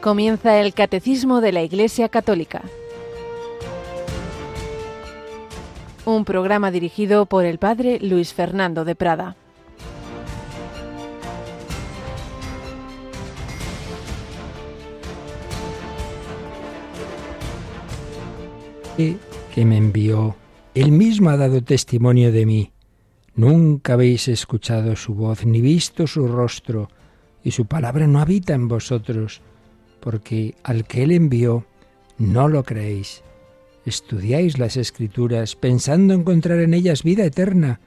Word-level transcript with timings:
Comienza 0.00 0.60
el 0.60 0.74
Catecismo 0.74 1.40
de 1.40 1.52
la 1.52 1.62
Iglesia 1.62 2.08
Católica. 2.08 2.62
Un 6.04 6.24
programa 6.24 6.70
dirigido 6.70 7.26
por 7.26 7.44
el 7.44 7.58
Padre 7.58 7.98
Luis 8.00 8.32
Fernando 8.32 8.84
de 8.84 8.94
Prada. 8.94 9.36
que 19.54 19.64
me 19.64 19.76
envió, 19.76 20.34
él 20.74 20.90
mismo 20.90 21.30
ha 21.30 21.36
dado 21.36 21.62
testimonio 21.62 22.32
de 22.32 22.46
mí. 22.46 22.72
Nunca 23.36 23.92
habéis 23.92 24.26
escuchado 24.26 24.96
su 24.96 25.14
voz 25.14 25.46
ni 25.46 25.60
visto 25.60 26.08
su 26.08 26.26
rostro, 26.26 26.88
y 27.44 27.52
su 27.52 27.66
palabra 27.66 28.08
no 28.08 28.20
habita 28.20 28.54
en 28.54 28.66
vosotros, 28.66 29.40
porque 30.00 30.54
al 30.62 30.86
que 30.86 31.02
él 31.02 31.12
envió 31.12 31.66
no 32.18 32.48
lo 32.48 32.64
creéis. 32.64 33.22
Estudiáis 33.84 34.58
las 34.58 34.76
escrituras 34.76 35.56
pensando 35.56 36.14
encontrar 36.14 36.60
en 36.60 36.74
ellas 36.74 37.02
vida 37.02 37.24
eterna, 37.24 37.80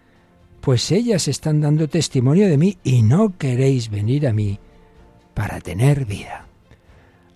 pues 0.62 0.92
ellas 0.92 1.28
están 1.28 1.62
dando 1.62 1.88
testimonio 1.88 2.48
de 2.48 2.58
mí 2.58 2.78
y 2.84 3.02
no 3.02 3.38
queréis 3.38 3.90
venir 3.90 4.28
a 4.28 4.34
mí 4.34 4.60
para 5.34 5.60
tener 5.60 6.06
vida. 6.06 6.48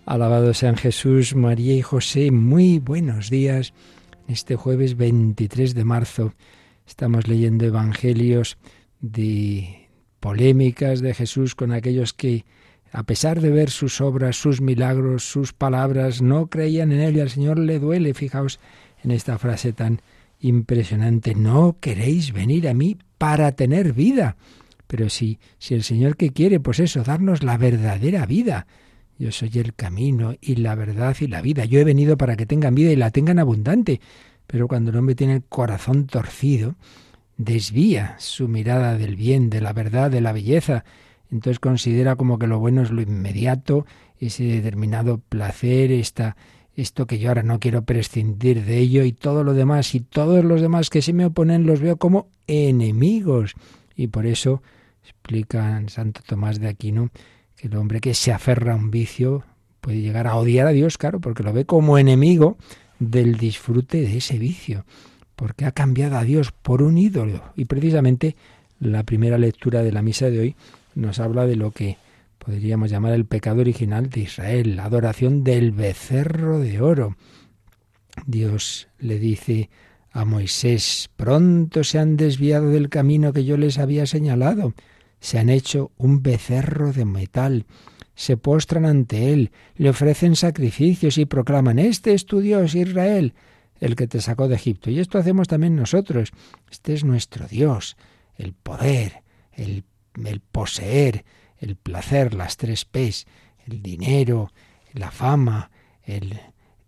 Alabado 0.05 0.53
sean 0.53 0.77
Jesús, 0.77 1.35
María 1.35 1.73
y 1.73 1.81
José, 1.81 2.29
muy 2.29 2.79
buenos 2.79 3.29
días. 3.29 3.73
Este 4.27 4.55
jueves 4.55 4.97
23 4.97 5.73
de 5.73 5.83
marzo 5.83 6.33
estamos 6.85 7.27
leyendo 7.27 7.65
evangelios 7.65 8.57
de 9.01 9.89
polémicas 10.19 11.01
de 11.01 11.13
Jesús 11.13 11.55
con 11.55 11.71
aquellos 11.71 12.13
que, 12.13 12.45
a 12.95 13.03
pesar 13.03 13.41
de 13.41 13.49
ver 13.49 13.69
sus 13.69 14.01
obras, 14.01 14.37
sus 14.37 14.61
milagros, 14.61 15.23
sus 15.23 15.53
palabras, 15.53 16.21
no 16.21 16.47
creían 16.47 16.91
en 16.91 17.01
él 17.01 17.17
y 17.17 17.19
al 17.19 17.29
Señor 17.29 17.59
le 17.59 17.79
duele. 17.79 18.13
Fijaos 18.13 18.59
en 19.03 19.11
esta 19.11 19.37
frase 19.37 19.73
tan 19.73 20.01
impresionante, 20.39 21.35
no 21.35 21.77
queréis 21.79 22.33
venir 22.33 22.67
a 22.67 22.73
mí 22.73 22.97
para 23.17 23.51
tener 23.51 23.93
vida. 23.93 24.37
Pero 24.87 25.09
sí, 25.09 25.39
si 25.57 25.73
el 25.73 25.83
Señor 25.83 26.15
que 26.15 26.31
quiere, 26.31 26.59
pues 26.59 26.79
eso, 26.79 27.03
darnos 27.03 27.43
la 27.43 27.57
verdadera 27.57 28.25
vida 28.25 28.67
yo 29.17 29.31
soy 29.31 29.51
el 29.55 29.73
camino 29.73 30.35
y 30.41 30.55
la 30.55 30.75
verdad 30.75 31.15
y 31.19 31.27
la 31.27 31.41
vida. 31.41 31.65
Yo 31.65 31.79
he 31.79 31.85
venido 31.85 32.17
para 32.17 32.35
que 32.35 32.45
tengan 32.45 32.75
vida 32.75 32.91
y 32.91 32.95
la 32.95 33.11
tengan 33.11 33.39
abundante. 33.39 34.01
Pero 34.45 34.67
cuando 34.67 34.91
el 34.91 34.97
hombre 34.97 35.15
tiene 35.15 35.35
el 35.35 35.43
corazón 35.43 36.05
torcido, 36.05 36.75
desvía 37.37 38.15
su 38.19 38.47
mirada 38.47 38.97
del 38.97 39.15
bien, 39.15 39.49
de 39.49 39.61
la 39.61 39.73
verdad, 39.73 40.11
de 40.11 40.21
la 40.21 40.33
belleza. 40.33 40.83
Entonces 41.31 41.59
considera 41.59 42.15
como 42.15 42.37
que 42.39 42.47
lo 42.47 42.59
bueno 42.59 42.81
es 42.81 42.91
lo 42.91 43.01
inmediato, 43.01 43.85
ese 44.19 44.43
determinado 44.43 45.17
placer, 45.17 45.91
esta, 45.91 46.35
esto 46.75 47.07
que 47.07 47.19
yo 47.19 47.29
ahora 47.29 47.43
no 47.43 47.59
quiero 47.59 47.83
prescindir 47.83 48.63
de 48.63 48.77
ello 48.77 49.03
y 49.03 49.11
todo 49.11 49.43
lo 49.43 49.53
demás 49.53 49.95
y 49.95 50.01
todos 50.01 50.43
los 50.43 50.61
demás 50.61 50.89
que 50.89 51.01
se 51.01 51.13
me 51.13 51.25
oponen 51.25 51.65
los 51.65 51.79
veo 51.79 51.97
como 51.97 52.27
enemigos. 52.47 53.53
Y 53.95 54.07
por 54.07 54.25
eso 54.25 54.61
explica 55.03 55.81
Santo 55.87 56.21
Tomás 56.25 56.59
de 56.59 56.67
Aquino 56.67 57.09
que 57.55 57.67
el 57.67 57.75
hombre 57.75 58.01
que 58.01 58.13
se 58.13 58.31
aferra 58.31 58.73
a 58.73 58.75
un 58.75 58.91
vicio 58.91 59.43
puede 59.81 60.01
llegar 60.01 60.27
a 60.27 60.35
odiar 60.35 60.67
a 60.67 60.71
Dios, 60.71 60.97
claro, 60.97 61.19
porque 61.19 61.43
lo 61.43 61.53
ve 61.53 61.65
como 61.65 61.97
enemigo 61.97 62.57
del 62.99 63.37
disfrute 63.37 64.01
de 64.01 64.17
ese 64.17 64.37
vicio, 64.39 64.85
porque 65.35 65.65
ha 65.65 65.71
cambiado 65.71 66.17
a 66.17 66.23
Dios 66.23 66.51
por 66.51 66.81
un 66.81 66.97
ídolo. 66.97 67.41
Y 67.55 67.65
precisamente 67.65 68.35
la 68.79 69.03
primera 69.03 69.37
lectura 69.37 69.83
de 69.83 69.91
la 69.91 70.01
misa 70.01 70.29
de 70.29 70.39
hoy 70.39 70.55
nos 70.95 71.19
habla 71.19 71.45
de 71.45 71.55
lo 71.55 71.71
que 71.71 71.97
podríamos 72.39 72.89
llamar 72.89 73.13
el 73.13 73.25
pecado 73.25 73.61
original 73.61 74.09
de 74.09 74.21
Israel, 74.21 74.75
la 74.75 74.85
adoración 74.85 75.43
del 75.43 75.71
becerro 75.71 76.59
de 76.59 76.81
oro. 76.81 77.15
Dios 78.25 78.87
le 78.97 79.19
dice 79.19 79.69
a 80.11 80.25
Moisés, 80.25 81.09
pronto 81.15 81.83
se 81.83 81.99
han 81.99 82.17
desviado 82.17 82.69
del 82.69 82.89
camino 82.89 83.33
que 83.33 83.45
yo 83.45 83.57
les 83.57 83.77
había 83.77 84.05
señalado 84.05 84.73
se 85.25 85.39
han 85.39 85.49
hecho 85.49 85.91
un 85.97 86.21
becerro 86.21 86.93
de 86.93 87.03
metal, 87.03 87.65
se 88.13 88.37
postran 88.37 88.85
ante 88.85 89.33
él, 89.33 89.51
le 89.75 89.89
ofrecen 89.89 90.35
sacrificios 90.35 91.17
y 91.17 91.25
proclaman, 91.25 91.79
Este 91.79 92.13
es 92.13 92.27
tu 92.27 92.41
Dios, 92.41 92.75
Israel, 92.75 93.33
el 93.79 93.95
que 93.95 94.05
te 94.05 94.21
sacó 94.21 94.47
de 94.47 94.55
Egipto. 94.55 94.91
Y 94.91 94.99
esto 94.99 95.17
hacemos 95.17 95.47
también 95.47 95.75
nosotros. 95.75 96.31
Este 96.69 96.93
es 96.93 97.03
nuestro 97.03 97.47
Dios, 97.47 97.97
el 98.37 98.53
poder, 98.53 99.23
el, 99.51 99.83
el 100.23 100.39
poseer, 100.39 101.25
el 101.59 101.75
placer, 101.75 102.33
las 102.33 102.57
tres 102.57 102.85
P's, 102.85 103.25
el 103.67 103.81
dinero, 103.81 104.51
la 104.93 105.11
fama, 105.11 105.71
el 106.03 106.39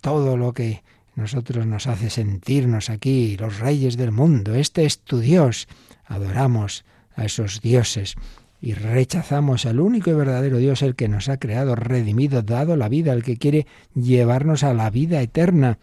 todo 0.02 0.38
lo 0.38 0.54
que 0.54 0.84
nosotros 1.16 1.66
nos 1.66 1.88
hace 1.88 2.10
sentirnos 2.10 2.90
aquí, 2.90 3.36
los 3.38 3.60
reyes 3.60 3.98
del 3.98 4.12
mundo. 4.12 4.54
Este 4.54 4.86
es 4.86 5.00
tu 5.00 5.20
Dios. 5.20 5.68
Adoramos 6.06 6.86
a 7.16 7.26
esos 7.26 7.60
dioses 7.62 8.16
y 8.62 8.74
rechazamos 8.74 9.66
al 9.66 9.80
único 9.80 10.10
y 10.12 10.14
verdadero 10.14 10.58
Dios, 10.58 10.82
el 10.82 10.96
que 10.96 11.08
nos 11.08 11.28
ha 11.30 11.38
creado, 11.38 11.76
redimido, 11.76 12.44
dado 12.44 12.76
la 12.76 12.88
vida, 12.88 13.14
el 13.14 13.24
que 13.24 13.38
quiere 13.38 13.68
llevarnos 13.96 14.64
a 14.64 14.74
la 14.74 14.90
vida 14.90 15.22
eterna. 15.22 15.80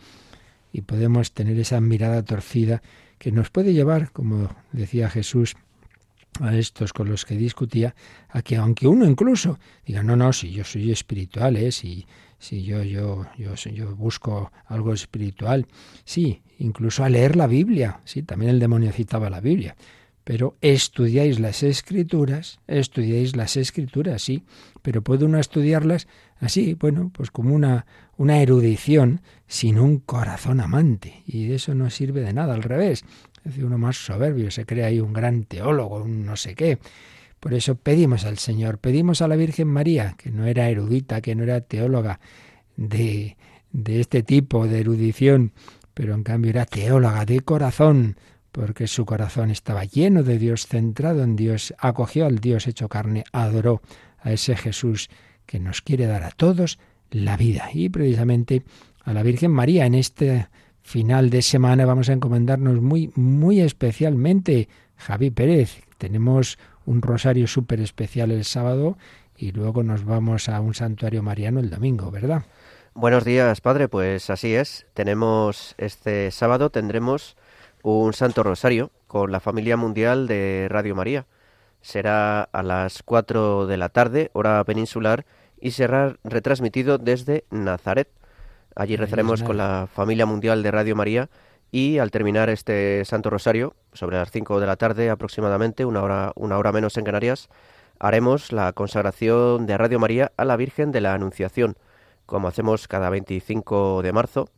Y 0.72 0.82
podemos 0.82 1.32
tener 1.32 1.59
esa 1.59 1.81
mirada 1.81 2.22
torcida 2.22 2.82
que 3.19 3.32
nos 3.32 3.50
puede 3.50 3.75
llevar, 3.75 4.11
como 4.12 4.55
decía 4.72 5.11
Jesús, 5.11 5.56
a 6.40 6.56
estos 6.56 6.92
con 6.92 7.08
los 7.08 7.24
que 7.24 7.36
discutía, 7.36 7.94
a 8.28 8.42
que 8.42 8.56
aunque 8.56 8.86
uno 8.86 9.04
incluso 9.06 9.58
diga, 9.86 10.02
no, 10.02 10.16
no, 10.16 10.32
si 10.32 10.50
yo 10.50 10.64
soy 10.64 10.90
espiritual, 10.90 11.56
¿eh? 11.56 11.72
si, 11.72 12.06
si 12.38 12.64
yo, 12.64 12.82
yo, 12.82 13.26
yo, 13.36 13.54
yo 13.54 13.94
busco 13.96 14.52
algo 14.66 14.92
espiritual, 14.92 15.66
sí, 16.04 16.42
incluso 16.58 17.04
a 17.04 17.08
leer 17.08 17.36
la 17.36 17.46
Biblia, 17.46 18.00
sí, 18.04 18.22
también 18.22 18.50
el 18.50 18.60
demonio 18.60 18.92
citaba 18.92 19.30
la 19.30 19.40
Biblia, 19.40 19.76
pero 20.24 20.56
estudiáis 20.62 21.38
las 21.38 21.62
escrituras, 21.62 22.58
estudiáis 22.66 23.36
las 23.36 23.56
escrituras, 23.56 24.22
sí, 24.22 24.42
pero 24.82 25.02
puede 25.02 25.26
uno 25.26 25.38
estudiarlas 25.38 26.08
así, 26.40 26.74
bueno, 26.74 27.10
pues 27.14 27.30
como 27.30 27.54
una, 27.54 27.86
una 28.16 28.40
erudición 28.40 29.20
sin 29.46 29.78
un 29.78 29.98
corazón 29.98 30.60
amante, 30.60 31.22
y 31.26 31.52
eso 31.52 31.74
no 31.74 31.90
sirve 31.90 32.22
de 32.22 32.32
nada, 32.32 32.54
al 32.54 32.62
revés, 32.62 33.04
es 33.38 33.44
decir, 33.44 33.66
uno 33.66 33.76
más 33.76 33.96
soberbio, 33.96 34.50
se 34.50 34.64
cree 34.64 34.84
ahí 34.84 35.00
un 35.00 35.12
gran 35.12 35.44
teólogo, 35.44 36.02
un 36.02 36.24
no 36.24 36.34
sé 36.36 36.54
qué. 36.54 36.78
Por 37.38 37.52
eso 37.52 37.74
pedimos 37.74 38.24
al 38.24 38.38
Señor, 38.38 38.78
pedimos 38.78 39.20
a 39.20 39.28
la 39.28 39.36
Virgen 39.36 39.68
María, 39.68 40.14
que 40.16 40.30
no 40.30 40.46
era 40.46 40.70
erudita, 40.70 41.20
que 41.20 41.34
no 41.34 41.42
era 41.42 41.60
teóloga 41.60 42.18
de, 42.78 43.36
de 43.70 44.00
este 44.00 44.22
tipo 44.22 44.66
de 44.66 44.80
erudición, 44.80 45.52
pero 45.92 46.14
en 46.14 46.22
cambio 46.22 46.50
era 46.50 46.64
teóloga 46.64 47.26
de 47.26 47.40
corazón, 47.40 48.16
porque 48.54 48.87
su 48.87 49.04
corazón 49.04 49.50
estaba 49.50 49.82
lleno 49.82 50.22
de 50.22 50.38
Dios, 50.38 50.69
centrado 50.69 51.25
en 51.25 51.34
Dios, 51.34 51.75
acogió 51.76 52.25
al 52.25 52.38
Dios 52.38 52.69
hecho 52.69 52.88
carne, 52.88 53.25
adoró 53.32 53.82
a 54.20 54.31
ese 54.31 54.54
Jesús 54.54 55.10
que 55.44 55.59
nos 55.59 55.82
quiere 55.82 56.06
dar 56.06 56.22
a 56.22 56.31
todos 56.31 56.78
la 57.10 57.37
vida. 57.37 57.70
Y 57.75 57.88
precisamente 57.88 58.62
a 59.03 59.12
la 59.12 59.25
Virgen 59.25 59.50
María 59.50 59.87
en 59.87 59.97
este 59.97 60.47
final 60.82 61.31
de 61.31 61.43
semana 61.43 61.84
vamos 61.84 62.09
a 62.09 62.12
encomendarnos 62.12 62.81
muy, 62.81 63.10
muy 63.16 63.60
especialmente. 63.60 64.69
Javi 64.98 65.32
Pérez, 65.32 65.81
tenemos 65.98 66.56
un 66.87 67.03
rosario 67.03 67.48
súper 67.48 67.81
especial 67.81 68.31
el 68.31 68.44
sábado 68.44 68.97
y 69.37 69.50
luego 69.50 69.82
nos 69.82 70.04
vamos 70.04 70.48
a 70.48 70.60
un 70.60 70.75
santuario 70.75 71.25
mariano 71.25 71.59
el 71.59 71.70
domingo, 71.70 72.12
¿verdad? 72.12 72.44
Buenos 72.94 73.25
días, 73.25 73.61
padre. 73.61 73.88
Pues 73.88 74.31
así 74.31 74.55
es. 74.55 74.87
Tenemos 74.94 75.75
este 75.76 76.31
sábado, 76.31 76.70
tendremos 76.70 77.37
un 77.84 78.14
Santo 78.14 78.42
Rosario 78.42 78.90
con 79.06 79.31
la 79.31 79.40
familia 79.40 79.76
mundial 79.76 80.26
de 80.26 80.69
Radio 80.70 80.94
María. 80.94 81.26
Será 81.82 82.42
a 82.42 82.62
las 82.62 83.02
4 83.02 83.66
de 83.66 83.76
la 83.76 83.90
tarde, 83.90 84.31
hora 84.32 84.64
peninsular, 84.64 85.26
y 85.60 85.72
será 85.72 86.16
retransmitido 86.25 86.96
desde 86.96 87.44
Nazaret. 87.50 88.08
Allí 88.75 88.96
rezaremos 88.96 89.42
con 89.42 89.58
la 89.58 89.86
familia 89.92 90.25
mundial 90.25 90.62
de 90.62 90.70
Radio 90.70 90.96
María 90.96 91.28
y 91.70 91.98
al 91.98 92.10
terminar 92.10 92.48
este 92.48 93.04
Santo 93.04 93.28
Rosario, 93.28 93.75
sobre 93.92 94.16
las 94.16 94.30
5 94.30 94.60
de 94.60 94.66
la 94.66 94.76
tarde 94.76 95.10
aproximadamente, 95.10 95.84
una 95.84 96.02
hora, 96.02 96.32
una 96.37 96.56
hora 96.56 96.72
menos 96.72 96.96
en 96.96 97.04
Canarias, 97.04 97.50
haremos 97.98 98.50
la 98.50 98.72
consagración 98.72 99.66
de 99.66 99.76
Radio 99.76 99.98
María 99.98 100.32
a 100.38 100.46
la 100.46 100.56
Virgen 100.56 100.90
de 100.90 101.02
la 101.02 101.12
Anunciación, 101.12 101.76
como 102.25 102.48
hacemos 102.48 102.88
cada 102.88 103.10
25 103.10 104.00
de 104.00 104.12
marzo 104.14 104.48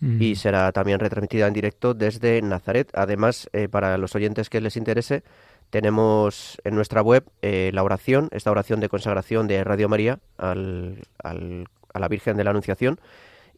y 0.00 0.34
será 0.36 0.72
también 0.72 0.98
retransmitida 0.98 1.46
en 1.46 1.52
directo 1.52 1.92
desde 1.92 2.40
Nazaret. 2.40 2.90
Además, 2.94 3.50
eh, 3.52 3.68
para 3.68 3.98
los 3.98 4.14
oyentes 4.14 4.48
que 4.48 4.60
les 4.60 4.76
interese, 4.76 5.22
tenemos 5.68 6.58
en 6.64 6.74
nuestra 6.74 7.02
web 7.02 7.24
eh, 7.42 7.70
la 7.74 7.82
oración, 7.82 8.28
esta 8.32 8.50
oración 8.50 8.80
de 8.80 8.88
consagración 8.88 9.46
de 9.46 9.62
Radio 9.62 9.88
María 9.88 10.18
al, 10.38 11.02
al, 11.22 11.68
a 11.92 11.98
la 11.98 12.08
Virgen 12.08 12.36
de 12.36 12.44
la 12.44 12.50
Anunciación 12.50 12.98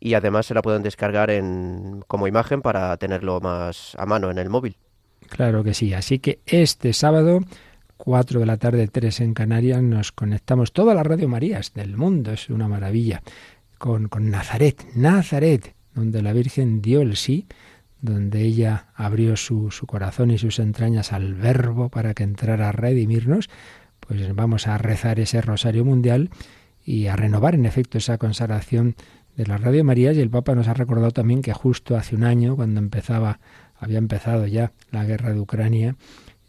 y 0.00 0.14
además 0.14 0.46
se 0.46 0.54
la 0.54 0.62
pueden 0.62 0.82
descargar 0.82 1.30
en, 1.30 2.02
como 2.08 2.26
imagen 2.26 2.60
para 2.60 2.96
tenerlo 2.96 3.40
más 3.40 3.94
a 3.96 4.04
mano 4.04 4.30
en 4.30 4.38
el 4.38 4.50
móvil. 4.50 4.76
Claro 5.28 5.62
que 5.62 5.74
sí. 5.74 5.94
Así 5.94 6.18
que 6.18 6.40
este 6.44 6.92
sábado 6.92 7.40
4 7.98 8.40
de 8.40 8.46
la 8.46 8.56
tarde, 8.56 8.88
3 8.88 9.20
en 9.20 9.32
Canarias, 9.32 9.80
nos 9.80 10.10
conectamos 10.10 10.72
todas 10.72 10.96
las 10.96 11.06
Radio 11.06 11.28
Marías 11.28 11.72
del 11.72 11.96
mundo, 11.96 12.32
es 12.32 12.50
una 12.50 12.66
maravilla, 12.66 13.22
con, 13.78 14.08
con 14.08 14.28
Nazaret, 14.28 14.84
Nazaret, 14.96 15.74
donde 15.94 16.22
la 16.22 16.32
Virgen 16.32 16.82
dio 16.82 17.00
el 17.00 17.16
sí, 17.16 17.46
donde 18.00 18.42
ella 18.42 18.88
abrió 18.94 19.36
su, 19.36 19.70
su 19.70 19.86
corazón 19.86 20.30
y 20.30 20.38
sus 20.38 20.58
entrañas 20.58 21.12
al 21.12 21.34
verbo 21.34 21.88
para 21.88 22.14
que 22.14 22.24
entrara 22.24 22.68
a 22.68 22.72
redimirnos, 22.72 23.48
pues 24.00 24.34
vamos 24.34 24.66
a 24.66 24.76
rezar 24.78 25.20
ese 25.20 25.40
rosario 25.40 25.84
mundial 25.84 26.30
y 26.84 27.06
a 27.06 27.16
renovar 27.16 27.54
en 27.54 27.64
efecto 27.64 27.98
esa 27.98 28.18
consagración 28.18 28.96
de 29.36 29.46
la 29.46 29.56
Radio 29.56 29.84
Marías 29.84 30.16
y 30.16 30.20
el 30.20 30.30
Papa 30.30 30.54
nos 30.54 30.68
ha 30.68 30.74
recordado 30.74 31.12
también 31.12 31.42
que 31.42 31.52
justo 31.52 31.96
hace 31.96 32.16
un 32.16 32.24
año, 32.24 32.56
cuando 32.56 32.80
empezaba, 32.80 33.38
había 33.78 33.98
empezado 33.98 34.46
ya 34.46 34.72
la 34.90 35.04
guerra 35.04 35.32
de 35.32 35.40
Ucrania, 35.40 35.96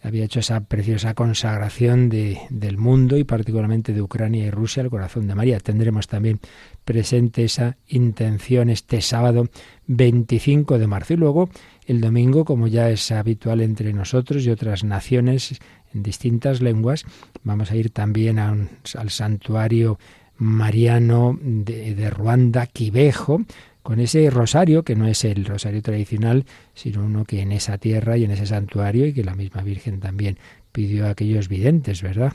había 0.04 0.26
hecho 0.26 0.42
esa 0.42 0.60
preciosa 0.66 1.14
consagración 1.14 2.10
de, 2.10 2.42
del 2.50 2.78
mundo 2.78 3.18
y 3.18 3.24
particularmente 3.24 3.94
de 3.94 4.02
Ucrania 4.02 4.46
y 4.46 4.52
Rusia 4.52 4.84
al 4.84 4.90
corazón 4.90 5.28
de 5.28 5.36
María. 5.36 5.60
Tendremos 5.60 6.08
también 6.08 6.40
presente 6.84 7.46
esa 7.46 7.78
intención 7.88 8.70
este 8.70 9.02
sábado 9.02 9.48
25 9.88 10.78
de 10.78 10.88
marzo 10.88 11.14
y 11.14 11.18
luego 11.18 11.50
el 11.86 12.02
domingo, 12.02 12.44
como 12.44 12.68
ya 12.68 12.90
es 12.90 13.12
habitual 13.12 13.62
entre 13.62 13.94
nosotros 13.94 14.46
y 14.46 14.50
otras 14.50 14.84
naciones 14.84 15.60
en 15.94 16.04
distintas 16.04 16.62
lenguas, 16.62 17.06
vamos 17.44 17.72
a 17.72 17.76
ir 17.76 17.90
también 17.90 18.40
al 18.40 18.70
santuario 19.10 20.00
mariano 20.38 21.38
de, 21.42 21.96
de 21.96 22.10
Ruanda, 22.10 22.66
Quivejo, 22.66 23.42
con 23.84 24.00
ese 24.00 24.30
rosario, 24.30 24.84
que 24.84 24.96
no 24.96 25.08
es 25.08 25.24
el 25.26 25.46
rosario 25.46 25.82
tradicional, 25.82 26.46
sino 26.74 27.04
uno 27.04 27.26
que 27.26 27.42
en 27.42 27.52
esa 27.52 27.78
tierra 27.78 28.18
y 28.18 28.24
en 28.24 28.32
ese 28.32 28.46
santuario, 28.46 29.06
y 29.06 29.14
que 29.14 29.24
la 29.24 29.36
misma 29.36 29.62
Virgen 29.62 30.00
también 30.00 30.40
pidió 30.72 31.06
a 31.06 31.12
aquellos 31.12 31.50
videntes, 31.50 32.02
¿verdad? 32.02 32.34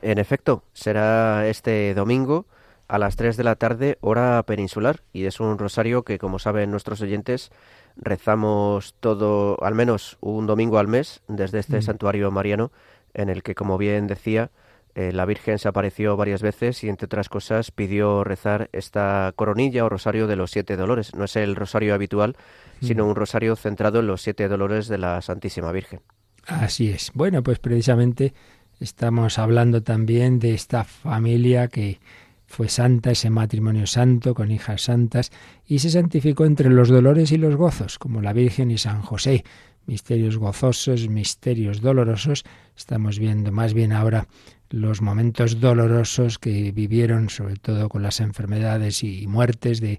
En 0.00 0.18
efecto, 0.18 0.62
será 0.72 1.48
este 1.48 1.92
domingo 1.94 2.46
a 2.88 2.98
las 2.98 3.16
3 3.16 3.36
de 3.36 3.44
la 3.44 3.56
tarde, 3.56 3.98
hora 4.00 4.42
peninsular, 4.44 5.00
y 5.12 5.24
es 5.24 5.40
un 5.40 5.58
rosario 5.58 6.04
que, 6.04 6.18
como 6.18 6.38
saben 6.38 6.70
nuestros 6.70 7.00
oyentes, 7.00 7.50
rezamos 7.96 8.94
todo, 9.00 9.58
al 9.62 9.74
menos 9.74 10.18
un 10.20 10.46
domingo 10.46 10.78
al 10.78 10.86
mes, 10.86 11.20
desde 11.26 11.58
este 11.58 11.78
mm. 11.78 11.82
santuario 11.82 12.30
mariano, 12.30 12.70
en 13.14 13.28
el 13.28 13.42
que, 13.42 13.54
como 13.54 13.76
bien 13.76 14.06
decía, 14.06 14.50
eh, 14.96 15.12
la 15.12 15.26
Virgen 15.26 15.58
se 15.58 15.68
apareció 15.68 16.16
varias 16.16 16.40
veces 16.40 16.82
y, 16.82 16.88
entre 16.88 17.04
otras 17.04 17.28
cosas, 17.28 17.70
pidió 17.70 18.24
rezar 18.24 18.70
esta 18.72 19.30
coronilla 19.36 19.84
o 19.84 19.90
rosario 19.90 20.26
de 20.26 20.36
los 20.36 20.50
siete 20.50 20.74
dolores. 20.74 21.14
No 21.14 21.24
es 21.24 21.36
el 21.36 21.54
rosario 21.54 21.92
habitual, 21.92 22.34
sino 22.80 23.04
mm. 23.04 23.08
un 23.10 23.14
rosario 23.14 23.56
centrado 23.56 24.00
en 24.00 24.06
los 24.06 24.22
siete 24.22 24.48
dolores 24.48 24.88
de 24.88 24.96
la 24.96 25.20
Santísima 25.20 25.70
Virgen. 25.70 26.00
Así 26.46 26.88
es. 26.88 27.10
Bueno, 27.12 27.42
pues 27.42 27.58
precisamente 27.58 28.32
estamos 28.80 29.38
hablando 29.38 29.82
también 29.82 30.38
de 30.38 30.54
esta 30.54 30.84
familia 30.84 31.68
que 31.68 32.00
fue 32.46 32.70
santa, 32.70 33.10
ese 33.10 33.28
matrimonio 33.28 33.86
santo 33.86 34.34
con 34.34 34.50
hijas 34.50 34.80
santas, 34.80 35.30
y 35.66 35.80
se 35.80 35.90
santificó 35.90 36.46
entre 36.46 36.70
los 36.70 36.88
dolores 36.88 37.32
y 37.32 37.36
los 37.36 37.54
gozos, 37.56 37.98
como 37.98 38.22
la 38.22 38.32
Virgen 38.32 38.70
y 38.70 38.78
San 38.78 39.02
José. 39.02 39.44
Misterios 39.84 40.38
gozosos, 40.38 41.08
misterios 41.08 41.82
dolorosos. 41.82 42.44
Estamos 42.74 43.18
viendo 43.18 43.52
más 43.52 43.74
bien 43.74 43.92
ahora 43.92 44.26
los 44.70 45.02
momentos 45.02 45.60
dolorosos 45.60 46.38
que 46.38 46.72
vivieron, 46.72 47.30
sobre 47.30 47.56
todo 47.56 47.88
con 47.88 48.02
las 48.02 48.20
enfermedades 48.20 49.02
y 49.02 49.26
muertes 49.26 49.80
de, 49.80 49.98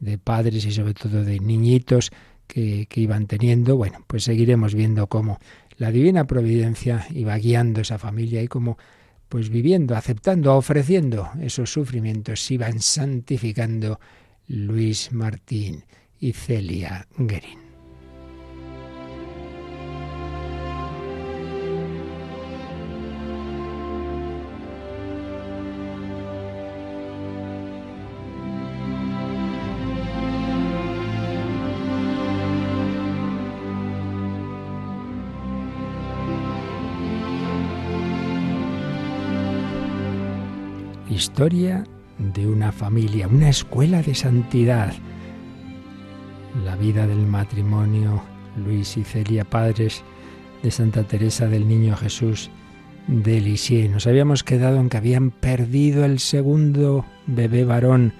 de 0.00 0.18
padres 0.18 0.64
y 0.64 0.72
sobre 0.72 0.94
todo 0.94 1.24
de 1.24 1.40
niñitos 1.40 2.10
que, 2.46 2.86
que, 2.88 3.00
iban 3.00 3.26
teniendo. 3.26 3.76
Bueno, 3.76 4.04
pues 4.06 4.24
seguiremos 4.24 4.74
viendo 4.74 5.06
cómo 5.06 5.38
la 5.76 5.92
divina 5.92 6.26
providencia 6.26 7.06
iba 7.10 7.36
guiando 7.36 7.80
esa 7.80 7.98
familia 7.98 8.42
y 8.42 8.48
cómo, 8.48 8.78
pues 9.28 9.50
viviendo, 9.50 9.96
aceptando, 9.96 10.56
ofreciendo 10.56 11.30
esos 11.40 11.72
sufrimientos, 11.72 12.50
iban 12.50 12.80
santificando 12.80 14.00
Luis 14.48 15.12
Martín 15.12 15.84
y 16.18 16.32
Celia 16.32 17.06
Guerin. 17.16 17.67
Historia 41.18 41.82
de 42.18 42.46
una 42.46 42.70
familia, 42.70 43.26
una 43.26 43.48
escuela 43.48 44.02
de 44.02 44.14
santidad. 44.14 44.94
La 46.64 46.76
vida 46.76 47.08
del 47.08 47.26
matrimonio 47.26 48.22
Luis 48.64 48.96
y 48.96 49.02
Celia, 49.02 49.42
padres 49.42 50.04
de 50.62 50.70
Santa 50.70 51.02
Teresa 51.02 51.48
del 51.48 51.66
Niño 51.66 51.96
Jesús 51.96 52.50
de 53.08 53.40
Lisieux. 53.40 53.90
Nos 53.90 54.06
habíamos 54.06 54.44
quedado 54.44 54.78
en 54.78 54.88
que 54.88 54.96
habían 54.96 55.32
perdido 55.32 56.04
el 56.04 56.20
segundo 56.20 57.04
bebé 57.26 57.64
varón, 57.64 58.12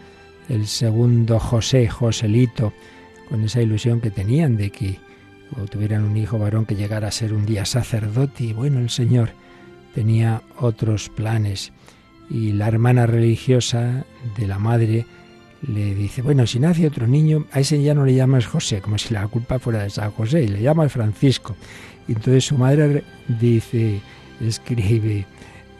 el 0.48 0.66
segundo 0.66 1.38
José, 1.38 1.88
Joselito, 1.88 2.72
con 3.28 3.44
esa 3.44 3.62
ilusión 3.62 4.00
que 4.00 4.10
tenían 4.10 4.56
de 4.56 4.70
que 4.70 4.98
tuvieran 5.70 6.02
un 6.02 6.16
hijo 6.16 6.36
varón 6.36 6.66
que 6.66 6.74
llegara 6.74 7.06
a 7.06 7.12
ser 7.12 7.32
un 7.32 7.46
día 7.46 7.64
sacerdote. 7.64 8.42
Y 8.42 8.52
bueno, 8.54 8.80
el 8.80 8.90
Señor 8.90 9.30
tenía 9.94 10.42
otros 10.56 11.10
planes 11.10 11.72
y 12.30 12.52
la 12.52 12.68
hermana 12.68 13.06
religiosa 13.06 14.04
de 14.36 14.46
la 14.46 14.58
madre 14.58 15.06
le 15.66 15.94
dice, 15.94 16.22
bueno, 16.22 16.46
si 16.46 16.60
nace 16.60 16.86
otro 16.86 17.06
niño, 17.06 17.46
a 17.52 17.60
ese 17.60 17.82
ya 17.82 17.94
no 17.94 18.04
le 18.04 18.14
llamas 18.14 18.46
José, 18.46 18.80
como 18.80 18.98
si 18.98 19.12
la 19.12 19.26
culpa 19.26 19.58
fuera 19.58 19.82
de 19.82 19.90
San 19.90 20.10
José, 20.12 20.44
y 20.44 20.48
le 20.48 20.62
llamas 20.62 20.92
Francisco. 20.92 21.56
Y 22.06 22.12
entonces 22.12 22.44
su 22.44 22.56
madre 22.56 23.02
dice, 23.40 24.00
escribe, 24.40 25.26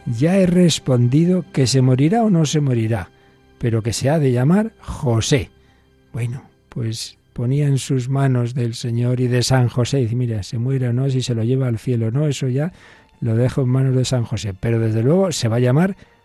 ya 0.05 0.37
he 0.37 0.45
respondido 0.45 1.45
que 1.53 1.65
se 1.65 1.81
morirá 1.81 2.23
o 2.23 2.29
no 2.29 2.45
se 2.45 2.59
morirá, 2.59 3.09
pero 3.57 3.81
que 3.81 3.93
se 3.93 4.09
ha 4.09 4.19
de 4.19 4.31
llamar 4.31 4.73
José. 4.81 5.49
Bueno, 6.11 6.43
pues 6.69 7.17
ponía 7.33 7.67
en 7.67 7.77
sus 7.77 8.09
manos 8.09 8.53
del 8.53 8.73
Señor 8.73 9.21
y 9.21 9.27
de 9.27 9.43
San 9.43 9.69
José, 9.69 9.99
y 9.99 10.03
dice, 10.03 10.15
mira, 10.15 10.43
se 10.43 10.57
muere 10.57 10.89
o 10.89 10.93
no, 10.93 11.09
si 11.09 11.21
se 11.21 11.35
lo 11.35 11.43
lleva 11.43 11.67
al 11.67 11.79
cielo 11.79 12.07
o 12.07 12.11
no, 12.11 12.27
eso 12.27 12.49
ya 12.49 12.73
lo 13.21 13.35
dejo 13.35 13.61
en 13.61 13.69
manos 13.69 13.95
de 13.95 14.03
San 14.03 14.23
José, 14.23 14.53
pero 14.59 14.79
desde 14.79 15.03
luego 15.03 15.31
se 15.31 15.47
va 15.47 15.57
a 15.57 15.59
llamar 15.59 15.95
José. 15.95 16.18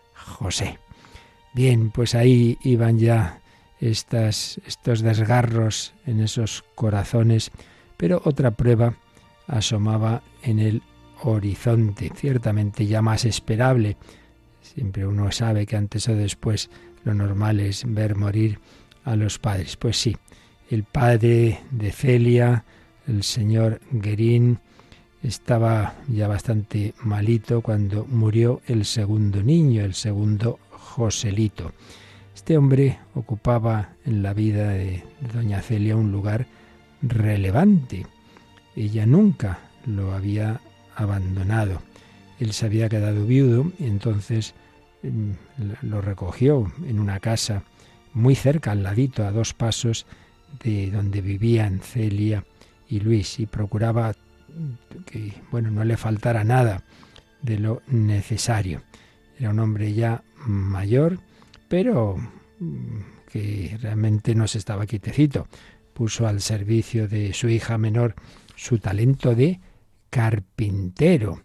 Bien, 1.53 1.89
pues 1.91 2.15
ahí 2.15 2.57
iban 2.63 2.99
ya 2.99 3.39
estos 3.79 4.59
desgarros 5.01 5.93
en 6.05 6.21
esos 6.21 6.63
corazones, 6.75 7.51
pero 7.97 8.21
otra 8.25 8.51
prueba 8.51 8.95
asomaba 9.47 10.23
en 10.43 10.59
el 10.59 10.81
horizonte, 11.21 12.11
ciertamente 12.15 12.85
ya 12.87 13.01
más 13.01 13.25
esperable. 13.25 13.97
Siempre 14.61 15.05
uno 15.05 15.31
sabe 15.31 15.65
que 15.65 15.77
antes 15.77 16.09
o 16.09 16.15
después 16.15 16.69
lo 17.03 17.13
normal 17.13 17.59
es 17.59 17.83
ver 17.87 18.15
morir 18.15 18.59
a 19.03 19.15
los 19.15 19.39
padres. 19.39 19.77
Pues 19.77 19.97
sí, 19.97 20.17
el 20.69 20.83
padre 20.83 21.59
de 21.71 21.91
Celia, 21.91 22.65
el 23.07 23.23
señor 23.23 23.79
Guerín, 23.91 24.59
estaba 25.25 25.95
ya 26.07 26.27
bastante 26.27 26.93
malito 27.03 27.61
cuando 27.61 28.05
murió 28.05 28.61
el 28.67 28.85
segundo 28.85 29.41
niño, 29.41 29.83
el 29.83 29.95
segundo 29.95 30.59
Joselito. 30.69 31.73
Este 32.35 32.57
hombre 32.57 32.99
ocupaba 33.15 33.95
en 34.05 34.21
la 34.21 34.33
vida 34.33 34.69
de 34.69 35.03
doña 35.33 35.61
Celia 35.61 35.95
un 35.95 36.11
lugar 36.11 36.45
relevante. 37.01 38.05
Ella 38.75 39.05
nunca 39.05 39.59
lo 39.85 40.13
había 40.13 40.61
abandonado. 40.95 41.81
Él 42.39 42.53
se 42.53 42.67
había 42.67 42.89
quedado 42.89 43.25
viudo 43.25 43.71
y 43.79 43.85
entonces 43.85 44.53
mm, 45.01 45.31
lo 45.81 46.01
recogió 46.01 46.71
en 46.85 46.99
una 46.99 47.19
casa 47.19 47.63
muy 48.13 48.35
cerca, 48.35 48.71
al 48.71 48.83
ladito, 48.83 49.25
a 49.25 49.31
dos 49.31 49.53
pasos 49.53 50.05
de 50.63 50.91
donde 50.91 51.21
vivían 51.21 51.79
Celia 51.79 52.45
y 52.87 52.99
Luis, 52.99 53.39
y 53.39 53.45
procuraba 53.45 54.13
que 55.05 55.33
bueno, 55.51 55.71
no 55.71 55.83
le 55.83 55.97
faltara 55.97 56.43
nada 56.43 56.83
de 57.41 57.59
lo 57.59 57.81
necesario. 57.87 58.81
Era 59.39 59.49
un 59.49 59.59
hombre 59.59 59.93
ya 59.93 60.23
mayor, 60.45 61.19
pero 61.67 62.17
mm, 62.59 62.99
que 63.29 63.77
realmente 63.81 64.35
no 64.35 64.47
se 64.47 64.57
estaba 64.57 64.85
quietecito. 64.85 65.47
Puso 65.93 66.27
al 66.27 66.41
servicio 66.41 67.07
de 67.07 67.33
su 67.33 67.49
hija 67.49 67.77
menor 67.77 68.15
su 68.55 68.79
talento 68.79 69.35
de 69.35 69.59
carpintero. 70.09 71.41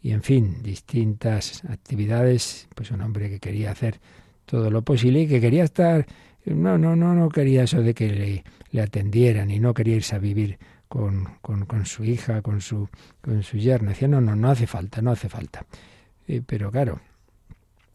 Y 0.00 0.12
en 0.12 0.22
fin, 0.22 0.62
distintas 0.62 1.64
actividades, 1.64 2.68
pues 2.74 2.90
un 2.90 3.00
hombre 3.00 3.28
que 3.30 3.40
quería 3.40 3.70
hacer 3.70 4.00
todo 4.44 4.70
lo 4.70 4.82
posible 4.82 5.22
y 5.22 5.26
que 5.26 5.40
quería 5.40 5.64
estar, 5.64 6.06
no, 6.44 6.76
no, 6.76 6.94
no, 6.94 7.14
no 7.14 7.28
quería 7.30 7.64
eso 7.64 7.80
de 7.82 7.94
que 7.94 8.08
le, 8.10 8.44
le 8.70 8.82
atendieran 8.82 9.50
y 9.50 9.58
no 9.58 9.72
quería 9.72 9.96
irse 9.96 10.14
a 10.14 10.18
vivir 10.18 10.58
con, 10.94 11.66
con, 11.66 11.86
su 11.86 12.04
hija, 12.04 12.40
con 12.40 12.60
su, 12.60 12.88
con 13.20 13.42
su 13.42 13.56
yerno. 13.56 13.90
Decía, 13.90 14.06
no, 14.06 14.20
no, 14.20 14.36
no 14.36 14.50
hace 14.50 14.68
falta, 14.68 15.02
no 15.02 15.10
hace 15.10 15.28
falta. 15.28 15.66
Eh, 16.28 16.40
pero 16.46 16.70
claro, 16.70 17.00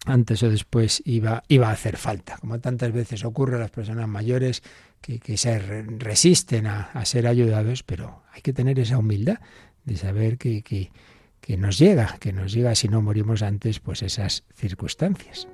antes 0.06 0.44
o 0.44 0.50
después 0.50 1.02
iba, 1.06 1.42
iba 1.48 1.70
a 1.70 1.72
hacer 1.72 1.96
falta, 1.96 2.38
como 2.40 2.60
tantas 2.60 2.92
veces 2.92 3.24
ocurre 3.24 3.56
a 3.56 3.60
las 3.60 3.72
personas 3.72 4.10
mayores 4.10 4.64
que, 5.00 5.20
que 5.20 5.38
se 5.38 5.60
resisten 5.60 6.68
a, 6.68 6.90
a, 6.92 7.06
ser 7.06 7.26
ayudados, 7.26 7.84
pero 7.84 8.24
hay 8.34 8.42
que 8.42 8.52
tener 8.52 8.78
esa 8.80 8.98
humildad 8.98 9.40
de 9.86 9.96
saber 9.96 10.38
que, 10.38 10.62
que, 10.62 10.92
que 11.40 11.56
nos 11.56 11.78
llega, 11.78 12.18
que 12.20 12.34
nos 12.34 12.52
llega 12.52 12.76
si 12.76 12.90
no 12.90 13.02
morimos 13.02 13.44
antes, 13.44 13.80
pues 13.80 14.04
esas 14.04 14.44
circunstancias. 14.56 15.48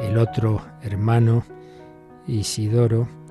El 0.00 0.16
otro 0.16 0.64
hermano, 0.80 1.44
Isidoro, 2.28 3.23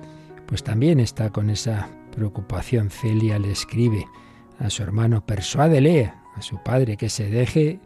pues 0.54 0.62
también 0.62 1.00
está 1.00 1.30
con 1.30 1.50
esa 1.50 1.88
preocupación. 2.14 2.88
Celia 2.88 3.40
le 3.40 3.50
escribe 3.50 4.06
a 4.60 4.70
su 4.70 4.84
hermano, 4.84 5.26
persuádele 5.26 6.12
a 6.36 6.42
su 6.42 6.62
padre 6.62 6.96
que 6.96 7.08
se 7.08 7.28
deje 7.28 7.80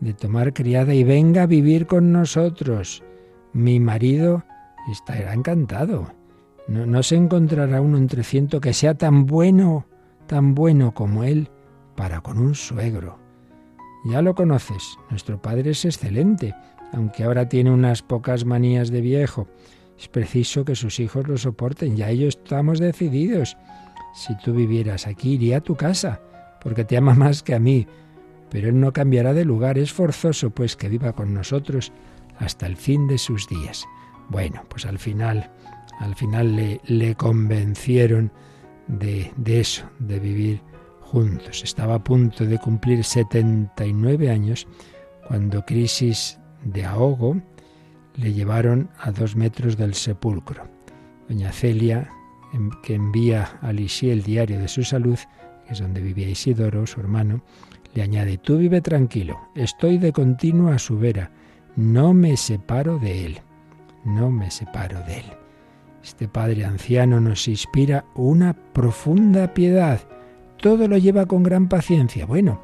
de 0.00 0.12
tomar 0.12 0.52
criada 0.52 0.92
y 0.92 1.02
venga 1.02 1.44
a 1.44 1.46
vivir 1.46 1.86
con 1.86 2.12
nosotros. 2.12 3.02
Mi 3.54 3.80
marido 3.80 4.44
estará 4.92 5.32
encantado. 5.32 6.12
No, 6.68 6.84
no 6.84 7.02
se 7.02 7.16
encontrará 7.16 7.80
uno 7.80 7.96
entre 7.96 8.22
ciento 8.22 8.60
que 8.60 8.74
sea 8.74 8.92
tan 8.92 9.24
bueno, 9.24 9.86
tan 10.26 10.54
bueno 10.54 10.92
como 10.92 11.24
él 11.24 11.48
para 11.96 12.20
con 12.20 12.38
un 12.38 12.54
suegro. 12.54 13.18
Ya 14.04 14.20
lo 14.20 14.34
conoces, 14.34 14.98
nuestro 15.08 15.40
padre 15.40 15.70
es 15.70 15.86
excelente, 15.86 16.54
aunque 16.92 17.24
ahora 17.24 17.48
tiene 17.48 17.70
unas 17.70 18.02
pocas 18.02 18.44
manías 18.44 18.90
de 18.90 19.00
viejo. 19.00 19.48
Es 20.00 20.08
preciso 20.08 20.64
que 20.64 20.74
sus 20.74 20.98
hijos 20.98 21.28
lo 21.28 21.36
soporten, 21.36 21.94
ya 21.94 22.08
ellos 22.08 22.38
estamos 22.42 22.78
decididos. 22.78 23.58
Si 24.14 24.34
tú 24.38 24.54
vivieras 24.54 25.06
aquí, 25.06 25.32
iría 25.34 25.58
a 25.58 25.60
tu 25.60 25.76
casa, 25.76 26.22
porque 26.62 26.86
te 26.86 26.96
ama 26.96 27.14
más 27.14 27.42
que 27.42 27.54
a 27.54 27.58
mí. 27.58 27.86
Pero 28.48 28.70
él 28.70 28.80
no 28.80 28.94
cambiará 28.94 29.34
de 29.34 29.44
lugar, 29.44 29.76
es 29.76 29.92
forzoso 29.92 30.48
pues 30.50 30.74
que 30.74 30.88
viva 30.88 31.12
con 31.12 31.34
nosotros 31.34 31.92
hasta 32.38 32.66
el 32.66 32.78
fin 32.78 33.08
de 33.08 33.18
sus 33.18 33.46
días. 33.46 33.84
Bueno, 34.30 34.64
pues 34.70 34.86
al 34.86 34.98
final, 34.98 35.50
al 35.98 36.16
final 36.16 36.56
le, 36.56 36.80
le 36.86 37.14
convencieron 37.14 38.32
de, 38.86 39.30
de 39.36 39.60
eso, 39.60 39.84
de 39.98 40.18
vivir 40.18 40.62
juntos. 41.02 41.62
Estaba 41.62 41.96
a 41.96 42.02
punto 42.02 42.46
de 42.46 42.58
cumplir 42.58 43.04
79 43.04 44.30
años 44.30 44.66
cuando 45.28 45.62
crisis 45.66 46.40
de 46.64 46.86
ahogo 46.86 47.36
le 48.20 48.32
llevaron 48.32 48.90
a 48.98 49.10
dos 49.10 49.34
metros 49.34 49.76
del 49.76 49.94
sepulcro. 49.94 50.68
Doña 51.28 51.52
Celia, 51.52 52.10
que 52.82 52.94
envía 52.94 53.58
a 53.62 53.72
Lisieux 53.72 54.12
el 54.12 54.22
diario 54.22 54.58
de 54.58 54.68
su 54.68 54.84
salud, 54.84 55.18
que 55.66 55.72
es 55.72 55.80
donde 55.80 56.00
vivía 56.00 56.28
Isidoro, 56.28 56.86
su 56.86 57.00
hermano, 57.00 57.42
le 57.94 58.02
añade, 58.02 58.38
tú 58.38 58.58
vive 58.58 58.80
tranquilo, 58.80 59.38
estoy 59.54 59.98
de 59.98 60.12
continuo 60.12 60.70
a 60.70 60.78
su 60.78 60.98
vera, 60.98 61.30
no 61.76 62.12
me 62.12 62.36
separo 62.36 62.98
de 62.98 63.24
él, 63.24 63.40
no 64.04 64.30
me 64.30 64.50
separo 64.50 65.00
de 65.06 65.20
él. 65.20 65.24
Este 66.02 66.28
padre 66.28 66.64
anciano 66.64 67.20
nos 67.20 67.48
inspira 67.48 68.04
una 68.14 68.52
profunda 68.52 69.54
piedad, 69.54 70.00
todo 70.58 70.88
lo 70.88 70.98
lleva 70.98 71.26
con 71.26 71.42
gran 71.42 71.68
paciencia. 71.68 72.26
Bueno, 72.26 72.60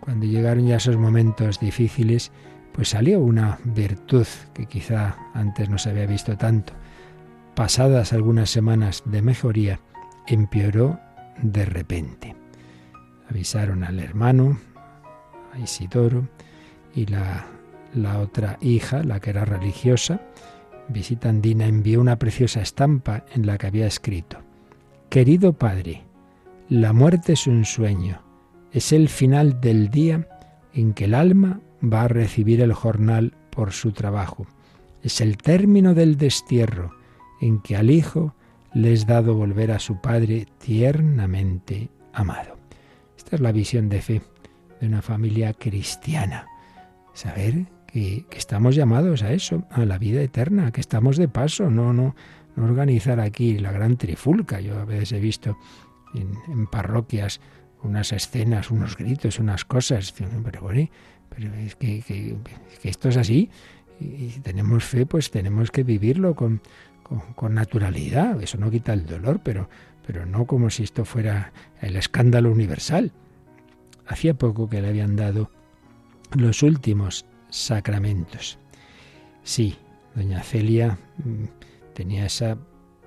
cuando 0.00 0.26
llegaron 0.26 0.66
ya 0.66 0.76
esos 0.76 0.96
momentos 0.96 1.60
difíciles, 1.60 2.32
pues 2.80 2.88
salió 2.88 3.20
una 3.20 3.58
virtud 3.62 4.26
que 4.54 4.64
quizá 4.64 5.14
antes 5.34 5.68
no 5.68 5.76
se 5.76 5.90
había 5.90 6.06
visto 6.06 6.38
tanto. 6.38 6.72
Pasadas 7.54 8.14
algunas 8.14 8.48
semanas 8.48 9.02
de 9.04 9.20
mejoría, 9.20 9.80
empeoró 10.26 10.98
de 11.42 11.66
repente. 11.66 12.34
Avisaron 13.28 13.84
al 13.84 14.00
hermano, 14.00 14.58
a 15.52 15.58
Isidoro, 15.58 16.26
y 16.94 17.04
la, 17.04 17.44
la 17.92 18.18
otra 18.18 18.56
hija, 18.62 19.02
la 19.02 19.20
que 19.20 19.28
era 19.28 19.44
religiosa, 19.44 20.22
visitandina, 20.88 21.66
envió 21.66 22.00
una 22.00 22.18
preciosa 22.18 22.62
estampa 22.62 23.26
en 23.34 23.44
la 23.44 23.58
que 23.58 23.66
había 23.66 23.86
escrito, 23.86 24.38
Querido 25.10 25.52
Padre, 25.52 26.04
la 26.70 26.94
muerte 26.94 27.34
es 27.34 27.46
un 27.46 27.66
sueño, 27.66 28.22
es 28.72 28.94
el 28.94 29.10
final 29.10 29.60
del 29.60 29.90
día 29.90 30.26
en 30.72 30.94
que 30.94 31.04
el 31.04 31.12
alma 31.12 31.60
va 31.82 32.02
a 32.02 32.08
recibir 32.08 32.60
el 32.60 32.72
jornal 32.72 33.34
por 33.50 33.72
su 33.72 33.92
trabajo. 33.92 34.46
Es 35.02 35.20
el 35.20 35.36
término 35.36 35.94
del 35.94 36.16
destierro 36.16 36.94
en 37.40 37.60
que 37.60 37.76
al 37.76 37.90
Hijo 37.90 38.34
le 38.74 38.92
es 38.92 39.06
dado 39.06 39.34
volver 39.34 39.72
a 39.72 39.78
su 39.78 40.00
Padre 40.00 40.46
tiernamente 40.58 41.88
amado. 42.12 42.58
Esta 43.16 43.36
es 43.36 43.40
la 43.40 43.52
visión 43.52 43.88
de 43.88 44.02
fe 44.02 44.22
de 44.80 44.86
una 44.86 45.02
familia 45.02 45.52
cristiana. 45.54 46.46
Saber 47.14 47.66
que, 47.86 48.24
estamos 48.30 48.76
llamados 48.76 49.22
a 49.22 49.32
eso, 49.32 49.64
a 49.70 49.84
la 49.84 49.98
vida 49.98 50.22
eterna, 50.22 50.70
que 50.72 50.80
estamos 50.80 51.16
de 51.16 51.28
paso, 51.28 51.70
no, 51.70 51.92
no, 51.92 52.14
no 52.56 52.64
organizar 52.64 53.20
aquí 53.20 53.58
la 53.58 53.72
gran 53.72 53.96
trifulca. 53.96 54.60
Yo 54.60 54.78
a 54.78 54.84
veces 54.84 55.12
he 55.12 55.20
visto 55.20 55.58
en, 56.14 56.32
en 56.48 56.66
parroquias 56.66 57.40
unas 57.82 58.12
escenas, 58.12 58.70
unos 58.70 58.96
gritos, 58.96 59.38
unas 59.38 59.64
cosas, 59.64 60.14
pero 60.44 60.60
bueno, 60.62 60.88
pero 61.30 61.54
es 61.54 61.76
que, 61.76 62.36
esto 62.82 63.08
es 63.08 63.16
así 63.16 63.50
y 64.00 64.30
si 64.30 64.40
tenemos 64.40 64.84
fe, 64.84 65.06
pues 65.06 65.30
tenemos 65.30 65.70
que 65.70 65.84
vivirlo 65.84 66.34
con, 66.34 66.62
con, 67.34 67.54
naturalidad. 67.54 68.42
Eso 68.42 68.56
no 68.56 68.70
quita 68.70 68.94
el 68.94 69.04
dolor, 69.04 69.40
pero, 69.42 69.68
pero 70.06 70.24
no 70.24 70.46
como 70.46 70.70
si 70.70 70.84
esto 70.84 71.04
fuera 71.04 71.52
el 71.82 71.96
escándalo 71.96 72.50
universal. 72.50 73.12
Hacía 74.06 74.34
poco 74.34 74.68
que 74.68 74.80
le 74.80 74.88
habían 74.88 75.16
dado 75.16 75.50
los 76.34 76.62
últimos 76.62 77.26
sacramentos. 77.50 78.58
Sí, 79.42 79.76
doña 80.14 80.42
Celia 80.42 80.98
mm, 81.18 81.44
tenía 81.94 82.24
esa 82.24 82.56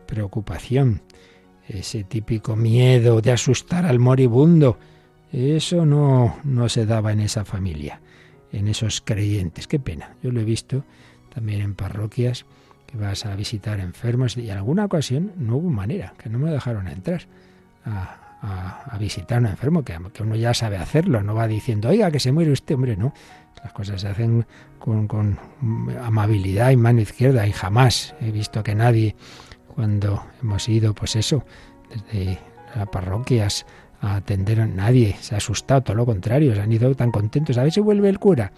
preocupación, 0.05 1.01
ese 1.67 2.03
típico 2.03 2.55
miedo 2.55 3.19
de 3.21 3.31
asustar 3.31 3.85
al 3.85 3.97
moribundo. 3.97 4.77
Eso 5.31 5.85
no, 5.87 6.37
no 6.43 6.69
se 6.69 6.85
daba 6.85 7.11
en 7.11 7.21
esa 7.21 7.45
familia 7.45 8.02
en 8.53 8.67
esos 8.67 9.01
creyentes. 9.01 9.67
Qué 9.67 9.79
pena. 9.79 10.15
Yo 10.23 10.31
lo 10.31 10.39
he 10.39 10.45
visto 10.45 10.85
también 11.33 11.61
en 11.61 11.75
parroquias 11.75 12.45
que 12.87 12.97
vas 12.97 13.25
a 13.25 13.35
visitar 13.35 13.79
enfermos 13.79 14.37
y 14.37 14.49
en 14.49 14.57
alguna 14.57 14.85
ocasión 14.85 15.33
no 15.37 15.57
hubo 15.57 15.69
manera, 15.69 16.13
que 16.17 16.29
no 16.29 16.39
me 16.39 16.51
dejaron 16.51 16.87
entrar 16.87 17.23
a, 17.85 18.19
visitar 18.99 19.37
a 19.37 19.41
un 19.41 19.47
enfermo, 19.47 19.83
que, 19.83 19.97
que, 20.13 20.21
uno 20.21 20.35
ya 20.35 20.53
sabe 20.53 20.77
hacerlo, 20.77 21.23
no 21.23 21.33
va 21.33 21.47
diciendo, 21.47 21.89
oiga, 21.89 22.11
que 22.11 22.19
se 22.19 22.31
muere 22.31 22.51
usted, 22.51 22.75
hombre, 22.75 22.95
no. 22.95 23.13
Las 23.63 23.73
cosas 23.73 24.01
se 24.01 24.09
hacen 24.09 24.45
con, 24.77 25.07
con 25.07 25.39
amabilidad 26.03 26.71
y 26.71 26.77
mano 26.77 27.01
izquierda 27.01 27.47
y 27.47 27.53
jamás 27.53 28.13
he 28.19 28.31
visto 28.31 28.61
que 28.61 28.75
nadie, 28.75 29.15
cuando 29.73 30.25
hemos 30.41 30.67
ido, 30.67 30.93
pues 30.93 31.15
eso, 31.15 31.45
desde 31.89 32.37
las 32.75 32.87
parroquias 32.89 33.65
atender 34.03 34.61
a 34.61 34.67
nadie, 34.67 35.15
se 35.21 35.33
ha 35.35 35.37
asustado, 35.37 35.81
todo 35.81 35.95
lo 35.95 36.05
contrario, 36.05 36.53
se 36.53 36.61
han 36.61 36.71
ido 36.71 36.93
tan 36.95 37.11
contentos, 37.11 37.57
a 37.57 37.63
ver 37.63 37.71
si 37.71 37.79
vuelve 37.79 38.09
el 38.09 38.19
cura. 38.19 38.51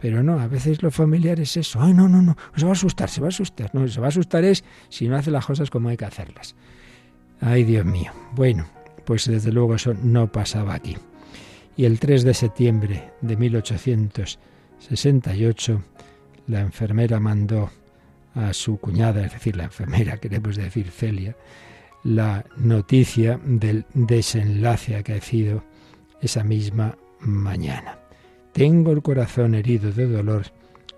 Pero 0.00 0.22
no, 0.22 0.38
a 0.40 0.46
veces 0.48 0.82
los 0.82 0.94
familiares 0.94 1.56
eso, 1.56 1.80
ay 1.80 1.94
no, 1.94 2.08
no, 2.08 2.20
no, 2.20 2.36
se 2.56 2.64
va 2.64 2.70
a 2.70 2.72
asustar, 2.72 3.08
se 3.08 3.20
va 3.20 3.28
a 3.28 3.30
asustar. 3.30 3.70
No, 3.72 3.86
se 3.88 4.00
va 4.00 4.06
a 4.06 4.08
asustar 4.08 4.44
es 4.44 4.64
si 4.88 5.06
no 5.08 5.16
hace 5.16 5.30
las 5.30 5.46
cosas 5.46 5.70
como 5.70 5.88
hay 5.88 5.96
que 5.96 6.04
hacerlas. 6.04 6.56
Ay, 7.40 7.62
Dios 7.64 7.86
mío. 7.86 8.12
Bueno, 8.34 8.66
pues 9.04 9.26
desde 9.26 9.52
luego 9.52 9.76
eso 9.76 9.94
no 9.94 10.30
pasaba 10.30 10.74
aquí. 10.74 10.96
Y 11.76 11.84
el 11.84 11.98
3 11.98 12.22
de 12.24 12.34
septiembre 12.34 13.12
de 13.20 13.36
1868, 13.36 15.82
la 16.48 16.60
enfermera 16.60 17.20
mandó 17.20 17.70
a 18.34 18.52
su 18.52 18.78
cuñada, 18.78 19.24
es 19.24 19.32
decir, 19.32 19.56
la 19.56 19.64
enfermera, 19.64 20.16
queremos 20.18 20.56
decir 20.56 20.90
Celia, 20.90 21.34
la 22.04 22.44
noticia 22.56 23.40
del 23.44 23.84
desenlace 23.94 24.96
acaecido 24.96 25.64
esa 26.20 26.44
misma 26.44 26.96
mañana. 27.20 27.98
Tengo 28.52 28.92
el 28.92 29.02
corazón 29.02 29.54
herido 29.54 29.92
de 29.92 30.06
dolor 30.06 30.46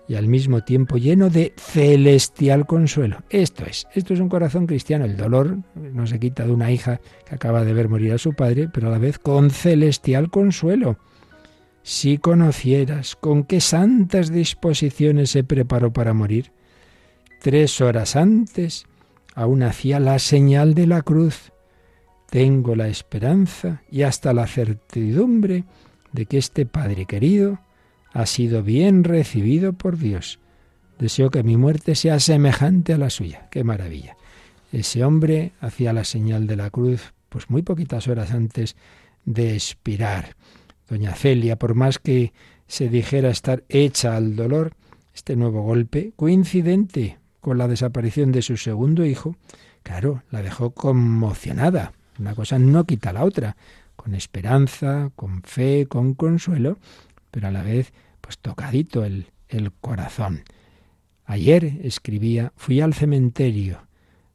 y 0.07 0.15
al 0.15 0.27
mismo 0.27 0.61
tiempo 0.63 0.97
lleno 0.97 1.29
de 1.29 1.53
celestial 1.57 2.65
consuelo. 2.65 3.23
Esto 3.29 3.65
es, 3.65 3.87
esto 3.93 4.13
es 4.13 4.19
un 4.19 4.29
corazón 4.29 4.67
cristiano. 4.67 5.05
El 5.05 5.17
dolor 5.17 5.57
no 5.75 6.05
se 6.05 6.19
quita 6.19 6.45
de 6.45 6.51
una 6.51 6.71
hija 6.71 6.99
que 7.27 7.35
acaba 7.35 7.63
de 7.63 7.73
ver 7.73 7.89
morir 7.89 8.13
a 8.13 8.17
su 8.17 8.33
padre, 8.33 8.69
pero 8.71 8.87
a 8.87 8.91
la 8.91 8.99
vez 8.99 9.17
con 9.17 9.49
celestial 9.49 10.29
consuelo. 10.29 10.97
Si 11.81 12.17
conocieras 12.17 13.15
con 13.15 13.43
qué 13.43 13.61
santas 13.61 14.31
disposiciones 14.31 15.31
se 15.31 15.43
preparó 15.43 15.93
para 15.93 16.13
morir, 16.13 16.51
tres 17.41 17.79
horas 17.79 18.15
antes 18.15 18.85
aún 19.35 19.61
hacía 19.61 19.99
la 19.99 20.17
señal 20.17 20.73
de 20.73 20.87
la 20.87 21.01
cruz. 21.03 21.51
Tengo 22.29 22.75
la 22.75 22.87
esperanza 22.87 23.83
y 23.91 24.01
hasta 24.01 24.33
la 24.33 24.47
certidumbre 24.47 25.65
de 26.13 26.25
que 26.25 26.37
este 26.37 26.65
Padre 26.65 27.05
querido 27.05 27.59
ha 28.13 28.25
sido 28.25 28.63
bien 28.63 29.03
recibido 29.03 29.73
por 29.73 29.97
Dios. 29.97 30.39
Deseo 30.97 31.29
que 31.29 31.43
mi 31.43 31.57
muerte 31.57 31.95
sea 31.95 32.19
semejante 32.19 32.93
a 32.93 32.97
la 32.97 33.09
suya. 33.09 33.49
¡Qué 33.51 33.63
maravilla! 33.65 34.15
Ese 34.71 35.03
hombre 35.03 35.51
hacía 35.59 35.93
la 35.93 36.05
señal 36.05 36.47
de 36.47 36.55
la 36.55 36.69
cruz 36.69 37.13
pues 37.29 37.49
muy 37.49 37.61
poquitas 37.61 38.07
horas 38.07 38.31
antes 38.31 38.77
de 39.25 39.53
expirar. 39.53 40.37
Doña 40.87 41.13
Celia, 41.13 41.57
por 41.57 41.75
más 41.75 41.99
que 41.99 42.31
se 42.67 42.87
dijera 42.87 43.29
estar 43.29 43.65
hecha 43.67 44.15
al 44.15 44.37
dolor, 44.37 44.73
este 45.13 45.35
nuevo 45.35 45.61
golpe, 45.61 46.13
coincidente 46.15 47.17
con 47.45 47.59
la 47.59 47.67
desaparición 47.67 48.31
de 48.31 48.41
su 48.41 48.57
segundo 48.57 49.05
hijo, 49.05 49.35
claro, 49.83 50.23
la 50.31 50.41
dejó 50.41 50.71
conmocionada. 50.71 51.93
Una 52.17 52.33
cosa 52.33 52.57
no 52.57 52.85
quita 52.85 53.13
la 53.13 53.23
otra, 53.23 53.55
con 53.95 54.15
esperanza, 54.15 55.11
con 55.15 55.43
fe, 55.43 55.85
con 55.87 56.15
consuelo, 56.15 56.79
pero 57.29 57.47
a 57.47 57.51
la 57.51 57.61
vez, 57.61 57.93
pues 58.19 58.39
tocadito 58.39 59.05
el, 59.05 59.27
el 59.47 59.71
corazón. 59.71 60.41
Ayer, 61.23 61.81
escribía, 61.83 62.51
fui 62.55 62.81
al 62.81 62.95
cementerio. 62.95 63.77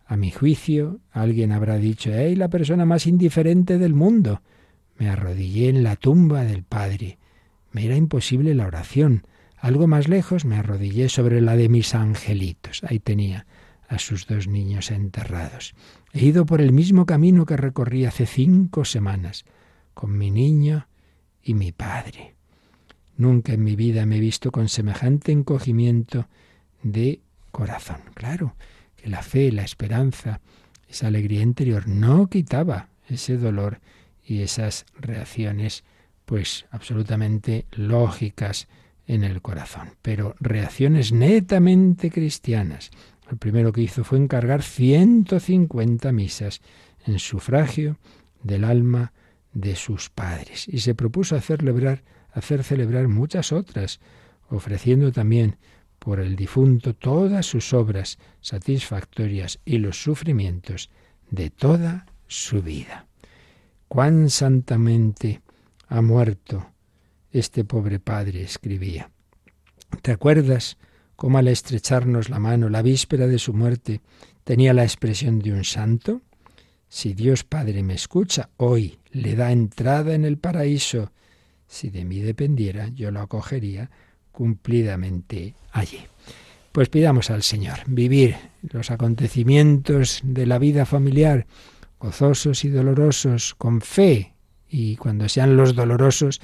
A 0.07 0.17
mi 0.17 0.31
juicio, 0.31 1.01
alguien 1.11 1.51
habrá 1.51 1.79
dicho, 1.79 2.13
¡ay, 2.13 2.37
la 2.37 2.47
persona 2.47 2.85
más 2.85 3.09
indiferente 3.09 3.79
del 3.79 3.95
mundo! 3.95 4.41
Me 4.99 5.09
arrodillé 5.09 5.69
en 5.69 5.83
la 5.83 5.97
tumba 5.97 6.45
del 6.45 6.63
Padre. 6.63 7.19
Me 7.73 7.87
era 7.87 7.97
imposible 7.97 8.55
la 8.55 8.69
oración. 8.69 9.27
Algo 9.61 9.87
más 9.87 10.09
lejos 10.09 10.45
me 10.45 10.57
arrodillé 10.57 11.09
sobre 11.09 11.41
la 11.41 11.55
de 11.55 11.69
mis 11.69 11.95
angelitos. 11.95 12.83
Ahí 12.85 12.99
tenía 12.99 13.47
a 13.89 13.99
sus 13.99 14.27
dos 14.27 14.47
niños 14.47 14.91
enterrados. 14.91 15.75
He 16.13 16.25
ido 16.25 16.47
por 16.47 16.61
el 16.61 16.73
mismo 16.73 17.05
camino 17.05 17.45
que 17.45 17.57
recorrí 17.57 18.07
hace 18.07 18.25
cinco 18.25 18.85
semanas, 18.85 19.45
con 19.93 20.17
mi 20.17 20.31
niño 20.31 20.89
y 21.43 21.55
mi 21.55 21.73
padre. 21.73 22.37
Nunca 23.17 23.53
en 23.53 23.63
mi 23.63 23.77
vida 23.77 24.07
me 24.07 24.17
he 24.17 24.21
visto 24.21 24.51
con 24.51 24.69
semejante 24.69 25.31
encogimiento 25.31 26.27
de 26.83 27.21
corazón. 27.51 28.01
Claro, 28.15 28.55
que 28.97 29.09
la 29.09 29.23
fe, 29.23 29.53
la 29.53 29.63
esperanza, 29.63 30.41
esa 30.89 31.09
alegría 31.09 31.43
interior 31.43 31.87
no 31.87 32.29
quitaba 32.29 32.89
ese 33.09 33.37
dolor 33.37 33.81
y 34.25 34.41
esas 34.41 34.87
reacciones 34.99 35.85
pues 36.25 36.67
absolutamente 36.71 37.67
lógicas 37.73 38.69
en 39.11 39.25
el 39.25 39.43
corazón, 39.43 39.95
pero 40.03 40.37
reacciones 40.39 41.11
netamente 41.11 42.13
cristianas. 42.13 42.93
Lo 43.29 43.37
primero 43.37 43.73
que 43.73 43.83
hizo 43.83 44.05
fue 44.05 44.19
encargar 44.19 44.63
150 44.63 46.13
misas 46.13 46.61
en 47.05 47.19
sufragio 47.19 47.99
del 48.45 48.63
alma 48.63 49.13
de 49.53 49.75
sus 49.75 50.11
padres 50.11 50.69
y 50.69 50.79
se 50.79 50.95
propuso 50.95 51.35
hacer 51.35 51.59
celebrar, 51.59 52.05
hacer 52.33 52.63
celebrar 52.63 53.09
muchas 53.09 53.51
otras, 53.51 53.99
ofreciendo 54.49 55.11
también 55.11 55.57
por 55.99 56.21
el 56.21 56.37
difunto 56.37 56.95
todas 56.95 57.47
sus 57.47 57.73
obras 57.73 58.17
satisfactorias 58.41 59.59
y 59.65 59.79
los 59.79 60.01
sufrimientos 60.01 60.89
de 61.33 61.51
toda 61.51 62.07
su 62.29 62.63
vida. 62.63 63.07
Cuán 63.89 64.31
santamente 64.31 65.43
ha 65.89 66.01
muerto 66.01 66.71
este 67.33 67.65
pobre 67.65 68.01
padre, 68.01 68.43
escribía. 68.43 69.11
¿Te 70.03 70.13
acuerdas 70.13 70.79
cómo 71.17 71.39
al 71.39 71.49
estrecharnos 71.49 72.29
la 72.29 72.39
mano 72.39 72.69
la 72.69 72.83
víspera 72.83 73.27
de 73.27 73.39
su 73.39 73.53
muerte 73.53 74.01
tenía 74.45 74.73
la 74.73 74.85
expresión 74.85 75.39
de 75.41 75.53
un 75.53 75.65
santo? 75.65 76.23
Si 76.89 77.15
Dios 77.15 77.45
Padre 77.45 77.83
me 77.85 77.95
escucha, 77.95 78.51
hoy 78.57 78.99
le 79.13 79.37
da 79.37 79.53
entrada 79.53 80.15
en 80.15 80.25
el 80.25 80.39
paraíso. 80.39 81.13
Si 81.69 81.89
de 81.89 82.05
mí 82.05 82.19
dependiera, 82.19 82.89
yo 82.89 83.13
lo 83.13 83.21
acogería 83.21 83.91
cumplidamente 84.33 85.55
allí. 85.71 86.01
Pues 86.73 86.89
pidamos 86.89 87.31
al 87.31 87.43
Señor 87.43 87.79
vivir 87.87 88.37
los 88.63 88.91
acontecimientos 88.91 90.21
de 90.25 90.47
la 90.47 90.59
vida 90.59 90.85
familiar, 90.85 91.47
gozosos 92.01 92.65
y 92.65 92.71
dolorosos, 92.71 93.55
con 93.55 93.81
fe, 93.81 94.35
y 94.69 94.97
cuando 94.97 95.29
sean 95.29 95.57
los 95.57 95.75
dolorosos, 95.75 96.41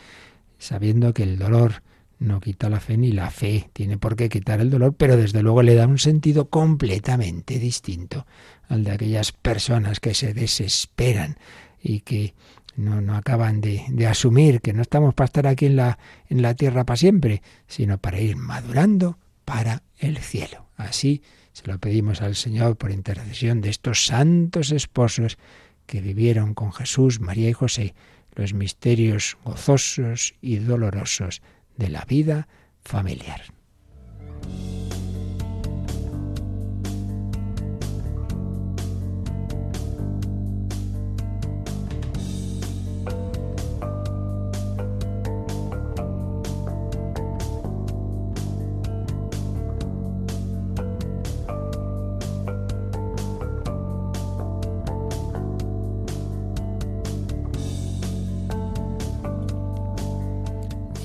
sabiendo 0.59 1.14
que 1.14 1.23
el 1.23 1.38
dolor 1.38 1.83
no 2.19 2.40
quita 2.40 2.71
la 2.71 2.81
fe 2.81 2.97
ni 2.97 3.12
la 3.12 3.31
fe 3.31 3.69
tiene 3.73 3.99
por 3.99 4.16
qué 4.16 4.29
quitar 4.29 4.61
el 4.61 4.71
dolor, 4.71 4.95
pero 4.97 5.16
desde 5.16 5.42
luego 5.42 5.62
le 5.62 5.75
da 5.75 5.87
un 5.87 5.99
sentido 5.99 6.49
completamente 6.49 7.59
distinto 7.59 8.27
al 8.69 8.85
de 8.85 8.92
aquellas 8.92 9.33
personas 9.33 10.01
que 10.01 10.14
se 10.14 10.33
desesperan 10.33 11.37
y 11.83 12.01
que 12.01 12.35
no, 12.77 13.01
no 13.01 13.16
acaban 13.16 13.61
de, 13.61 13.85
de, 13.88 14.07
asumir 14.07 14.61
que 14.61 14.73
no 14.73 14.83
estamos 14.83 15.14
para 15.14 15.27
estar 15.27 15.47
aquí 15.47 15.66
en 15.66 15.77
la, 15.77 15.99
en 16.29 16.42
la 16.42 16.55
tierra 16.55 16.85
para 16.85 16.97
siempre, 16.97 17.42
sino 17.66 17.99
para 17.99 18.21
ir 18.21 18.37
madurando 18.37 19.19
para 19.45 19.83
el 19.99 20.19
cielo. 20.19 20.66
Así 20.77 21.23
se 21.53 21.66
lo 21.66 21.79
pedimos 21.79 22.21
al 22.21 22.35
Señor 22.35 22.77
por 22.77 22.90
intercesión 22.90 23.61
de 23.61 23.71
estos 23.71 24.07
santos 24.07 24.73
esposos 24.73 25.38
que 25.87 26.01
vivieron 26.01 26.53
con 26.53 26.73
Jesús, 26.73 27.21
María 27.21 27.49
y 27.49 27.55
José 27.55 27.95
los 28.37 28.55
misterios 28.55 29.37
gozosos 29.44 30.35
y 30.40 30.57
dolorosos 30.57 31.42
de 31.77 31.88
la 31.88 32.05
vida 32.05 32.46
familiar. 32.83 33.42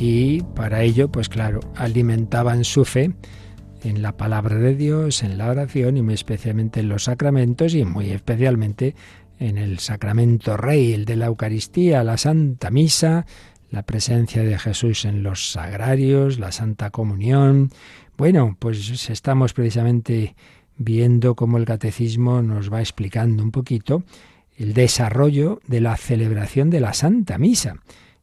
Y 0.01 0.41
para 0.55 0.81
ello, 0.81 1.11
pues 1.11 1.29
claro, 1.29 1.59
alimentaban 1.75 2.63
su 2.63 2.85
fe 2.85 3.13
en 3.83 4.01
la 4.01 4.17
palabra 4.17 4.55
de 4.55 4.75
Dios, 4.75 5.21
en 5.21 5.37
la 5.37 5.47
oración 5.47 5.95
y 5.95 6.01
muy 6.01 6.15
especialmente 6.15 6.79
en 6.79 6.89
los 6.89 7.03
sacramentos 7.03 7.75
y 7.75 7.85
muy 7.85 8.09
especialmente 8.09 8.95
en 9.37 9.59
el 9.59 9.77
sacramento 9.77 10.57
rey, 10.57 10.93
el 10.93 11.05
de 11.05 11.17
la 11.17 11.27
Eucaristía, 11.27 12.03
la 12.03 12.17
Santa 12.17 12.71
Misa, 12.71 13.27
la 13.69 13.83
presencia 13.83 14.41
de 14.41 14.57
Jesús 14.57 15.05
en 15.05 15.21
los 15.21 15.51
sagrarios, 15.51 16.39
la 16.39 16.51
Santa 16.51 16.89
Comunión. 16.89 17.69
Bueno, 18.17 18.57
pues 18.57 19.07
estamos 19.07 19.53
precisamente 19.53 20.35
viendo 20.77 21.35
cómo 21.35 21.59
el 21.59 21.65
catecismo 21.65 22.41
nos 22.41 22.73
va 22.73 22.79
explicando 22.79 23.43
un 23.43 23.51
poquito 23.51 24.03
el 24.57 24.73
desarrollo 24.73 25.59
de 25.67 25.79
la 25.79 25.95
celebración 25.95 26.71
de 26.71 26.79
la 26.79 26.93
Santa 26.93 27.37
Misa, 27.37 27.75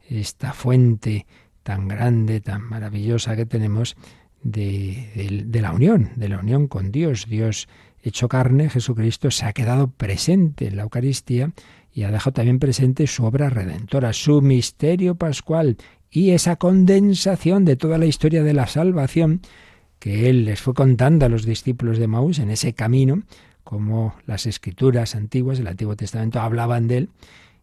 esta 0.08 0.52
fuente 0.52 1.26
tan 1.68 1.86
grande, 1.86 2.40
tan 2.40 2.62
maravillosa 2.62 3.36
que 3.36 3.44
tenemos 3.44 3.94
de, 4.42 5.50
la 5.52 5.70
unión, 5.70 6.12
de 6.16 6.30
la 6.30 6.38
unión 6.38 6.66
con 6.66 6.90
Dios. 6.90 7.26
Dios 7.28 7.68
hecho 8.02 8.26
carne, 8.26 8.70
Jesucristo, 8.70 9.30
se 9.30 9.44
ha 9.44 9.52
quedado 9.52 9.90
presente 9.90 10.68
en 10.68 10.76
la 10.78 10.84
Eucaristía 10.84 11.52
y 11.92 12.04
ha 12.04 12.10
dejado 12.10 12.32
también 12.32 12.58
presente 12.58 13.06
su 13.06 13.26
obra 13.26 13.50
redentora, 13.50 14.14
su 14.14 14.40
misterio 14.40 15.16
pascual 15.16 15.76
y 16.10 16.30
esa 16.30 16.56
condensación 16.56 17.66
de 17.66 17.76
toda 17.76 17.98
la 17.98 18.06
historia 18.06 18.42
de 18.42 18.54
la 18.54 18.66
salvación 18.66 19.42
que 19.98 20.30
él 20.30 20.46
les 20.46 20.62
fue 20.62 20.72
contando 20.72 21.26
a 21.26 21.28
los 21.28 21.44
discípulos 21.44 21.98
de 21.98 22.06
Maús 22.06 22.38
en 22.38 22.48
ese 22.48 22.72
camino, 22.72 23.24
como 23.62 24.14
las 24.24 24.46
escrituras 24.46 25.14
antiguas 25.14 25.58
del 25.58 25.66
Antiguo 25.66 25.96
Testamento 25.96 26.40
hablaban 26.40 26.88
de 26.88 26.96
él, 26.96 27.08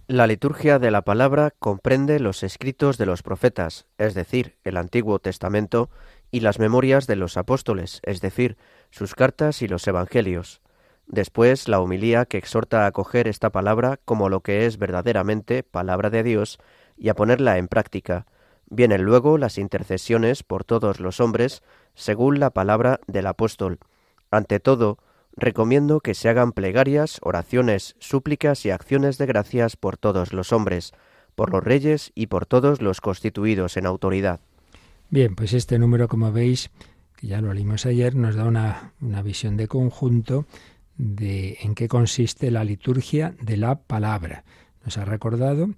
La 0.08 0.26
liturgia 0.26 0.78
de 0.78 0.90
la 0.90 1.00
palabra 1.00 1.54
comprende 1.58 2.20
los 2.20 2.42
escritos 2.42 2.98
de 2.98 3.06
los 3.06 3.22
profetas, 3.22 3.86
es 3.96 4.12
decir, 4.12 4.58
el 4.62 4.76
Antiguo 4.76 5.18
Testamento 5.18 5.88
y 6.30 6.40
las 6.40 6.58
memorias 6.58 7.06
de 7.06 7.16
los 7.16 7.38
apóstoles, 7.38 8.02
es 8.02 8.20
decir, 8.20 8.58
sus 8.90 9.14
cartas 9.14 9.62
y 9.62 9.68
los 9.68 9.88
evangelios. 9.88 10.60
Después 11.06 11.66
la 11.66 11.80
homilía 11.80 12.26
que 12.26 12.36
exhorta 12.36 12.84
a 12.84 12.88
acoger 12.88 13.26
esta 13.26 13.48
palabra 13.50 14.00
como 14.04 14.28
lo 14.28 14.40
que 14.40 14.66
es 14.66 14.76
verdaderamente 14.76 15.62
palabra 15.62 16.10
de 16.10 16.24
Dios 16.24 16.58
y 16.96 17.08
a 17.08 17.14
ponerla 17.14 17.58
en 17.58 17.68
práctica. 17.68 18.26
Vienen 18.68 19.02
luego 19.02 19.38
las 19.38 19.58
intercesiones 19.58 20.42
por 20.42 20.64
todos 20.64 20.98
los 21.00 21.20
hombres, 21.20 21.62
según 21.94 22.40
la 22.40 22.50
palabra 22.50 23.00
del 23.06 23.26
apóstol. 23.26 23.78
Ante 24.30 24.60
todo, 24.60 24.98
recomiendo 25.36 26.00
que 26.00 26.14
se 26.14 26.28
hagan 26.28 26.52
plegarias, 26.52 27.18
oraciones, 27.22 27.96
súplicas 27.98 28.64
y 28.64 28.70
acciones 28.70 29.18
de 29.18 29.26
gracias 29.26 29.76
por 29.76 29.96
todos 29.96 30.32
los 30.32 30.52
hombres, 30.52 30.92
por 31.34 31.50
los 31.50 31.62
reyes 31.62 32.12
y 32.14 32.26
por 32.26 32.46
todos 32.46 32.80
los 32.80 33.00
constituidos 33.00 33.76
en 33.76 33.86
autoridad. 33.86 34.40
Bien, 35.10 35.34
pues 35.34 35.52
este 35.52 35.78
número, 35.78 36.08
como 36.08 36.32
veis, 36.32 36.70
que 37.16 37.26
ya 37.26 37.40
lo 37.40 37.52
leímos 37.52 37.84
ayer, 37.84 38.14
nos 38.14 38.34
da 38.34 38.44
una, 38.44 38.94
una 39.00 39.22
visión 39.22 39.56
de 39.56 39.68
conjunto 39.68 40.46
de 40.96 41.58
en 41.62 41.74
qué 41.74 41.88
consiste 41.88 42.50
la 42.50 42.64
liturgia 42.64 43.34
de 43.40 43.56
la 43.56 43.82
palabra. 43.82 44.44
Nos 44.84 44.98
ha 44.98 45.04
recordado 45.04 45.68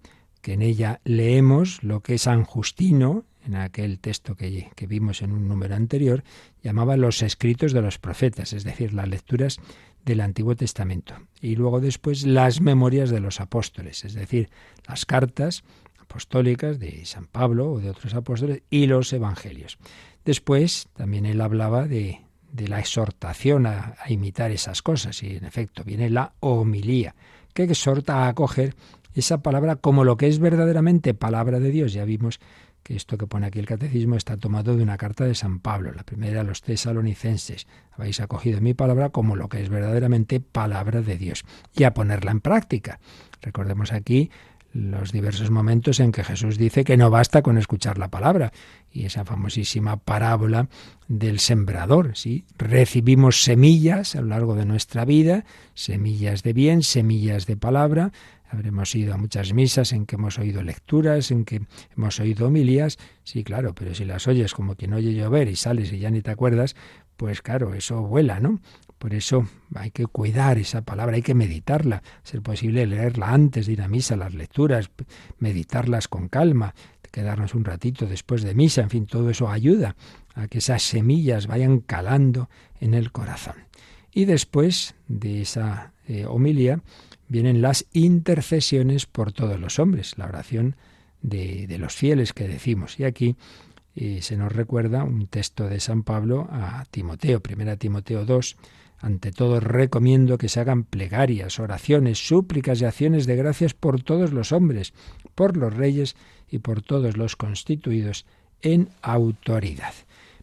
que 0.45 0.53
en 0.53 0.61
ella 0.61 1.01
leemos 1.05 1.83
lo 1.83 2.01
que 2.01 2.19
San 2.19 2.45
Justino, 2.45 3.25
en 3.47 3.55
aquel 3.55 3.99
texto 3.99 4.37
que, 4.37 4.69
que, 4.77 4.87
vimos 4.87 5.23
en 5.23 5.33
un 5.33 5.49
número 5.49 5.75
anterior, 5.75 6.23
llamaba 6.63 6.99
los 6.99 7.23
escritos 7.23 7.73
de 7.73 7.81
los 7.81 7.99
profetas, 7.99 8.53
es 8.53 8.63
decir, 8.63 8.93
las 8.93 9.09
lecturas 9.09 9.59
del 10.05 10.21
Antiguo 10.21 10.55
Testamento. 10.55 11.15
Y 11.41 11.57
luego 11.57 11.81
después 11.81 12.27
las 12.27 12.61
memorias 12.61 13.09
de 13.09 13.21
los 13.21 13.41
apóstoles, 13.41 14.05
es 14.05 14.13
decir, 14.13 14.51
las 14.87 15.07
cartas 15.07 15.65
apostólicas 15.99 16.79
de 16.79 17.07
San 17.07 17.25
Pablo 17.25 17.73
o 17.73 17.81
de 17.81 17.89
otros 17.89 18.13
apóstoles 18.13 18.61
y 18.69 18.85
los 18.85 19.15
evangelios. 19.15 19.79
Después 20.27 20.89
también 20.93 21.25
él 21.25 21.41
hablaba 21.41 21.89
de, 21.89 22.21
la 22.55 22.81
exhortación 22.81 23.65
a, 23.65 23.95
a, 23.99 24.13
imitar 24.13 24.51
esas 24.51 24.83
cosas 24.83 25.23
y 25.23 25.37
en 25.37 25.47
efecto 25.47 25.85
viene 25.85 26.11
la 26.11 26.35
homilía, 26.41 27.15
que 27.55 27.63
exhorta 27.63 28.27
a 28.27 28.29
acoger 28.29 28.75
esa 29.15 29.43
palabra 29.43 29.77
como 29.77 30.05
lo 30.05 30.17
que 30.17 30.29
es 30.29 30.39
verdaderamente 30.39 31.15
palabra 31.15 31.61
de 31.61 31.71
Dios. 31.71 31.93
Ya 31.93 32.05
vimos 32.05 32.41
que 32.83 32.95
esto 32.95 33.17
que 33.17 33.27
pone 33.27 33.47
aquí 33.47 33.59
el 33.59 33.67
catecismo 33.67 34.15
está 34.15 34.37
tomado 34.37 34.77
de 34.77 34.83
una 34.83 34.99
carta 34.99 35.25
de 35.25 35.35
San 35.35 35.59
Pablo, 35.59 35.93
la 35.93 36.05
primera 36.05 36.43
a 36.43 36.45
los 36.45 36.63
tesalonicenses. 36.63 37.67
Habéis 37.93 38.21
acogido 38.21 38.61
mi 38.61 38.75
palabra 38.75 39.09
como 39.09 39.37
lo 39.37 39.49
que 39.49 39.63
es 39.63 39.71
verdaderamente 39.71 40.39
palabra 40.41 41.01
de 41.01 41.17
Dios 41.17 41.45
y 41.75 41.85
a 41.85 41.95
ponerla 41.95 42.31
en 42.31 42.41
práctica. 42.41 43.01
Recordemos 43.41 43.93
aquí 43.93 44.31
los 44.75 45.13
diversos 45.13 45.51
momentos 45.51 46.01
en 46.01 46.11
que 46.11 46.25
Jesús 46.25 46.59
dice 46.59 46.85
que 46.85 46.97
no 46.97 47.09
basta 47.09 47.43
con 47.43 47.57
escuchar 47.57 47.97
la 47.97 48.09
palabra. 48.09 48.53
Y 48.91 49.07
esa 49.07 49.25
famosísima 49.25 49.97
parábola 49.97 50.69
del 51.09 51.39
sembrador, 51.39 52.17
¿sí? 52.17 52.45
Recibimos 52.59 53.43
semillas 53.43 54.17
a 54.17 54.21
lo 54.21 54.29
largo 54.29 54.57
de 54.57 54.67
nuestra 54.67 55.05
vida, 55.05 55.45
semillas 55.75 56.43
de 56.43 56.53
bien, 56.53 56.83
semillas 56.83 57.47
de 57.47 57.57
palabra, 57.57 58.13
Habremos 58.55 58.95
ido 58.95 59.15
a 59.15 59.17
muchas 59.17 59.53
misas 59.53 59.93
en 59.93 60.07
que 60.07 60.15
hemos 60.15 60.39
oído 60.39 60.63
lecturas, 60.63 61.33
en 61.33 61.45
que 61.45 61.63
hemos 61.97 62.21
oído 62.21 62.47
homilías, 62.47 62.99
sí, 63.25 63.43
claro, 63.43 63.75
pero 63.75 63.97
si 63.97 64.05
las 64.05 64.29
oyes 64.29 64.55
como 64.55 64.77
quien 64.77 64.93
oye 64.93 65.13
llover 65.13 65.49
y 65.49 65.57
sales 65.57 65.93
y 65.93 65.99
ya 65.99 66.11
ni 66.11 66.23
te 66.23 66.31
acuerdas, 66.31 66.77
pues 67.17 67.43
claro, 67.43 67.75
eso 67.75 68.03
vuela, 68.03 68.41
¿no? 68.41 68.61
Por 68.99 69.15
eso 69.15 69.47
hay 69.75 69.91
que 69.91 70.07
cuidar 70.07 70.59
esa 70.59 70.83
palabra, 70.83 71.17
hay 71.17 71.23
que 71.23 71.35
meditarla, 71.35 72.03
ser 72.23 72.41
posible 72.43 72.87
leerla 72.87 73.31
antes 73.31 73.67
de 73.67 73.75
ir 73.75 73.83
a 73.83 73.89
misa, 73.89 74.17
las 74.17 74.35
lecturas, 74.35 74.91
meditarlas 75.39 76.09
con 76.09 76.29
calma, 76.29 76.75
quedarnos 77.11 77.55
un 77.55 77.65
ratito 77.65 78.07
después 78.07 78.43
de 78.43 78.55
misa, 78.55 78.83
en 78.83 78.91
fin, 78.91 79.07
todo 79.07 79.31
eso 79.31 79.49
ayuda 79.49 79.95
a 80.35 80.49
que 80.49 80.59
esas 80.59 80.83
semillas 80.83 81.47
vayan 81.47 81.81
calando 81.81 82.49
en 82.81 82.95
el 82.95 83.13
corazón. 83.13 83.55
Y 84.13 84.25
después 84.25 84.95
de 85.07 85.43
esa 85.43 85.93
eh, 86.09 86.25
homilía, 86.27 86.81
vienen 87.29 87.63
las 87.63 87.87
intercesiones 87.93 89.07
por 89.07 89.33
todos 89.33 89.61
los 89.61 89.79
hombres, 89.79 90.19
la 90.19 90.27
oración 90.27 90.77
de, 91.23 91.67
de 91.67 91.79
los 91.79 91.95
fieles 91.95 92.33
que 92.33 92.49
decimos. 92.49 92.99
Y 92.99 93.05
aquí 93.05 93.37
eh, 93.97 94.21
se 94.23 94.37
nos 94.37 94.53
recuerda 94.53 95.05
un 95.05 95.27
texto 95.27 95.69
de 95.69 95.81
San 95.81 96.03
Pablo 96.03 96.49
a 96.51 96.85
Timoteo, 96.91 97.41
primera 97.41 97.77
Timoteo 97.77 98.25
2, 98.25 98.57
ante 98.99 99.33
todo 99.33 99.61
recomiendo 99.61 100.39
que 100.39 100.49
se 100.49 100.61
hagan 100.61 100.85
plegarias, 100.85 101.61
oraciones, 101.61 102.27
súplicas 102.27 102.81
y 102.81 102.87
acciones 102.87 103.27
de 103.27 103.37
gracias 103.37 103.75
por 103.75 104.03
todos 104.03 104.33
los 104.33 104.53
hombres, 104.53 104.95
por 105.35 105.57
los 105.57 105.75
reyes 105.75 106.17
y 106.51 106.59
por 106.59 106.83
todos 106.83 107.17
los 107.17 107.37
constituidos 107.37 108.25
en 108.63 108.89
autoridad. 109.03 109.93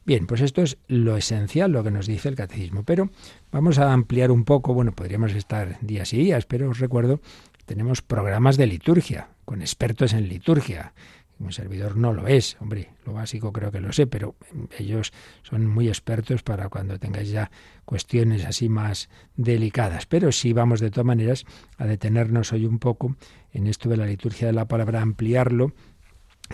Bien, 0.05 0.25
pues 0.25 0.41
esto 0.41 0.61
es 0.61 0.77
lo 0.87 1.15
esencial, 1.15 1.71
lo 1.71 1.83
que 1.83 1.91
nos 1.91 2.07
dice 2.07 2.29
el 2.29 2.35
catecismo. 2.35 2.83
Pero 2.83 3.09
vamos 3.51 3.77
a 3.77 3.93
ampliar 3.93 4.31
un 4.31 4.45
poco, 4.45 4.73
bueno, 4.73 4.93
podríamos 4.93 5.33
estar 5.33 5.77
días 5.81 6.13
y 6.13 6.17
días, 6.17 6.45
pero 6.45 6.69
os 6.69 6.79
recuerdo, 6.79 7.19
tenemos 7.65 8.01
programas 8.01 8.57
de 8.57 8.67
liturgia, 8.67 9.29
con 9.45 9.61
expertos 9.61 10.13
en 10.13 10.27
liturgia. 10.27 10.93
Un 11.41 11.51
servidor 11.51 11.97
no 11.97 12.13
lo 12.13 12.27
es, 12.27 12.55
hombre, 12.59 12.91
lo 13.05 13.13
básico 13.13 13.51
creo 13.51 13.71
que 13.71 13.81
lo 13.81 13.91
sé, 13.91 14.05
pero 14.05 14.35
ellos 14.77 15.11
son 15.41 15.65
muy 15.65 15.87
expertos 15.87 16.43
para 16.43 16.69
cuando 16.69 16.99
tengáis 16.99 17.31
ya 17.31 17.49
cuestiones 17.83 18.45
así 18.45 18.69
más 18.69 19.09
delicadas. 19.35 20.05
Pero 20.05 20.31
sí 20.31 20.53
vamos 20.53 20.79
de 20.79 20.91
todas 20.91 21.05
maneras 21.05 21.45
a 21.77 21.85
detenernos 21.85 22.53
hoy 22.53 22.65
un 22.65 22.77
poco 22.77 23.15
en 23.53 23.65
esto 23.65 23.89
de 23.89 23.97
la 23.97 24.05
liturgia 24.05 24.47
de 24.47 24.53
la 24.53 24.67
palabra, 24.67 25.01
ampliarlo 25.01 25.73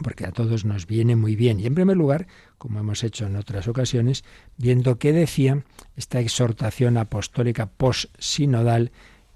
porque 0.03 0.25
a 0.25 0.31
todos 0.31 0.63
nos 0.63 0.87
viene 0.87 1.15
muy 1.15 1.35
bien. 1.35 1.59
Y 1.59 1.65
en 1.65 1.75
primer 1.75 1.97
lugar, 1.97 2.27
como 2.57 2.79
hemos 2.79 3.03
hecho 3.03 3.25
en 3.25 3.35
otras 3.35 3.67
ocasiones, 3.67 4.23
viendo 4.57 4.99
qué 4.99 5.11
decía 5.11 5.63
esta 5.95 6.19
exhortación 6.19 6.97
apostólica 6.97 7.65
post-sinodal 7.65 8.91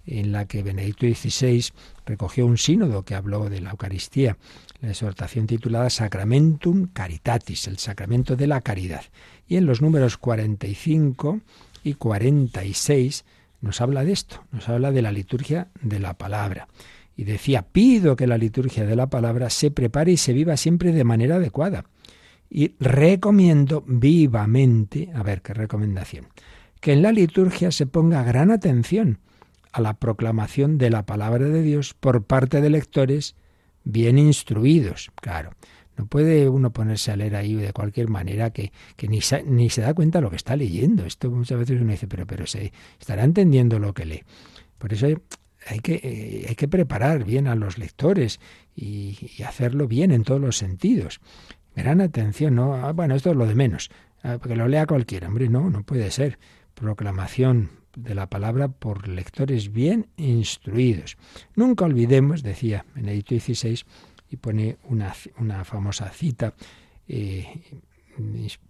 en 0.05 0.31
la 0.31 0.45
que 0.45 0.63
Benedicto 0.63 1.05
XVI 1.05 1.71
recogió 2.05 2.45
un 2.45 2.57
sínodo 2.57 3.03
que 3.03 3.15
habló 3.15 3.49
de 3.49 3.61
la 3.61 3.71
Eucaristía, 3.71 4.37
la 4.82 4.89
exhortación 4.89 5.48
titulada 5.48 5.89
Sacramentum 5.89 6.88
Caritatis, 6.91 7.67
el 7.67 7.78
sacramento 7.78 8.36
de 8.36 8.48
la 8.48 8.62
caridad. 8.62 9.04
Y 9.48 9.58
en 9.58 9.65
los 9.65 9.82
números 9.82 10.17
45 10.17 11.41
y 11.84 11.94
46 11.94 13.26
nos 13.62 13.80
habla 13.80 14.04
de 14.04 14.12
esto, 14.12 14.44
nos 14.52 14.67
habla 14.70 14.91
de 14.91 15.04
la 15.04 15.12
liturgia 15.12 15.67
de 15.82 16.00
la 16.00 16.15
palabra 16.15 16.67
y 17.15 17.24
decía, 17.24 17.62
pido 17.62 18.15
que 18.15 18.26
la 18.26 18.39
liturgia 18.39 18.86
de 18.86 18.96
la 18.96 19.08
palabra 19.08 19.52
se 19.52 19.70
prepare 19.70 20.13
y 20.13 20.17
se 20.17 20.34
viva 20.34 20.58
siempre 20.58 20.91
de 20.91 21.04
manera 21.04 21.36
adecuada. 21.36 21.86
Y 22.50 22.74
recomiendo 22.80 23.84
vivamente, 23.86 25.12
a 25.13 25.22
ver 25.22 25.41
qué 25.41 25.54
recomendación, 25.54 26.26
que 26.80 26.94
en 26.94 27.04
la 27.04 27.12
liturgia 27.12 27.72
se 27.72 27.86
ponga 27.86 28.24
gran 28.24 28.50
atención 28.50 29.20
a 29.72 29.82
la 29.82 29.94
proclamación 29.94 30.78
de 30.80 30.89
la 30.89 31.06
palabra 31.06 31.46
de 31.46 31.62
Dios 31.62 31.94
por 31.94 32.24
parte 32.24 32.60
de 32.60 32.72
lectores 32.72 33.36
bien 33.84 34.17
instruidos. 34.17 35.12
Claro, 35.15 35.52
no 35.98 36.06
puede 36.06 36.50
uno 36.50 36.72
ponerse 36.72 37.12
a 37.12 37.15
leer 37.15 37.36
ahí 37.36 37.54
de 37.54 37.74
cualquier 37.74 38.08
manera 38.08 38.52
que, 38.52 38.72
que 38.96 39.08
ni, 39.08 39.20
ni 39.46 39.70
se 39.70 39.82
da 39.82 39.94
cuenta 39.94 40.20
de 40.20 40.24
lo 40.24 40.30
que 40.30 40.36
está 40.36 40.56
leyendo. 40.56 41.06
Esto 41.06 41.30
muchas 41.30 41.60
veces 41.60 41.82
uno 41.82 41.91
dice, 41.91 42.08
pero, 42.08 42.26
pero 42.26 42.48
se 42.48 42.72
estará 43.00 43.24
entendiendo 43.24 43.80
lo 43.80 43.94
que 43.94 44.06
lee. 44.06 44.24
Por 44.78 44.94
eso 44.94 45.08
hay 45.67 45.80
que, 45.80 46.00
eh, 46.04 46.46
hay 46.50 46.56
que 46.56 46.67
preparar 46.67 47.24
bien 47.24 47.48
a 47.48 47.56
los 47.56 47.78
lectores 47.78 48.39
y, 48.76 49.17
hacerlo 49.46 49.88
bien 49.88 50.12
en 50.12 50.24
todos 50.24 50.41
los 50.41 50.58
sentidos. 50.58 51.20
Gran 51.76 52.02
atención, 52.02 52.56
¿no? 52.56 52.74
Ah, 52.74 52.91
bueno, 52.94 53.15
esto 53.15 53.32
es 53.32 53.36
lo 53.36 53.46
de 53.46 53.56
menos. 53.56 53.89
Ah, 54.24 54.39
que 54.41 54.56
lo 54.56 54.67
lea 54.67 54.86
cualquiera, 54.86 55.28
hombre, 55.28 55.50
no, 55.50 55.70
no 55.70 55.84
puede 55.84 56.10
ser. 56.12 56.39
Proclamación 56.74 57.81
de 57.95 58.15
la 58.15 58.30
palabra 58.30 58.67
por 58.67 59.08
lectores 59.08 59.71
bien 59.71 60.08
instruidos. 60.17 61.17
Nunca 61.56 61.86
olvidemos, 61.86 62.43
decía 62.43 62.86
Benedicto 62.95 63.36
XVI, 63.36 63.82
y 64.30 64.38
pone 64.38 64.77
una, 64.86 65.13
una 65.38 65.65
famosa 65.65 66.10
cita 66.10 66.54
eh, 67.08 67.82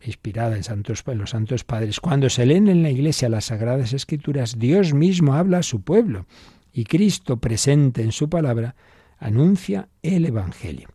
inspirada 0.03 0.55
en, 0.55 0.63
santos, 0.63 1.03
en 1.07 1.17
los 1.17 1.31
santos 1.31 1.63
padres, 1.63 1.99
cuando 1.99 2.29
se 2.29 2.45
leen 2.45 2.67
en 2.67 2.83
la 2.83 2.89
iglesia 2.89 3.29
las 3.29 3.45
sagradas 3.45 3.93
escrituras, 3.93 4.57
Dios 4.57 4.93
mismo 4.93 5.33
habla 5.33 5.59
a 5.59 5.63
su 5.63 5.81
pueblo 5.81 6.25
y 6.73 6.85
Cristo 6.85 7.37
presente 7.37 8.01
en 8.01 8.11
su 8.11 8.29
palabra 8.29 8.75
anuncia 9.19 9.89
el 10.01 10.25
Evangelio. 10.25 10.89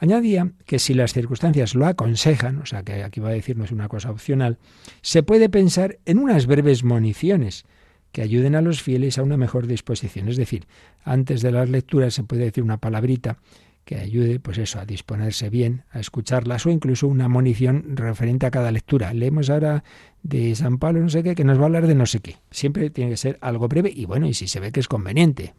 Añadía 0.00 0.50
que 0.64 0.78
si 0.78 0.94
las 0.94 1.12
circunstancias 1.12 1.74
lo 1.74 1.84
aconsejan, 1.84 2.58
o 2.58 2.64
sea 2.66 2.82
que 2.82 3.04
aquí 3.04 3.20
va 3.20 3.28
a 3.28 3.32
decirnos 3.32 3.70
una 3.70 3.86
cosa 3.86 4.10
opcional, 4.10 4.56
se 5.02 5.22
puede 5.22 5.50
pensar 5.50 5.98
en 6.06 6.18
unas 6.18 6.46
breves 6.46 6.84
municiones 6.84 7.66
que 8.10 8.22
ayuden 8.22 8.54
a 8.54 8.62
los 8.62 8.82
fieles 8.82 9.18
a 9.18 9.22
una 9.22 9.36
mejor 9.36 9.66
disposición. 9.66 10.30
Es 10.30 10.38
decir, 10.38 10.66
antes 11.04 11.42
de 11.42 11.52
las 11.52 11.68
lecturas 11.68 12.14
se 12.14 12.24
puede 12.24 12.44
decir 12.44 12.64
una 12.64 12.78
palabrita 12.78 13.36
que 13.84 13.96
ayude, 13.96 14.40
pues 14.40 14.56
eso, 14.56 14.80
a 14.80 14.86
disponerse 14.86 15.50
bien, 15.50 15.84
a 15.90 16.00
escucharlas, 16.00 16.64
o 16.64 16.70
incluso 16.70 17.06
una 17.06 17.28
munición 17.28 17.96
referente 17.96 18.46
a 18.46 18.50
cada 18.50 18.70
lectura. 18.70 19.12
Leemos 19.12 19.50
ahora 19.50 19.84
de 20.22 20.54
San 20.54 20.78
Pablo, 20.78 21.00
no 21.00 21.10
sé 21.10 21.22
qué, 21.22 21.34
que 21.34 21.44
nos 21.44 21.58
va 21.58 21.62
a 21.62 21.66
hablar 21.66 21.86
de 21.86 21.94
no 21.94 22.06
sé 22.06 22.20
qué. 22.20 22.36
Siempre 22.50 22.88
tiene 22.88 23.10
que 23.10 23.16
ser 23.18 23.38
algo 23.42 23.68
breve 23.68 23.92
y 23.94 24.06
bueno, 24.06 24.26
y 24.26 24.32
si 24.32 24.48
se 24.48 24.60
ve 24.60 24.72
que 24.72 24.80
es 24.80 24.88
conveniente, 24.88 25.54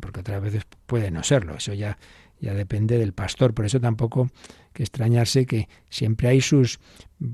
porque 0.00 0.20
otras 0.20 0.42
veces 0.42 0.64
puede 0.86 1.10
no 1.10 1.22
serlo, 1.22 1.56
eso 1.56 1.72
ya, 1.74 1.98
ya 2.40 2.54
depende 2.54 2.98
del 2.98 3.12
pastor. 3.12 3.54
Por 3.54 3.66
eso 3.66 3.80
tampoco 3.80 4.30
que 4.72 4.82
extrañarse 4.82 5.46
que 5.46 5.68
siempre 5.88 6.28
hay 6.28 6.40
sus 6.40 6.80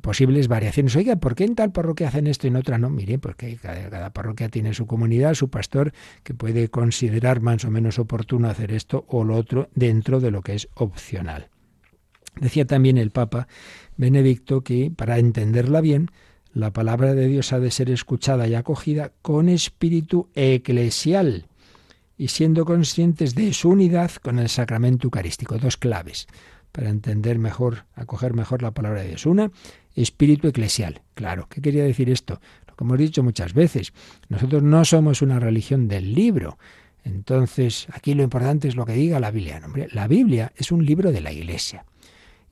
posibles 0.01 0.49
variaciones. 0.49 0.97
Oiga, 0.97 1.17
¿por 1.17 1.35
qué 1.35 1.45
en 1.45 1.55
tal 1.55 1.73
parroquia 1.73 2.09
hacen 2.09 2.27
esto 2.27 2.47
y 2.47 2.49
en 2.49 2.57
otra 2.57 2.79
no? 2.79 2.91
Mire, 2.91 3.19
porque 3.19 3.57
cada, 3.57 3.89
cada, 3.89 4.11
parroquia 4.13 4.49
tiene 4.49 4.75
su 4.75 4.87
comunidad, 4.87 5.35
su 5.35 5.49
pastor, 5.49 5.93
que 6.23 6.35
puede 6.35 6.69
considerar 6.69 7.41
más 7.41 7.65
o 7.65 7.71
menos 7.71 7.99
oportuno 7.99 8.49
hacer 8.49 8.73
esto 8.73 9.05
o 9.09 9.25
lo 9.25 9.37
otro 9.37 9.69
dentro 9.75 10.21
de 10.21 10.31
lo 10.31 10.43
que 10.43 10.55
es 10.55 10.69
opcional. 10.75 11.49
Decía 12.41 12.67
también 12.67 12.99
el 12.99 13.11
Papa 13.11 13.49
Benedicto 13.97 14.63
que 14.63 14.93
para 14.95 15.19
entenderla 15.19 15.81
bien, 15.81 16.11
la 16.53 16.73
palabra 16.73 17.15
de 17.15 17.29
Dios 17.29 17.53
ha 17.53 17.61
de 17.61 17.71
ser 17.71 17.91
escuchada 17.91 18.47
y 18.47 18.55
acogida 18.55 19.13
con 19.23 19.49
espíritu 19.49 20.29
eclesial 20.35 21.47
y 22.19 22.29
siendo 22.29 22.65
conscientes 22.65 23.35
de 23.35 23.53
su 23.53 23.71
unidad 23.71 24.11
con 24.23 24.39
el 24.39 24.49
sacramento 24.49 25.07
eucarístico. 25.07 25.59
Dos 25.59 25.77
claves 25.77 26.27
para 26.73 26.91
entender 26.91 27.39
mejor, 27.39 27.87
acoger 27.95 28.35
mejor 28.35 28.63
la 28.63 28.73
palabra 28.73 29.01
de 29.01 29.09
Dios. 29.09 29.25
Una, 29.25 29.51
espíritu 29.95 30.49
eclesial. 30.49 31.01
Claro, 31.15 31.47
¿qué 31.49 31.63
quería 31.63 31.85
decir 31.85 32.11
esto? 32.11 32.39
Lo 32.69 32.75
que 32.75 32.85
hemos 32.85 32.99
dicho 32.99 33.23
muchas 33.23 33.55
veces. 33.55 33.95
Nosotros 34.29 34.63
no 34.63 34.85
somos 34.85 35.23
una 35.23 35.41
religión 35.41 35.89
del 35.89 36.13
libro. 36.15 36.59
Entonces, 37.03 37.87
aquí 37.93 38.13
lo 38.13 38.23
importante 38.23 38.69
es 38.69 38.77
lo 38.77 38.85
que 38.85 38.93
diga 38.93 39.21
la 39.21 39.31
Biblia. 39.31 39.61
hombre, 39.65 39.89
la 39.93 40.07
Biblia 40.07 40.53
es 40.57 40.71
un 40.71 40.85
libro 40.85 41.13
de 41.13 41.23
la 41.23 41.33
Iglesia. 41.33 41.87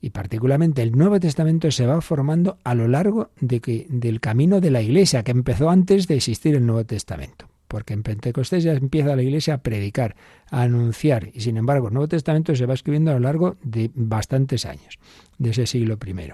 Y 0.01 0.09
particularmente 0.09 0.81
el 0.81 0.93
Nuevo 0.93 1.19
Testamento 1.19 1.69
se 1.69 1.85
va 1.85 2.01
formando 2.01 2.57
a 2.63 2.73
lo 2.73 2.87
largo 2.87 3.29
de 3.39 3.59
que, 3.59 3.85
del 3.89 4.21
camino 4.21 4.59
de 4.59 4.71
la 4.71 4.81
Iglesia, 4.81 5.23
que 5.23 5.31
empezó 5.31 5.69
antes 5.69 6.07
de 6.07 6.15
existir 6.15 6.55
el 6.55 6.65
Nuevo 6.65 6.83
Testamento 6.85 7.47
porque 7.67 7.93
en 7.93 8.03
Pentecostés 8.03 8.63
ya 8.63 8.73
empieza 8.73 9.15
la 9.15 9.21
Iglesia 9.23 9.55
a 9.55 9.57
predicar, 9.59 10.15
a 10.49 10.63
anunciar, 10.63 11.29
y 11.33 11.41
sin 11.41 11.57
embargo 11.57 11.87
el 11.87 11.93
Nuevo 11.93 12.07
Testamento 12.07 12.55
se 12.55 12.65
va 12.65 12.73
escribiendo 12.73 13.11
a 13.11 13.15
lo 13.15 13.21
largo 13.21 13.57
de 13.63 13.91
bastantes 13.93 14.65
años, 14.65 14.99
de 15.37 15.51
ese 15.51 15.65
siglo 15.65 15.97
I. 16.05 16.33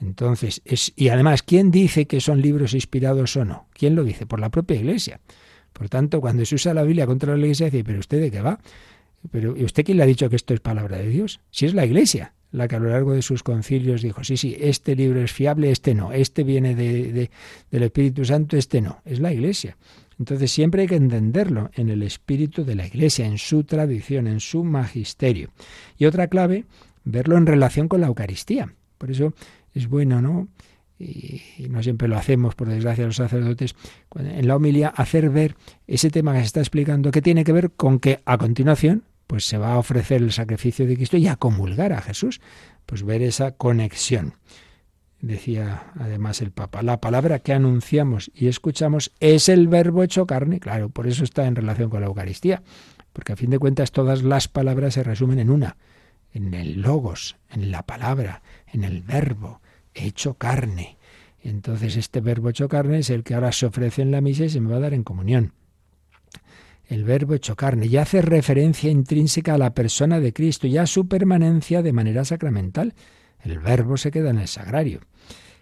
Entonces, 0.00 0.62
es, 0.64 0.92
y 0.96 1.08
además, 1.08 1.42
¿quién 1.42 1.70
dice 1.70 2.06
que 2.06 2.20
son 2.20 2.40
libros 2.40 2.72
inspirados 2.72 3.36
o 3.36 3.44
no? 3.44 3.66
¿Quién 3.74 3.94
lo 3.94 4.04
dice? 4.04 4.24
Por 4.26 4.40
la 4.40 4.48
propia 4.48 4.76
Iglesia. 4.76 5.20
Por 5.72 5.88
tanto, 5.88 6.20
cuando 6.20 6.44
se 6.44 6.54
usa 6.54 6.72
la 6.72 6.82
Biblia 6.82 7.06
contra 7.06 7.32
la 7.32 7.38
Iglesia, 7.38 7.66
dice, 7.66 7.84
pero 7.84 7.98
usted 7.98 8.20
de 8.20 8.30
qué 8.30 8.40
va? 8.40 8.58
Pero 9.30 9.56
¿y 9.56 9.64
usted 9.64 9.84
quién 9.84 9.98
le 9.98 10.04
ha 10.04 10.06
dicho 10.06 10.30
que 10.30 10.36
esto 10.36 10.54
es 10.54 10.60
palabra 10.60 10.96
de 10.96 11.08
Dios? 11.08 11.40
Si 11.50 11.66
es 11.66 11.74
la 11.74 11.84
Iglesia 11.84 12.32
la 12.52 12.68
que 12.68 12.76
a 12.76 12.78
lo 12.78 12.90
largo 12.90 13.12
de 13.12 13.22
sus 13.22 13.42
concilios 13.42 14.02
dijo, 14.02 14.24
sí, 14.24 14.36
sí, 14.36 14.56
este 14.58 14.96
libro 14.96 15.22
es 15.22 15.32
fiable, 15.32 15.70
este 15.70 15.94
no, 15.94 16.12
este 16.12 16.42
viene 16.42 16.74
de, 16.74 17.30
del 17.70 17.82
Espíritu 17.82 18.24
Santo, 18.24 18.56
este 18.56 18.80
no, 18.80 19.00
es 19.04 19.20
la 19.20 19.32
Iglesia. 19.32 19.76
Entonces 20.20 20.52
siempre 20.52 20.82
hay 20.82 20.88
que 20.88 20.96
entenderlo 20.96 21.70
en 21.74 21.88
el 21.88 22.02
espíritu 22.02 22.62
de 22.62 22.74
la 22.74 22.86
Iglesia, 22.86 23.24
en 23.24 23.38
su 23.38 23.64
tradición, 23.64 24.26
en 24.26 24.38
su 24.38 24.64
magisterio. 24.64 25.48
Y 25.96 26.04
otra 26.04 26.28
clave, 26.28 26.66
verlo 27.04 27.38
en 27.38 27.46
relación 27.46 27.88
con 27.88 28.02
la 28.02 28.08
Eucaristía. 28.08 28.74
Por 28.98 29.10
eso 29.10 29.32
es 29.72 29.88
bueno, 29.88 30.20
¿no? 30.20 30.48
Y, 30.98 31.40
no 31.70 31.82
siempre 31.82 32.06
lo 32.06 32.18
hacemos, 32.18 32.54
por 32.54 32.68
desgracia, 32.68 33.06
los 33.06 33.16
sacerdotes, 33.16 33.74
en 34.14 34.46
la 34.46 34.56
homilía, 34.56 34.88
hacer 34.88 35.30
ver 35.30 35.56
ese 35.86 36.10
tema 36.10 36.34
que 36.34 36.40
se 36.40 36.46
está 36.46 36.60
explicando, 36.60 37.10
que 37.10 37.22
tiene 37.22 37.42
que 37.42 37.52
ver 37.52 37.70
con 37.70 37.98
que 37.98 38.20
a 38.26 38.36
continuación 38.36 39.04
pues 39.26 39.46
se 39.46 39.56
va 39.56 39.72
a 39.72 39.78
ofrecer 39.78 40.20
el 40.20 40.32
sacrificio 40.32 40.86
de 40.86 40.96
Cristo 40.96 41.16
y 41.16 41.28
a 41.28 41.36
comulgar 41.36 41.92
a 41.92 42.02
Jesús, 42.02 42.40
pues 42.84 43.04
ver 43.04 43.22
esa 43.22 43.52
conexión 43.52 44.34
decía 45.20 45.92
además 45.98 46.40
el 46.40 46.50
Papa, 46.50 46.82
la 46.82 47.00
palabra 47.00 47.40
que 47.40 47.52
anunciamos 47.52 48.30
y 48.34 48.48
escuchamos 48.48 49.12
es 49.20 49.48
el 49.48 49.68
verbo 49.68 50.02
hecho 50.02 50.26
carne, 50.26 50.60
claro, 50.60 50.88
por 50.88 51.06
eso 51.06 51.24
está 51.24 51.46
en 51.46 51.56
relación 51.56 51.90
con 51.90 52.00
la 52.00 52.06
Eucaristía, 52.06 52.62
porque 53.12 53.32
a 53.32 53.36
fin 53.36 53.50
de 53.50 53.58
cuentas 53.58 53.92
todas 53.92 54.22
las 54.22 54.48
palabras 54.48 54.94
se 54.94 55.02
resumen 55.02 55.38
en 55.38 55.50
una, 55.50 55.76
en 56.32 56.54
el 56.54 56.80
logos, 56.80 57.36
en 57.50 57.70
la 57.70 57.82
palabra, 57.82 58.42
en 58.72 58.84
el 58.84 59.02
verbo 59.02 59.60
hecho 59.94 60.34
carne. 60.34 60.96
Entonces 61.42 61.96
este 61.96 62.20
verbo 62.20 62.50
hecho 62.50 62.68
carne 62.68 62.98
es 62.98 63.10
el 63.10 63.24
que 63.24 63.34
ahora 63.34 63.52
se 63.52 63.66
ofrece 63.66 64.02
en 64.02 64.10
la 64.10 64.20
misa 64.20 64.44
y 64.44 64.50
se 64.50 64.60
me 64.60 64.70
va 64.70 64.76
a 64.76 64.80
dar 64.80 64.94
en 64.94 65.04
comunión. 65.04 65.52
El 66.86 67.04
verbo 67.04 67.34
hecho 67.34 67.56
carne 67.56 67.86
y 67.86 67.96
hace 67.96 68.20
referencia 68.20 68.90
intrínseca 68.90 69.54
a 69.54 69.58
la 69.58 69.74
persona 69.74 70.18
de 70.18 70.32
Cristo 70.32 70.66
y 70.66 70.76
a 70.76 70.86
su 70.86 71.08
permanencia 71.08 71.82
de 71.82 71.92
manera 71.92 72.24
sacramental. 72.24 72.94
El 73.42 73.58
verbo 73.58 73.96
se 73.96 74.10
queda 74.10 74.30
en 74.30 74.38
el 74.38 74.48
sagrario. 74.48 75.00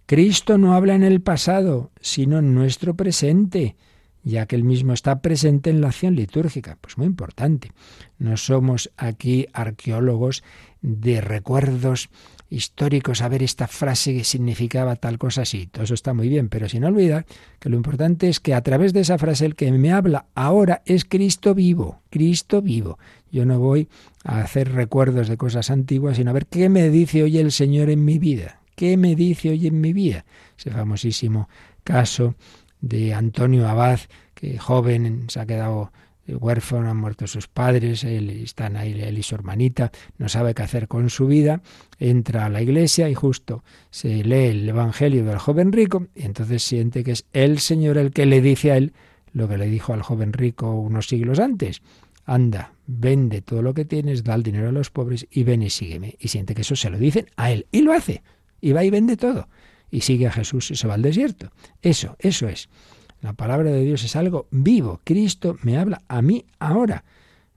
Cristo 0.07 0.57
no 0.57 0.75
habla 0.75 0.95
en 0.95 1.03
el 1.03 1.21
pasado, 1.21 1.91
sino 2.01 2.39
en 2.39 2.55
nuestro 2.55 2.95
presente, 2.95 3.77
ya 4.23 4.47
que 4.47 4.57
él 4.57 4.65
mismo 4.65 4.93
está 4.93 5.21
presente 5.21 5.71
en 5.71 5.81
la 5.81 5.89
acción 5.89 6.15
litúrgica. 6.17 6.79
Pues 6.81 6.97
muy 6.97 7.07
importante. 7.07 7.73
No 8.19 8.37
somos 8.37 8.91
aquí 8.97 9.47
arqueólogos 9.53 10.43
de 10.81 11.21
recuerdos 11.21 12.09
históricos, 12.51 13.21
a 13.21 13.29
ver 13.29 13.43
esta 13.43 13.67
frase 13.67 14.15
que 14.15 14.25
significaba 14.25 14.97
tal 14.97 15.19
cosa 15.19 15.43
así. 15.43 15.67
Todo 15.67 15.85
eso 15.85 15.95
está 15.95 16.15
muy 16.15 16.29
bien, 16.29 16.49
pero 16.49 16.69
sin 16.69 16.85
olvidar 16.85 17.27
que 17.59 17.69
lo 17.69 17.77
importante 17.77 18.29
es 18.29 18.41
que 18.41 18.55
a 18.55 18.63
través 18.63 18.93
de 18.93 19.01
esa 19.01 19.19
frase 19.19 19.47
el 19.47 19.55
que 19.55 19.71
me 19.71 19.93
habla 19.93 20.27
ahora 20.35 20.83
es 20.87 21.05
Cristo 21.05 21.55
vivo, 21.55 22.01
Cristo 22.11 22.63
vivo. 22.63 22.99
Yo 23.31 23.45
no 23.45 23.59
voy 23.59 23.89
a 24.25 24.41
hacer 24.41 24.73
recuerdos 24.73 25.29
de 25.29 25.37
cosas 25.37 25.71
antiguas, 25.71 26.17
sino 26.17 26.31
a 26.31 26.35
ver 26.35 26.47
qué 26.47 26.69
me 26.69 26.89
dice 26.89 27.23
hoy 27.23 27.39
el 27.39 27.53
Señor 27.53 27.91
en 27.91 28.05
mi 28.05 28.19
vida. 28.19 28.61
¿Qué 28.75 28.97
me 28.97 29.15
dice 29.15 29.51
hoy 29.51 29.67
en 29.67 29.81
mi 29.81 29.93
vida? 29.93 30.25
Ese 30.57 30.71
famosísimo 30.71 31.49
caso 31.85 32.35
de 32.81 33.13
Antonio 33.13 33.69
Abad, 33.69 33.99
que 34.35 34.57
joven 34.57 35.25
se 35.29 35.41
ha 35.41 35.47
quedado 35.47 35.93
huérfano, 36.37 36.91
han 36.91 36.97
muerto 36.97 37.27
sus 37.27 37.49
padres, 37.49 38.05
él, 38.05 38.31
están 38.31 38.77
ahí 38.77 38.99
él 39.01 39.19
y 39.19 39.23
su 39.23 39.35
hermanita, 39.35 39.91
no 40.19 40.29
sabe 40.29 40.55
qué 40.55 40.63
hacer 40.63 40.89
con 40.89 41.11
su 41.11 41.27
vida, 41.27 41.63
entra 41.99 42.47
a 42.47 42.49
la 42.49 42.63
iglesia 42.63 43.09
y 43.09 43.15
justo 43.15 43.65
se 43.91 44.25
lee 44.25 44.47
el 44.47 44.69
Evangelio 44.69 45.25
del 45.25 45.39
joven 45.39 45.73
rico 45.73 46.07
y 46.15 46.25
entonces 46.25 46.63
siente 46.63 47.05
que 47.05 47.13
es 47.13 47.25
el 47.33 47.59
Señor 47.59 47.99
el 47.99 48.13
que 48.13 48.27
le 48.27 48.41
dice 48.41 48.73
a 48.73 48.77
él 48.77 48.93
lo 49.33 49.49
que 49.49 49.59
le 49.59 49.67
dijo 49.67 49.93
al 49.93 50.03
joven 50.03 50.33
rico 50.33 50.75
unos 50.75 51.09
siglos 51.09 51.39
antes. 51.39 51.83
Anda, 52.25 52.73
vende 52.87 53.41
todo 53.41 53.63
lo 53.63 53.73
que 53.73 53.85
tienes, 53.85 54.23
da 54.23 54.35
el 54.35 54.43
dinero 54.43 54.69
a 54.69 54.73
los 54.73 54.91
pobres 54.91 55.27
y 55.31 55.45
ven 55.45 55.63
y 55.63 55.71
sígueme. 55.71 56.17
Y 56.19 56.29
siente 56.29 56.55
que 56.55 56.61
eso 56.61 56.77
se 56.77 56.91
lo 56.91 56.99
dicen 56.99 57.27
a 57.37 57.51
él. 57.51 57.67
Y 57.73 57.81
lo 57.81 57.93
hace 57.93 58.23
y 58.61 58.73
va 58.73 58.85
y 58.85 58.91
vende 58.91 59.17
todo 59.17 59.49
y 59.91 60.03
sigue 60.03 60.27
a 60.27 60.33
Jesús 60.33 60.71
y 60.71 60.77
se 60.77 60.87
va 60.87 60.95
al 60.95 61.03
desierto. 61.03 61.51
Eso, 61.83 62.17
eso 62.19 62.49
es. 62.49 62.69
La 63.21 63.33
palabra 63.33 63.71
de 63.71 63.83
Dios 63.83 64.05
es 64.05 64.15
algo 64.17 64.47
vivo. 64.51 65.01
Cristo 65.05 65.57
me 65.63 65.77
habla 65.77 66.03
a 66.09 66.23
mí 66.23 66.47
ahora. 66.59 67.05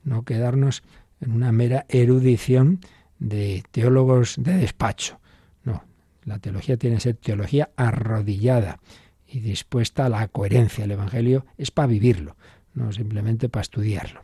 No 0.04 0.24
quedarnos 0.24 0.84
en 1.20 1.32
una 1.32 1.52
mera 1.52 1.86
erudición 1.90 2.80
de 3.20 3.64
teólogos 3.72 4.36
de 4.40 4.58
despacho. 4.58 5.20
No, 5.64 5.84
la 6.26 6.40
teología 6.40 6.78
tiene 6.78 6.96
que 6.96 7.02
ser 7.02 7.16
teología 7.16 7.70
arrodillada 7.76 8.80
y 9.28 9.40
dispuesta 9.40 10.06
a 10.06 10.10
la 10.10 10.28
coherencia. 10.28 10.86
El 10.86 10.92
Evangelio 10.92 11.46
es 11.58 11.70
para 11.70 11.88
vivirlo, 11.88 12.36
no 12.74 12.92
simplemente 12.92 13.48
para 13.48 13.62
estudiarlo. 13.62 14.22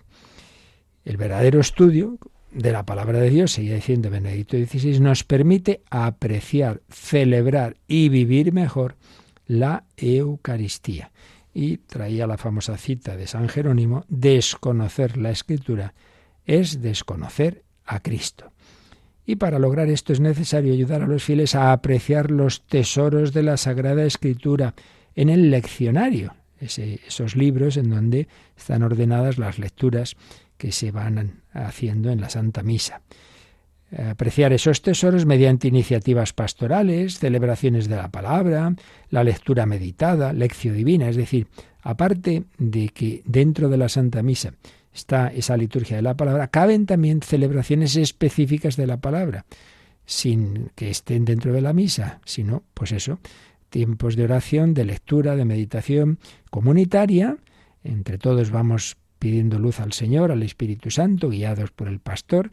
El 1.06 1.18
verdadero 1.18 1.60
estudio, 1.60 2.18
de 2.52 2.72
la 2.72 2.86
palabra 2.86 3.20
de 3.20 3.30
Dios, 3.30 3.52
seguía 3.52 3.76
diciendo 3.76 4.10
Benedicto 4.10 4.58
XVI, 4.58 5.00
nos 5.00 5.24
permite 5.24 5.82
apreciar, 5.92 6.82
celebrar 6.90 7.78
y 7.88 8.10
vivir 8.10 8.52
mejor 8.52 8.96
la 9.48 9.86
Eucaristía. 9.98 11.12
Y 11.54 11.78
traía 11.78 12.28
la 12.28 12.38
famosa 12.38 12.78
cita 12.78 13.18
de 13.18 13.26
San 13.26 13.50
Jerónimo, 13.50 14.06
desconocer 14.08 15.18
la 15.18 15.32
Escritura 15.32 15.94
es 16.48 16.82
desconocer 16.82 17.64
a 17.86 18.00
Cristo. 18.00 18.52
Y 19.26 19.36
para 19.36 19.60
lograr 19.60 19.90
esto 19.90 20.14
es 20.14 20.22
necesario 20.22 20.74
ayudar 20.74 21.02
a 21.04 21.08
los 21.08 21.24
fieles 21.24 21.54
a 21.54 21.74
apreciar 21.74 22.32
los 22.32 22.66
tesoros 22.66 23.34
de 23.34 23.44
la 23.44 23.58
Sagrada 23.58 24.06
Escritura 24.06 24.74
en 25.16 25.30
el 25.30 25.52
leccionario, 25.52 26.34
esos 26.60 27.36
libros 27.36 27.76
en 27.76 27.90
donde 27.90 28.28
están 28.56 28.84
ordenadas 28.84 29.38
las 29.38 29.60
lecturas 29.60 30.16
que 30.58 30.72
se 30.72 30.92
van 30.92 31.42
haciendo 31.52 32.10
en 32.10 32.22
la 32.22 32.30
Santa 32.30 32.64
Misa. 32.64 33.02
Apreciar 33.96 34.52
esos 34.52 34.82
tesoros 34.82 35.26
mediante 35.26 35.70
iniciativas 35.70 36.34
pastorales, 36.34 37.20
celebraciones 37.20 37.88
de 37.88 37.96
la 37.96 38.10
palabra, 38.10 38.76
la 39.10 39.24
lectura 39.24 39.66
meditada, 39.66 40.34
lección 40.34 40.76
divina, 40.76 41.08
es 41.08 41.16
decir, 41.16 41.48
aparte 41.84 42.44
de 42.58 42.90
que 42.90 43.22
dentro 43.26 43.70
de 43.70 43.78
la 43.78 43.88
Santa 43.88 44.22
Misa 44.24 44.54
está 44.94 45.30
esa 45.30 45.56
liturgia 45.56 45.96
de 45.96 46.02
la 46.02 46.18
palabra, 46.18 46.50
caben 46.50 46.86
también 46.86 47.22
celebraciones 47.22 47.96
específicas 47.96 48.76
de 48.76 48.88
la 48.88 48.98
palabra, 48.98 49.46
sin 50.06 50.70
que 50.76 50.90
estén 50.90 51.24
dentro 51.24 51.54
de 51.54 51.62
la 51.62 51.72
misa, 51.72 52.20
sino, 52.26 52.64
pues 52.74 52.92
eso, 52.92 53.20
tiempos 53.70 54.16
de 54.16 54.26
oración, 54.26 54.74
de 54.74 54.86
lectura, 54.86 55.36
de 55.36 55.46
meditación 55.46 56.20
comunitaria, 56.50 57.38
entre 57.84 58.18
todos 58.18 58.52
vamos 58.52 58.98
pidiendo 59.20 59.60
luz 59.60 59.80
al 59.80 59.94
Señor, 59.94 60.32
al 60.32 60.44
Espíritu 60.44 60.92
Santo, 60.92 61.30
guiados 61.30 61.72
por 61.72 61.88
el 61.88 62.00
pastor, 62.00 62.52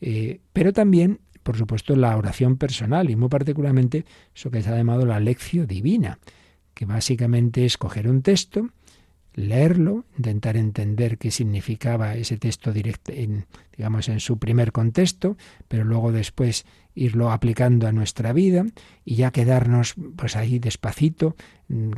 eh, 0.00 0.40
pero 0.52 0.72
también, 0.72 1.20
por 1.42 1.56
supuesto, 1.56 1.96
la 1.96 2.16
oración 2.16 2.56
personal 2.56 3.10
y 3.10 3.16
muy 3.16 3.28
particularmente 3.28 4.04
eso 4.34 4.50
que 4.50 4.62
se 4.62 4.70
ha 4.70 4.76
llamado 4.76 5.06
la 5.06 5.20
lección 5.20 5.66
divina, 5.66 6.18
que 6.74 6.86
básicamente 6.86 7.64
es 7.64 7.78
coger 7.78 8.08
un 8.08 8.22
texto, 8.22 8.70
leerlo, 9.34 10.04
intentar 10.16 10.56
entender 10.56 11.18
qué 11.18 11.30
significaba 11.30 12.14
ese 12.14 12.36
texto 12.36 12.72
directo 12.72 13.12
en, 13.12 13.46
digamos, 13.76 14.08
en 14.08 14.20
su 14.20 14.38
primer 14.38 14.72
contexto, 14.72 15.36
pero 15.68 15.84
luego 15.84 16.12
después 16.12 16.64
irlo 16.94 17.32
aplicando 17.32 17.88
a 17.88 17.92
nuestra 17.92 18.32
vida 18.32 18.64
y 19.04 19.16
ya 19.16 19.32
quedarnos 19.32 19.94
pues 20.16 20.36
ahí 20.36 20.60
despacito, 20.60 21.34
mm, 21.68 21.90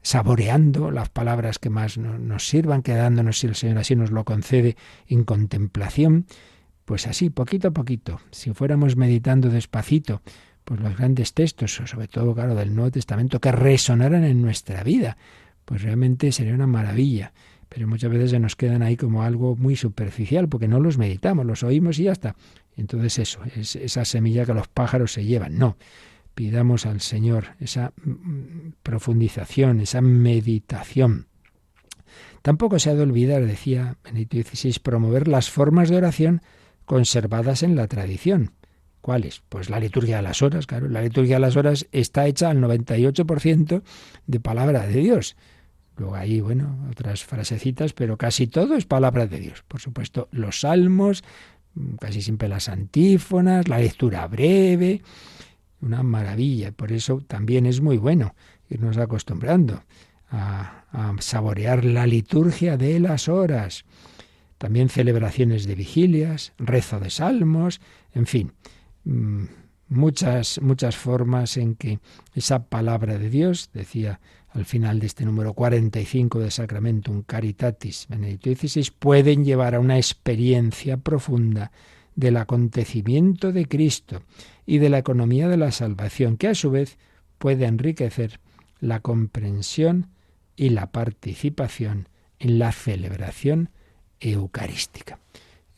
saboreando 0.00 0.90
las 0.90 1.10
palabras 1.10 1.58
que 1.58 1.70
más 1.70 1.98
nos 1.98 2.48
sirvan, 2.48 2.82
quedándonos 2.82 3.38
si 3.38 3.46
el 3.46 3.54
Señor 3.54 3.78
así 3.78 3.94
nos 3.94 4.10
lo 4.10 4.24
concede 4.24 4.76
en 5.06 5.24
contemplación, 5.24 6.26
pues 6.84 7.06
así, 7.06 7.30
poquito 7.30 7.68
a 7.68 7.70
poquito, 7.70 8.20
si 8.30 8.52
fuéramos 8.52 8.96
meditando 8.96 9.48
despacito, 9.48 10.22
pues 10.64 10.80
los 10.80 10.96
grandes 10.96 11.34
textos, 11.34 11.74
sobre 11.74 12.08
todo, 12.08 12.34
claro, 12.34 12.54
del 12.54 12.74
Nuevo 12.74 12.90
Testamento, 12.90 13.40
que 13.40 13.52
resonaran 13.52 14.24
en 14.24 14.42
nuestra 14.42 14.82
vida, 14.84 15.16
pues 15.64 15.82
realmente 15.82 16.32
sería 16.32 16.54
una 16.54 16.66
maravilla. 16.66 17.32
Pero 17.68 17.88
muchas 17.88 18.10
veces 18.10 18.32
se 18.32 18.38
nos 18.38 18.54
quedan 18.54 18.82
ahí 18.82 18.96
como 18.96 19.22
algo 19.22 19.56
muy 19.56 19.76
superficial, 19.76 20.48
porque 20.48 20.68
no 20.68 20.78
los 20.78 20.98
meditamos, 20.98 21.46
los 21.46 21.62
oímos 21.62 21.98
y 21.98 22.04
ya 22.04 22.12
está. 22.12 22.36
Entonces 22.76 23.18
eso, 23.18 23.40
es 23.56 23.76
esa 23.76 24.04
semilla 24.04 24.44
que 24.44 24.54
los 24.54 24.68
pájaros 24.68 25.12
se 25.12 25.24
llevan. 25.24 25.56
No, 25.56 25.76
pidamos 26.34 26.84
al 26.84 27.00
Señor 27.00 27.56
esa 27.60 27.92
mm, 28.04 28.74
profundización, 28.82 29.80
esa 29.80 30.02
meditación. 30.02 31.26
Tampoco 32.42 32.78
se 32.78 32.90
ha 32.90 32.94
de 32.94 33.02
olvidar, 33.02 33.46
decía 33.46 33.96
Benedicto 34.04 34.36
XVI, 34.50 34.80
promover 34.82 35.28
las 35.28 35.48
formas 35.48 35.88
de 35.88 35.96
oración 35.96 36.42
conservadas 36.84 37.62
en 37.62 37.76
la 37.76 37.86
tradición. 37.88 38.52
¿Cuáles? 39.00 39.42
Pues 39.48 39.68
la 39.68 39.80
liturgia 39.80 40.16
de 40.16 40.22
las 40.22 40.42
horas, 40.42 40.66
claro. 40.66 40.88
La 40.88 41.02
liturgia 41.02 41.36
de 41.36 41.40
las 41.40 41.56
horas 41.56 41.88
está 41.90 42.26
hecha 42.26 42.50
al 42.50 42.58
98% 42.58 43.82
de 44.26 44.40
palabra 44.40 44.86
de 44.86 45.00
Dios. 45.00 45.36
Luego 45.96 46.14
hay, 46.14 46.40
bueno, 46.40 46.86
otras 46.90 47.24
frasecitas, 47.24 47.92
pero 47.92 48.16
casi 48.16 48.46
todo 48.46 48.76
es 48.76 48.86
palabra 48.86 49.26
de 49.26 49.40
Dios. 49.40 49.64
Por 49.66 49.80
supuesto, 49.80 50.28
los 50.30 50.60
salmos, 50.60 51.24
casi 52.00 52.22
siempre 52.22 52.48
las 52.48 52.68
antífonas, 52.68 53.68
la 53.68 53.78
lectura 53.78 54.26
breve, 54.28 55.02
una 55.80 56.04
maravilla. 56.04 56.70
Por 56.72 56.92
eso 56.92 57.22
también 57.26 57.66
es 57.66 57.80
muy 57.80 57.98
bueno 57.98 58.34
irnos 58.70 58.96
acostumbrando 58.98 59.82
a, 60.30 60.84
a 60.92 61.14
saborear 61.18 61.84
la 61.84 62.06
liturgia 62.06 62.76
de 62.76 63.00
las 63.00 63.28
horas. 63.28 63.84
También 64.62 64.90
celebraciones 64.90 65.66
de 65.66 65.74
vigilias, 65.74 66.52
rezo 66.56 67.00
de 67.00 67.10
salmos, 67.10 67.80
en 68.14 68.26
fin. 68.26 68.52
Mm, 69.02 69.46
muchas, 69.88 70.62
muchas 70.62 70.94
formas 70.94 71.56
en 71.56 71.74
que 71.74 71.98
esa 72.32 72.66
palabra 72.66 73.18
de 73.18 73.28
Dios, 73.28 73.70
decía 73.74 74.20
al 74.50 74.64
final 74.64 75.00
de 75.00 75.06
este 75.06 75.24
número 75.24 75.52
45 75.54 76.38
de 76.38 76.52
Sacramentum 76.52 77.24
Caritatis 77.24 78.06
Benedicto 78.08 78.54
XVI, 78.54 78.92
pueden 78.96 79.44
llevar 79.44 79.74
a 79.74 79.80
una 79.80 79.96
experiencia 79.96 80.96
profunda 80.96 81.72
del 82.14 82.36
acontecimiento 82.36 83.50
de 83.50 83.66
Cristo 83.66 84.22
y 84.64 84.78
de 84.78 84.90
la 84.90 84.98
economía 84.98 85.48
de 85.48 85.56
la 85.56 85.72
salvación, 85.72 86.36
que 86.36 86.46
a 86.46 86.54
su 86.54 86.70
vez 86.70 86.98
puede 87.38 87.66
enriquecer 87.66 88.38
la 88.78 89.00
comprensión 89.00 90.10
y 90.54 90.68
la 90.68 90.92
participación 90.92 92.08
en 92.38 92.60
la 92.60 92.70
celebración 92.70 93.70
eucarística. 94.22 95.18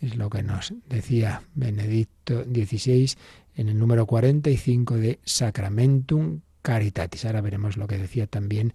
Es 0.00 0.16
lo 0.16 0.28
que 0.30 0.42
nos 0.42 0.74
decía 0.86 1.42
Benedicto 1.54 2.44
XVI 2.44 3.14
en 3.56 3.68
el 3.68 3.78
número 3.78 4.06
45 4.06 4.96
de 4.96 5.18
Sacramentum 5.24 6.40
Caritatis. 6.62 7.24
Ahora 7.24 7.40
veremos 7.40 7.76
lo 7.76 7.86
que 7.86 7.98
decía 7.98 8.26
también 8.26 8.74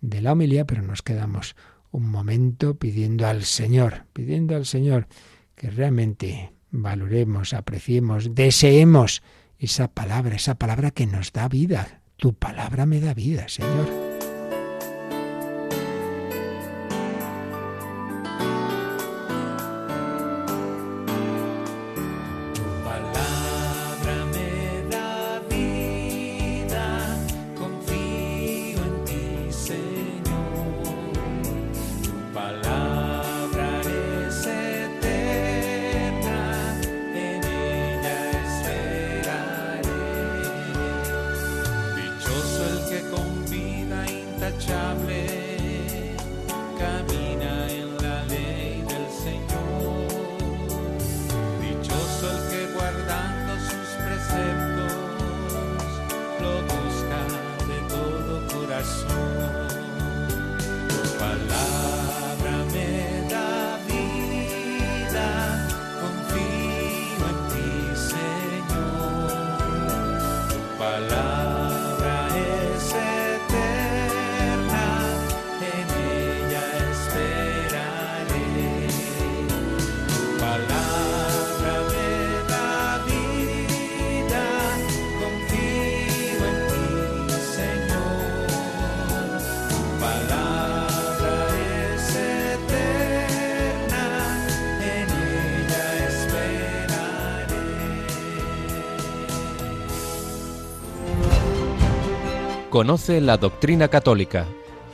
de 0.00 0.20
la 0.20 0.32
homilía, 0.32 0.64
pero 0.64 0.82
nos 0.82 1.02
quedamos 1.02 1.56
un 1.90 2.08
momento 2.08 2.74
pidiendo 2.76 3.26
al 3.26 3.44
Señor, 3.44 4.04
pidiendo 4.12 4.54
al 4.54 4.66
Señor 4.66 5.08
que 5.54 5.70
realmente 5.70 6.52
valoremos, 6.70 7.52
apreciemos, 7.52 8.34
deseemos 8.34 9.22
esa 9.58 9.88
palabra, 9.88 10.36
esa 10.36 10.54
palabra 10.54 10.90
que 10.90 11.06
nos 11.06 11.32
da 11.32 11.48
vida. 11.48 12.00
Tu 12.16 12.32
palabra 12.34 12.86
me 12.86 13.00
da 13.00 13.14
vida, 13.14 13.48
Señor. 13.48 14.09
Conoce 102.70 103.20
la 103.20 103.36
doctrina 103.36 103.88
católica. 103.88 104.46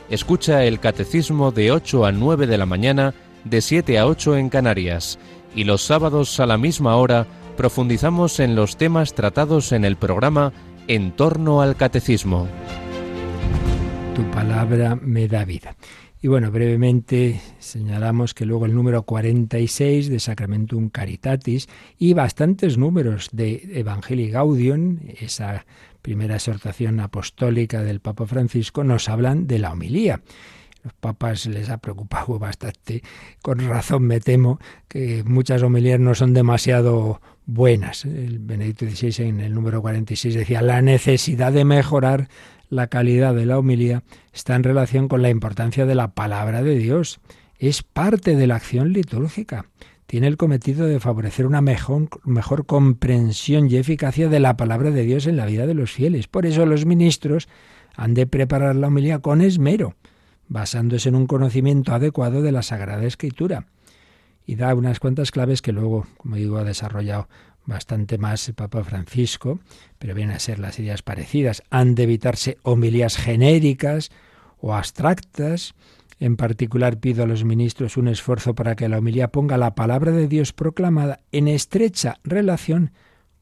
Escucha 0.09 0.63
el 0.63 0.79
catecismo 0.79 1.51
de 1.51 1.71
8 1.71 2.07
a 2.07 2.11
9 2.11 2.47
de 2.47 2.57
la 2.57 2.65
mañana, 2.65 3.13
de 3.43 3.61
7 3.61 3.99
a 3.99 4.07
8 4.07 4.37
en 4.37 4.49
Canarias. 4.49 5.19
Y 5.53 5.63
los 5.63 5.83
sábados 5.83 6.39
a 6.39 6.47
la 6.47 6.57
misma 6.57 6.95
hora 6.95 7.27
profundizamos 7.55 8.39
en 8.39 8.55
los 8.55 8.77
temas 8.77 9.13
tratados 9.13 9.71
en 9.71 9.85
el 9.85 9.95
programa 9.95 10.53
En 10.87 11.11
torno 11.11 11.61
al 11.61 11.75
catecismo. 11.75 12.47
Tu 14.15 14.23
palabra 14.31 14.95
me 14.95 15.27
da 15.27 15.45
vida. 15.45 15.75
Y 16.19 16.29
bueno, 16.29 16.49
brevemente 16.49 17.39
señalamos 17.59 18.33
que 18.33 18.47
luego 18.47 18.65
el 18.65 18.73
número 18.73 19.03
46 19.03 20.09
de 20.09 20.19
Sacramentum 20.19 20.89
Caritatis 20.89 21.69
y 21.99 22.13
bastantes 22.13 22.79
números 22.79 23.29
de 23.31 23.69
Evangelii 23.75 24.31
Gaudium, 24.31 24.97
esa 25.19 25.67
primera 26.01 26.35
exhortación 26.35 26.99
apostólica 27.01 27.83
del 27.83 27.99
Papa 27.99 28.25
Francisco, 28.25 28.83
nos 28.83 29.09
hablan 29.09 29.45
de 29.45 29.59
la 29.59 29.71
homilía. 29.71 30.21
Los 30.87 30.93
papas 30.93 31.47
les 31.47 31.69
ha 31.69 31.79
preocupado 31.79 32.39
bastante, 32.39 33.03
con 33.41 33.59
razón 33.59 34.03
me 34.03 34.21
temo, 34.21 34.57
que 34.87 35.21
muchas 35.25 35.61
homilías 35.61 35.99
no 35.99 36.15
son 36.15 36.33
demasiado 36.33 37.21
buenas. 37.45 38.05
El 38.05 38.39
Benedicto 38.39 38.85
XVI 38.85 39.25
en 39.25 39.41
el 39.41 39.53
número 39.53 39.81
46 39.81 40.33
decía 40.33 40.61
la 40.61 40.81
necesidad 40.81 41.51
de 41.51 41.65
mejorar 41.65 42.29
la 42.69 42.87
calidad 42.87 43.35
de 43.35 43.45
la 43.45 43.59
homilía 43.59 44.03
está 44.31 44.55
en 44.55 44.63
relación 44.63 45.09
con 45.09 45.21
la 45.21 45.29
importancia 45.29 45.85
de 45.85 45.95
la 45.95 46.13
palabra 46.13 46.63
de 46.63 46.75
Dios. 46.77 47.19
Es 47.59 47.83
parte 47.83 48.37
de 48.37 48.47
la 48.47 48.55
acción 48.55 48.93
litúrgica 48.93 49.65
tiene 50.05 50.27
el 50.27 50.37
cometido 50.37 50.87
de 50.87 51.01
favorecer 51.01 51.45
una 51.45 51.59
mejor, 51.59 52.07
mejor, 52.23 52.65
comprensión 52.65 53.69
y 53.69 53.75
eficacia 53.75 54.29
de 54.29 54.39
la 54.39 54.55
palabra 54.55 54.91
de 54.91 55.03
Dios 55.03 55.27
en 55.27 55.35
la 55.35 55.45
vida 55.45 55.67
de 55.67 55.73
los 55.73 55.91
fieles. 55.91 56.29
Por 56.29 56.45
eso 56.45 56.65
los 56.65 56.85
ministros 56.85 57.49
han 57.97 58.13
de 58.13 58.25
preparar 58.25 58.77
la 58.77 58.87
homilía 58.87 59.19
con 59.19 59.41
esmero, 59.41 59.95
basándose 60.47 61.09
en 61.09 61.15
un 61.15 61.27
conocimiento 61.27 61.93
adecuado 61.93 62.41
de 62.41 62.51
la 62.51 62.61
Sagrada 62.61 63.03
Escritura. 63.05 63.65
Y 64.45 64.55
da 64.55 64.73
unas 64.75 64.99
cuantas 64.99 65.31
claves 65.31 65.61
que 65.61 65.73
luego, 65.73 66.07
como 66.17 66.37
digo, 66.37 66.57
ha 66.57 66.63
desarrollado 66.63 67.27
bastante 67.65 68.17
más 68.17 68.47
el 68.47 68.55
Papa 68.55 68.83
Francisco, 68.83 69.59
pero 69.99 70.15
vienen 70.15 70.35
a 70.35 70.39
ser 70.39 70.59
las 70.59 70.79
ideas 70.79 71.01
parecidas. 71.01 71.63
Han 71.69 71.95
de 71.95 72.03
evitarse 72.03 72.57
homilías 72.63 73.17
genéricas 73.17 74.09
o 74.59 74.73
abstractas, 74.73 75.75
En 76.19 76.35
particular 76.35 76.97
pido 76.97 77.23
a 77.23 77.27
los 77.27 77.43
ministros 77.43 77.95
un 77.95 78.07
esfuerzo 78.07 78.55
para 78.55 78.75
que 78.75 78.89
la 78.89 78.97
homilía 78.97 79.27
ponga 79.27 79.55
la 79.57 79.75
palabra 79.75 80.11
de 80.11 80.27
Dios 80.27 80.51
proclamada 80.51 81.19
en 81.31 81.47
estrecha 81.47 82.17
relación 82.23 82.91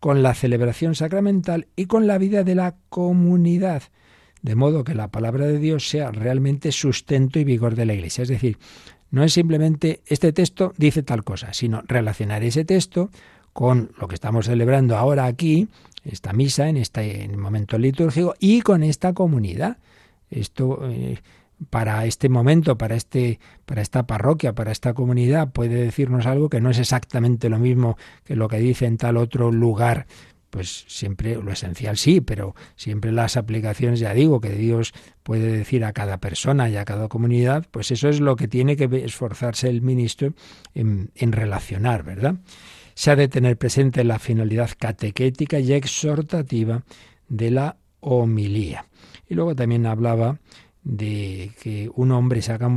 con 0.01 0.21
la 0.21 0.33
celebración 0.33 0.93
sacramental 0.93 1.67
y 1.77 1.85
con 1.85 2.05
la 2.05 2.17
vida 2.17 2.43
de 2.43 2.55
la 2.55 2.75
comunidad, 2.89 3.83
de 4.45 4.55
modo 4.55 4.83
que 4.83 4.93
la 4.93 5.07
palabra 5.07 5.47
de 5.47 5.57
Dios 5.57 5.89
sea 5.89 6.11
realmente 6.11 6.71
sustento 6.71 7.39
y 7.39 7.43
vigor 7.43 7.73
de 7.73 7.87
la 7.87 7.95
Iglesia. 7.95 8.21
Es 8.21 8.27
decir, 8.27 8.59
no 9.09 9.23
es 9.23 9.33
simplemente 9.33 10.01
este 10.05 10.33
texto 10.33 10.71
dice 10.77 11.01
tal 11.01 11.23
cosa, 11.23 11.51
sino 11.51 11.81
relacionar 11.87 12.43
ese 12.43 12.63
texto 12.63 13.09
con 13.53 13.91
lo 13.99 14.07
que 14.07 14.13
estamos 14.13 14.45
celebrando 14.45 14.97
ahora 14.97 15.25
aquí, 15.25 15.67
esta 16.03 16.31
misa, 16.31 16.69
en 16.69 16.77
este 16.77 17.27
momento 17.35 17.79
litúrgico, 17.79 18.35
y 18.39 18.61
con 18.61 18.83
esta 18.83 19.13
comunidad. 19.13 19.77
Esto 20.29 20.79
eh, 20.83 21.17
para 21.71 22.05
este 22.05 22.29
momento, 22.29 22.77
para 22.77 22.95
este, 22.95 23.39
para 23.65 23.81
esta 23.81 24.05
parroquia, 24.05 24.53
para 24.53 24.71
esta 24.71 24.93
comunidad, 24.93 25.51
puede 25.53 25.75
decirnos 25.75 26.27
algo 26.27 26.49
que 26.49 26.61
no 26.61 26.69
es 26.69 26.77
exactamente 26.77 27.49
lo 27.49 27.57
mismo 27.57 27.97
que 28.25 28.35
lo 28.35 28.47
que 28.47 28.59
dice 28.59 28.85
en 28.85 28.97
tal 28.97 29.17
otro 29.17 29.51
lugar. 29.51 30.05
Pues 30.55 30.85
siempre 30.87 31.35
lo 31.35 31.51
esencial 31.51 31.97
sí, 31.97 32.21
pero 32.21 32.55
siempre 32.77 33.11
las 33.11 33.35
aplicaciones, 33.35 33.99
ya 33.99 34.13
digo, 34.13 34.39
que 34.39 34.51
Dios 34.51 34.93
puede 35.21 35.51
decir 35.51 35.83
a 35.83 35.91
cada 35.91 36.19
persona 36.19 36.69
y 36.69 36.77
a 36.77 36.85
cada 36.85 37.09
comunidad, 37.09 37.67
pues 37.71 37.91
eso 37.91 38.07
es 38.07 38.21
lo 38.21 38.37
que 38.37 38.47
tiene 38.47 38.77
que 38.77 38.85
esforzarse 39.03 39.67
el 39.67 39.81
ministro 39.81 40.33
en, 40.73 41.11
relacionar, 41.13 42.03
¿verdad? 42.03 42.35
Se 42.93 43.11
ha 43.11 43.17
de 43.17 43.27
tener 43.27 43.57
presente 43.57 44.05
la 44.05 44.17
finalidad 44.17 44.69
catequética 44.79 45.59
y 45.59 45.73
exhortativa 45.73 46.85
de 47.27 47.51
la 47.51 47.75
homilía. 47.99 48.85
Y 49.27 49.33
luego 49.33 49.57
también 49.57 49.85
hablaba 49.85 50.39
de 50.85 51.51
que 51.61 51.89
un 51.95 52.11
hombre 52.13 52.41
se 52.41 52.53
haga, 52.53 52.71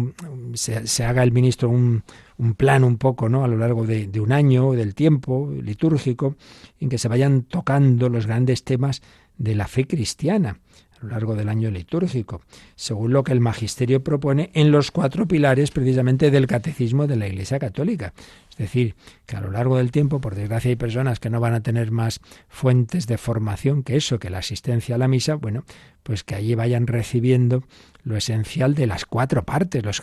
se, 0.55 1.05
haga 1.05 1.23
el 1.23 1.31
ministro 1.31 1.69
un, 1.69 2.03
un, 2.39 2.55
plan 2.55 2.83
un 2.83 2.99
poco, 2.99 3.29
¿no? 3.29 3.45
A 3.45 3.49
lo 3.49 3.57
largo 3.57 3.87
de 3.87 4.21
un 4.21 4.33
año, 4.33 4.73
del 4.73 4.97
tiempo 4.97 5.53
litúrgico, 5.53 6.35
en 6.81 6.89
que 6.89 6.99
se 6.99 7.07
vayan 7.07 7.43
tocando 7.43 8.09
los 8.09 8.27
grandes 8.27 8.65
temas 8.65 9.03
de 9.37 9.55
la 9.55 9.69
fe 9.69 9.87
cristiana 9.87 10.59
a 11.01 11.05
lo 11.05 11.11
largo 11.11 11.35
del 11.35 11.49
año 11.49 11.71
litúrgico, 11.71 12.43
según 12.75 13.13
lo 13.13 13.23
que 13.25 13.33
el 13.33 13.41
magisterio 13.41 14.03
propone 14.03 14.51
en 14.55 14.71
los 14.71 14.91
cuatro 14.91 15.27
pilares 15.27 15.71
precisamente 15.71 16.31
del 16.31 16.47
catecismo 16.47 17.07
de 17.07 17.17
la 17.17 17.29
Iglesia 17.29 17.59
Católica. 17.59 18.13
Es 18.51 18.57
decir, 18.57 18.97
que 19.25 19.37
a 19.37 19.41
lo 19.41 19.53
largo 19.53 19.77
del 19.77 19.93
tiempo, 19.93 20.21
por 20.21 20.35
desgracia, 20.35 20.71
hay 20.71 20.77
personas 20.77 21.21
que 21.21 21.31
no 21.31 21.39
van 21.39 21.55
a 21.55 21.63
tener 21.63 21.93
más 21.93 22.21
fuentes 22.49 23.07
de 23.07 23.17
formación 23.17 23.85
que 23.85 23.97
eso, 23.97 24.19
que 24.19 24.31
la 24.31 24.39
asistencia 24.39 24.97
a 24.97 24.99
la 24.99 25.07
misa, 25.07 25.35
bueno, 25.35 25.65
pues 26.03 26.25
que 26.25 26.35
allí 26.35 26.55
vayan 26.55 26.87
recibiendo 26.87 27.63
lo 28.03 28.17
esencial 28.17 28.75
de 28.75 28.87
las 28.87 29.05
cuatro 29.05 29.45
partes, 29.45 29.85
los 29.85 30.03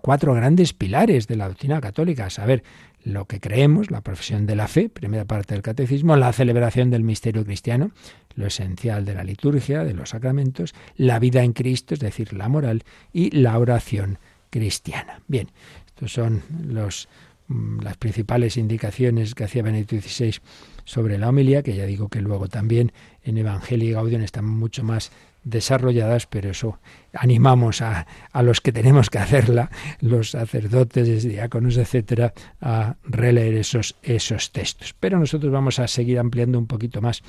cuatro 0.00 0.34
grandes 0.34 0.72
pilares 0.72 1.26
de 1.26 1.36
la 1.36 1.48
doctrina 1.48 1.80
católica, 1.80 2.26
a 2.26 2.30
saber, 2.30 2.62
lo 3.04 3.26
que 3.26 3.40
creemos, 3.40 3.90
la 3.90 4.02
profesión 4.02 4.46
de 4.46 4.56
la 4.56 4.68
fe, 4.68 4.88
primera 4.88 5.24
parte 5.24 5.54
del 5.54 5.62
catecismo, 5.62 6.16
la 6.16 6.32
celebración 6.32 6.90
del 6.90 7.02
misterio 7.02 7.44
cristiano, 7.44 7.92
lo 8.34 8.46
esencial 8.46 9.04
de 9.04 9.14
la 9.14 9.24
liturgia, 9.24 9.84
de 9.84 9.94
los 9.94 10.10
sacramentos, 10.10 10.74
la 10.96 11.18
vida 11.18 11.42
en 11.42 11.52
Cristo, 11.52 11.94
es 11.94 12.00
decir, 12.00 12.32
la 12.32 12.48
moral, 12.48 12.84
y 13.12 13.30
la 13.30 13.58
oración 13.58 14.18
cristiana. 14.50 15.22
Bien, 15.28 15.48
estos 15.86 16.12
son 16.12 16.42
los, 16.66 17.08
mm, 17.48 17.80
las 17.80 17.96
principales 17.96 18.56
indicaciones 18.56 19.34
que 19.34 19.44
hacía 19.44 19.62
Benedicto 19.62 19.96
XVI 19.96 20.40
sobre 20.84 21.18
la 21.18 21.28
homilía, 21.28 21.62
que 21.62 21.74
ya 21.74 21.86
digo 21.86 22.08
que 22.08 22.20
luego 22.20 22.48
también 22.48 22.92
en 23.22 23.38
Evangelio 23.38 23.88
y 23.88 23.92
Gaudium 23.92 24.22
están 24.22 24.44
mucho 24.44 24.82
más 24.82 25.12
desarrolladas, 25.44 26.26
pero 26.26 26.50
eso 26.50 26.78
animamos 27.12 27.82
a, 27.82 28.06
a, 28.32 28.42
los 28.42 28.60
que 28.60 28.72
tenemos 28.72 29.10
que 29.10 29.18
hacerla, 29.18 29.70
los 30.00 30.30
sacerdotes, 30.30 31.24
diáconos, 31.24 31.76
etcétera, 31.76 32.32
a 32.60 32.96
releer 33.04 33.54
esos, 33.54 33.96
esos 34.02 34.52
textos. 34.52 34.94
Pero 34.98 35.18
nosotros 35.18 35.52
vamos 35.52 35.78
a 35.78 35.88
seguir 35.88 36.18
ampliando 36.18 36.58
un 36.58 36.66
poquito 36.66 37.00
más 37.00 37.22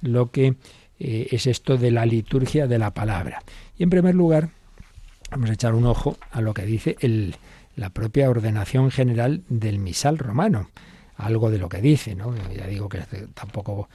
lo 0.00 0.30
que 0.30 0.56
eh, 0.98 1.28
es 1.30 1.46
esto 1.46 1.76
de 1.76 1.90
la 1.90 2.06
liturgia 2.06 2.66
de 2.66 2.78
la 2.78 2.92
palabra. 2.92 3.42
Y 3.76 3.82
en 3.82 3.90
primer 3.90 4.14
lugar, 4.14 4.50
vamos 5.30 5.50
a 5.50 5.52
echar 5.52 5.74
un 5.74 5.86
ojo 5.86 6.16
a 6.30 6.40
lo 6.40 6.54
que 6.54 6.62
dice 6.62 6.96
el, 7.00 7.36
la 7.76 7.90
propia 7.90 8.30
ordenación 8.30 8.90
general 8.90 9.42
del 9.48 9.78
misal 9.78 10.18
romano 10.18 10.68
algo 11.18 11.50
de 11.50 11.58
lo 11.58 11.68
que 11.68 11.82
dice, 11.82 12.14
¿no? 12.14 12.34
Ya 12.54 12.66
digo 12.66 12.88
que 12.88 13.00
tampoco 13.34 13.88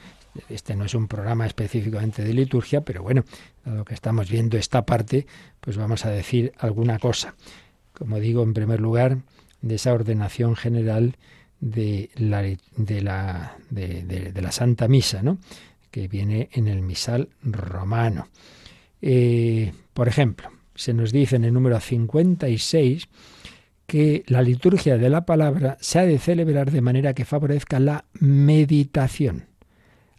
este 0.48 0.74
no 0.76 0.84
es 0.84 0.94
un 0.94 1.08
programa 1.08 1.46
específicamente 1.46 2.22
de 2.22 2.34
liturgia, 2.34 2.82
pero 2.82 3.02
bueno, 3.02 3.24
dado 3.64 3.84
que 3.84 3.94
estamos 3.94 4.30
viendo 4.30 4.56
esta 4.56 4.84
parte, 4.84 5.26
pues 5.60 5.76
vamos 5.76 6.04
a 6.04 6.10
decir 6.10 6.52
alguna 6.58 6.98
cosa. 6.98 7.34
Como 7.92 8.18
digo, 8.18 8.42
en 8.42 8.54
primer 8.54 8.80
lugar, 8.80 9.18
de 9.62 9.76
esa 9.76 9.92
ordenación 9.92 10.56
general 10.56 11.16
de 11.60 12.10
la, 12.16 13.56
Santa 14.50 14.88
Misa, 14.88 15.22
¿no? 15.22 15.38
que 15.90 16.08
viene 16.08 16.48
en 16.52 16.68
el 16.68 16.82
misal 16.82 17.28
romano. 17.42 18.28
Eh, 19.00 19.72
por 19.94 20.08
ejemplo, 20.08 20.50
se 20.74 20.92
nos 20.92 21.12
dice 21.12 21.36
en 21.36 21.44
el 21.44 21.54
número 21.54 21.78
56 21.78 23.08
que 23.86 24.24
la 24.26 24.42
liturgia 24.42 24.98
de 24.98 25.08
la 25.08 25.24
palabra 25.24 25.76
se 25.80 25.98
ha 25.98 26.06
de 26.06 26.18
celebrar 26.18 26.70
de 26.70 26.80
manera 26.80 27.14
que 27.14 27.24
favorezca 27.24 27.78
la 27.78 28.06
meditación 28.18 29.53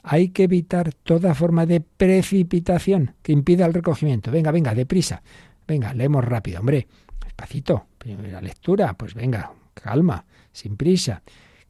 hay 0.08 0.30
que 0.30 0.44
evitar 0.44 0.94
toda 0.94 1.34
forma 1.34 1.66
de 1.66 1.82
precipitación 1.82 3.16
que 3.24 3.32
impida 3.32 3.66
el 3.66 3.74
recogimiento. 3.74 4.30
Venga, 4.30 4.52
venga, 4.52 4.76
deprisa. 4.76 5.24
Venga, 5.68 5.96
leemos 5.96 6.24
rápido, 6.24 6.60
hombre. 6.60 6.88
Despacito. 7.24 7.88
La 8.06 8.40
lectura, 8.40 8.94
pues 8.94 9.16
venga, 9.16 9.52
calma, 9.74 10.26
sin 10.52 10.78
prisa. 10.78 11.24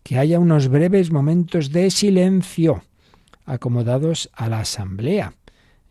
Que 0.03 0.17
haya 0.17 0.38
unos 0.38 0.67
breves 0.67 1.13
momentos 1.13 1.71
de 1.71 1.89
silencio 1.89 2.83
acomodados 3.45 4.29
a 4.33 4.49
la 4.49 4.59
asamblea, 4.59 5.33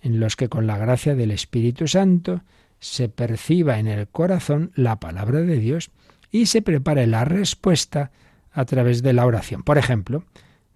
en 0.03 0.21
los 0.21 0.37
que 0.37 0.51
con 0.51 0.67
la 0.67 0.77
gracia 0.77 1.15
del 1.15 1.31
Espíritu 1.31 1.89
Santo 1.89 2.43
se 2.79 3.09
perciba 3.09 3.79
en 3.79 3.87
el 3.87 4.07
corazón 4.07 4.71
la 4.75 5.01
palabra 5.01 5.41
de 5.41 5.59
Dios 5.59 5.91
y 6.31 6.45
se 6.45 6.61
prepare 6.61 7.07
la 7.07 7.25
respuesta 7.25 8.11
a 8.53 8.67
través 8.67 9.03
de 9.03 9.15
la 9.15 9.25
oración. 9.25 9.63
Por 9.63 9.79
ejemplo, 9.79 10.25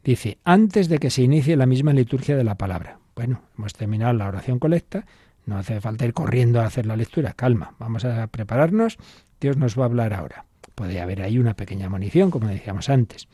Dice, 0.05 0.39
antes 0.45 0.89
de 0.89 0.99
que 0.99 1.11
se 1.11 1.23
inicie 1.23 1.57
la 1.57 1.67
misma 1.67 1.93
liturgia 1.93 2.37
de 2.37 2.45
la 2.45 2.57
palabra. 2.57 2.99
Bueno, 3.15 3.43
hemos 3.59 3.73
terminado 3.73 4.13
la 4.13 4.29
oración 4.29 4.59
colecta, 4.59 5.05
no 5.45 5.59
hace 5.59 5.81
falta 5.81 6.05
ir 6.05 6.13
corriendo 6.13 6.61
a 6.61 6.67
hacer 6.67 6.87
la 6.87 6.97
lectura, 6.97 7.33
calma, 7.33 7.75
vamos 7.79 8.05
a 8.05 8.27
prepararnos, 8.29 8.99
Dios 9.41 9.57
nos 9.57 9.79
va 9.79 9.83
a 9.83 9.87
hablar 9.87 10.15
ahora. 10.15 10.45
Puede 10.75 11.01
haber 11.01 11.23
ahí 11.23 11.39
una 11.39 11.55
pequeña 11.55 11.89
munición, 11.89 12.31
como 12.31 12.49
decíamos 12.49 12.89
antes. 12.89 13.29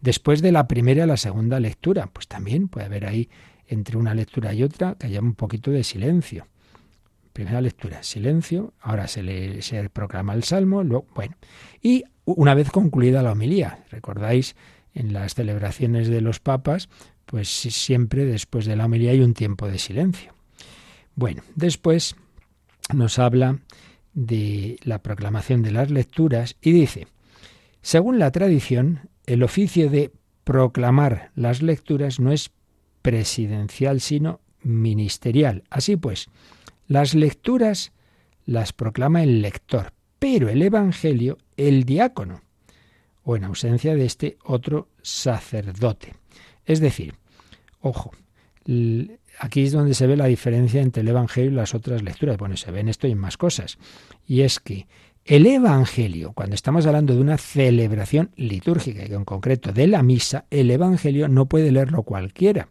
Después 0.00 0.42
de 0.42 0.52
la 0.52 0.68
primera 0.68 1.04
y 1.04 1.08
la 1.08 1.16
segunda 1.16 1.58
lectura, 1.58 2.06
pues 2.12 2.28
también 2.28 2.68
puede 2.68 2.86
haber 2.86 3.06
ahí 3.06 3.28
entre 3.66 3.96
una 3.96 4.14
lectura 4.14 4.54
y 4.54 4.62
otra 4.62 4.94
que 4.94 5.08
haya 5.08 5.20
un 5.20 5.34
poquito 5.34 5.70
de 5.70 5.82
silencio. 5.82 6.46
Primera 7.32 7.60
lectura, 7.60 8.02
silencio, 8.02 8.74
ahora 8.80 9.08
se 9.08 9.22
le 9.22 9.62
se 9.62 9.90
proclama 9.90 10.34
el 10.34 10.44
salmo, 10.44 10.82
luego, 10.82 11.06
bueno, 11.14 11.36
y 11.82 12.04
una 12.24 12.54
vez 12.54 12.70
concluida 12.70 13.22
la 13.22 13.32
homilía, 13.32 13.84
recordáis 13.90 14.54
en 14.98 15.12
las 15.12 15.34
celebraciones 15.34 16.08
de 16.08 16.20
los 16.20 16.40
papas, 16.40 16.88
pues 17.24 17.48
siempre 17.48 18.24
después 18.24 18.66
de 18.66 18.76
la 18.76 18.86
homilía 18.86 19.12
hay 19.12 19.20
un 19.20 19.34
tiempo 19.34 19.68
de 19.68 19.78
silencio. 19.78 20.32
Bueno, 21.14 21.42
después 21.54 22.16
nos 22.92 23.18
habla 23.18 23.60
de 24.14 24.78
la 24.82 25.02
proclamación 25.02 25.62
de 25.62 25.70
las 25.70 25.90
lecturas 25.90 26.56
y 26.60 26.72
dice, 26.72 27.06
según 27.80 28.18
la 28.18 28.32
tradición, 28.32 29.08
el 29.26 29.42
oficio 29.42 29.88
de 29.88 30.10
proclamar 30.44 31.30
las 31.36 31.62
lecturas 31.62 32.18
no 32.18 32.32
es 32.32 32.50
presidencial, 33.02 34.00
sino 34.00 34.40
ministerial. 34.62 35.62
Así 35.70 35.96
pues, 35.96 36.28
las 36.86 37.14
lecturas 37.14 37.92
las 38.46 38.72
proclama 38.72 39.22
el 39.22 39.42
lector, 39.42 39.92
pero 40.18 40.48
el 40.48 40.62
Evangelio 40.62 41.38
el 41.56 41.84
diácono 41.84 42.40
o 43.28 43.36
en 43.36 43.44
ausencia 43.44 43.94
de 43.94 44.06
este 44.06 44.38
otro 44.42 44.88
sacerdote. 45.02 46.14
Es 46.64 46.80
decir, 46.80 47.12
ojo, 47.82 48.10
aquí 49.38 49.64
es 49.64 49.72
donde 49.72 49.92
se 49.92 50.06
ve 50.06 50.16
la 50.16 50.24
diferencia 50.24 50.80
entre 50.80 51.02
el 51.02 51.08
Evangelio 51.08 51.50
y 51.50 51.54
las 51.54 51.74
otras 51.74 52.02
lecturas. 52.02 52.38
Bueno, 52.38 52.56
se 52.56 52.70
ven 52.70 52.88
esto 52.88 53.06
y 53.06 53.12
en 53.12 53.18
más 53.18 53.36
cosas. 53.36 53.76
Y 54.26 54.40
es 54.40 54.60
que 54.60 54.86
el 55.26 55.44
Evangelio, 55.44 56.32
cuando 56.32 56.54
estamos 56.54 56.86
hablando 56.86 57.14
de 57.14 57.20
una 57.20 57.36
celebración 57.36 58.30
litúrgica 58.36 59.04
y 59.06 59.12
en 59.12 59.26
concreto 59.26 59.74
de 59.74 59.88
la 59.88 60.02
misa, 60.02 60.46
el 60.48 60.70
Evangelio 60.70 61.28
no 61.28 61.44
puede 61.50 61.70
leerlo 61.70 62.04
cualquiera. 62.04 62.70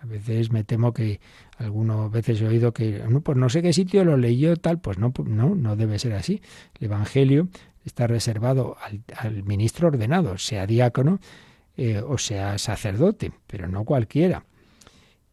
A 0.00 0.06
veces 0.06 0.52
me 0.52 0.62
temo 0.62 0.94
que 0.94 1.18
algunas 1.60 2.10
veces 2.10 2.40
he 2.40 2.46
oído 2.46 2.72
que 2.72 3.02
no, 3.08 3.20
pues 3.20 3.36
no 3.36 3.48
sé 3.50 3.62
qué 3.62 3.72
sitio 3.72 4.04
lo 4.04 4.16
leyó 4.16 4.56
tal, 4.56 4.80
pues 4.80 4.98
no, 4.98 5.12
no, 5.26 5.54
no 5.54 5.76
debe 5.76 5.98
ser 5.98 6.14
así. 6.14 6.40
El 6.78 6.86
Evangelio 6.86 7.48
está 7.84 8.06
reservado 8.06 8.76
al, 8.80 9.44
ministro 9.44 9.88
ordenado, 9.88 10.38
sea 10.38 10.66
diácono 10.66 11.20
eh, 11.76 12.02
o 12.06 12.16
sea 12.18 12.56
sacerdote, 12.58 13.32
pero 13.46 13.68
no 13.68 13.84
cualquiera. 13.84 14.44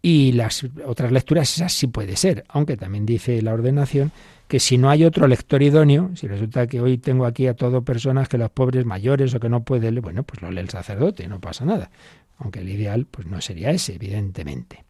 Y 0.01 0.34
las 0.34 0.65
otras 0.86 1.11
lecturas, 1.11 1.53
esas 1.53 1.73
sí 1.73 1.88
puede 1.88 2.15
ser, 2.17 2.43
aunque 2.49 2.78
también 2.78 3.05
dice 3.05 3.41
la 3.41 3.53
ordenación 3.53 4.11
que 4.47 4.59
si 4.59 4.78
no 4.78 4.89
hay 4.89 5.05
otro 5.05 5.28
lector 5.28 5.63
idóneo, 5.63 6.11
si 6.15 6.28
resulta 6.28 6.67
que 6.67 6.80
hoy 6.80 6.97
tengo 6.97 7.25
aquí 7.25 7.47
a 7.47 7.55
todo 7.55 7.84
personas 7.84 8.30
que 8.30 8.38
los 8.38 8.49
pobres 8.49 8.86
mayores 8.86 9.34
o 9.34 9.39
que 9.39 9.49
no 9.49 9.63
pueden, 9.63 9.99
bueno, 10.01 10.23
pues 10.23 10.41
lo 10.41 10.51
lee 10.51 10.59
el 10.59 10.69
sacerdote, 10.69 11.28
no 11.28 11.39
pasa 11.39 11.65
nada. 11.65 11.89
Aunque 12.38 12.59
el 12.59 12.69
ideal 12.69 13.05
pues 13.09 13.28
no 13.28 13.41
sería 13.41 13.71
ese, 13.71 13.95
evidentemente. 13.95 14.86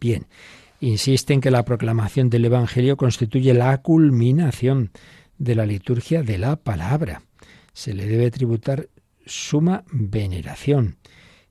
Bien, 0.00 0.26
insiste 0.80 1.34
en 1.34 1.40
que 1.40 1.50
la 1.50 1.64
proclamación 1.64 2.30
del 2.30 2.44
Evangelio 2.44 2.96
constituye 2.96 3.54
la 3.54 3.76
culminación 3.78 4.90
de 5.38 5.54
la 5.54 5.66
liturgia 5.66 6.22
de 6.22 6.38
la 6.38 6.56
palabra. 6.56 7.22
Se 7.72 7.94
le 7.94 8.06
debe 8.06 8.30
tributar 8.30 8.88
suma 9.24 9.84
veneración. 9.90 10.96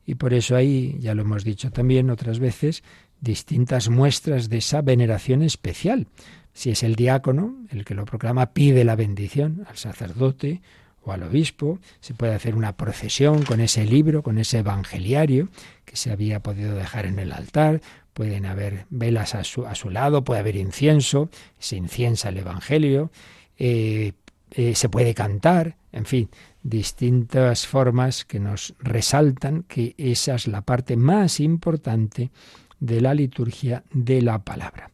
Y 0.05 0.15
por 0.15 0.33
eso 0.33 0.55
hay, 0.55 0.97
ya 0.99 1.13
lo 1.13 1.23
hemos 1.23 1.43
dicho 1.43 1.71
también 1.71 2.09
otras 2.09 2.39
veces, 2.39 2.83
distintas 3.19 3.89
muestras 3.89 4.49
de 4.49 4.57
esa 4.57 4.81
veneración 4.81 5.41
especial. 5.41 6.07
Si 6.53 6.69
es 6.69 6.83
el 6.83 6.95
diácono 6.95 7.55
el 7.69 7.85
que 7.85 7.93
lo 7.93 8.05
proclama, 8.05 8.53
pide 8.53 8.83
la 8.83 8.95
bendición 8.95 9.65
al 9.67 9.77
sacerdote 9.77 10.61
o 11.03 11.11
al 11.11 11.23
obispo, 11.23 11.79
se 11.99 12.13
puede 12.13 12.33
hacer 12.33 12.55
una 12.55 12.75
procesión 12.75 13.43
con 13.43 13.59
ese 13.61 13.85
libro, 13.85 14.23
con 14.23 14.37
ese 14.37 14.59
evangeliario 14.59 15.49
que 15.85 15.95
se 15.95 16.11
había 16.11 16.41
podido 16.41 16.75
dejar 16.75 17.05
en 17.05 17.19
el 17.19 17.31
altar, 17.31 17.81
pueden 18.17 18.47
haber 18.47 18.87
velas 18.89 19.35
a 19.35 19.43
su, 19.43 19.67
a 19.67 19.75
su 19.75 19.91
lado, 19.91 20.23
puede 20.23 20.39
haber 20.39 20.55
incienso, 20.55 21.29
se 21.59 21.75
inciensa 21.75 22.29
el 22.29 22.37
evangelio, 22.37 23.11
eh, 23.59 24.13
eh, 24.49 24.73
se 24.73 24.89
puede 24.89 25.13
cantar, 25.13 25.77
en 25.91 26.05
fin, 26.05 26.27
distintas 26.63 27.67
formas 27.67 28.25
que 28.25 28.39
nos 28.39 28.73
resaltan 28.79 29.65
que 29.67 29.93
esa 29.99 30.33
es 30.33 30.47
la 30.47 30.61
parte 30.61 30.97
más 30.97 31.39
importante 31.39 32.31
de 32.79 33.01
la 33.01 33.13
liturgia 33.13 33.83
de 33.93 34.23
la 34.23 34.39
palabra. 34.39 34.89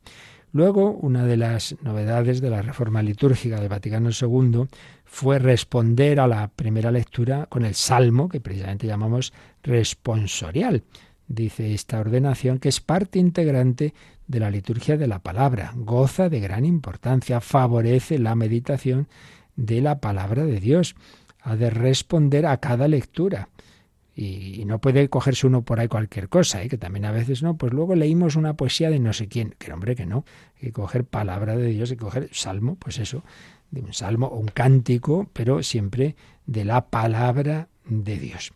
Luego, 0.52 0.92
una 0.92 1.26
de 1.26 1.38
las 1.38 1.78
novedades 1.82 2.42
de 2.42 2.50
la 2.50 2.62
reforma 2.62 3.02
litúrgica 3.02 3.58
del 3.58 3.70
Vaticano 3.70 4.10
II 4.10 4.66
fue 5.06 5.40
responder 5.40 6.20
a 6.20 6.28
la 6.28 6.50
primera 6.50 6.92
lectura 6.92 7.46
con 7.46 7.64
el 7.64 7.74
salmo, 7.74 8.28
que 8.28 8.42
precisamente 8.42 8.86
llamamos 8.86 9.32
responsorial. 9.64 10.84
Dice 11.34 11.74
esta 11.74 12.00
ordenación 12.00 12.60
que 12.60 12.70
es 12.70 12.80
parte 12.80 13.18
integrante 13.18 13.96
de 14.28 14.40
la 14.40 14.52
liturgia 14.52 14.98
de 14.98 15.08
la 15.08 15.18
palabra, 15.18 15.74
goza 15.76 16.30
de 16.30 16.40
gran 16.40 16.64
importancia, 16.64 17.42
favorece 17.42 18.20
la 18.20 18.36
meditación 18.36 19.08
de 19.56 19.82
la 19.82 20.00
palabra 20.00 20.46
de 20.46 20.60
Dios, 20.60 20.96
ha 21.42 21.56
de 21.56 21.72
responder 21.72 22.46
a 22.46 22.58
cada 22.58 22.88
lectura. 22.88 23.50
Y, 24.16 24.64
no 24.68 24.78
puede 24.78 25.10
cogerse 25.10 25.48
uno 25.48 25.64
por 25.64 25.80
ahí 25.80 25.88
cualquier 25.88 26.30
cosa, 26.30 26.62
¿eh? 26.62 26.70
que 26.70 26.78
también 26.78 27.06
a 27.06 27.12
veces 27.12 27.42
no. 27.42 27.58
Pues 27.58 27.74
luego 27.74 27.96
leímos 27.96 28.36
una 28.36 28.54
poesía 28.54 28.92
de 28.92 29.00
no 29.00 29.12
sé 29.12 29.28
quién, 29.28 29.56
que 29.58 29.74
hombre 29.74 29.96
que 29.96 30.06
no, 30.06 30.26
hay 30.58 30.68
que 30.68 30.72
coger 30.72 31.04
palabra 31.04 31.58
de 31.58 31.70
Dios 31.70 31.92
y 31.92 31.96
coger 31.96 32.30
salmo, 32.32 32.76
pues 32.76 33.00
eso, 33.00 33.24
de 33.72 33.82
un 33.82 33.94
salmo 33.94 34.28
o 34.28 34.38
un 34.38 34.50
cántico, 34.50 35.28
pero 35.34 35.64
siempre 35.64 36.16
de 36.46 36.64
la 36.64 36.86
palabra 36.92 37.70
de 37.86 38.20
Dios. 38.20 38.54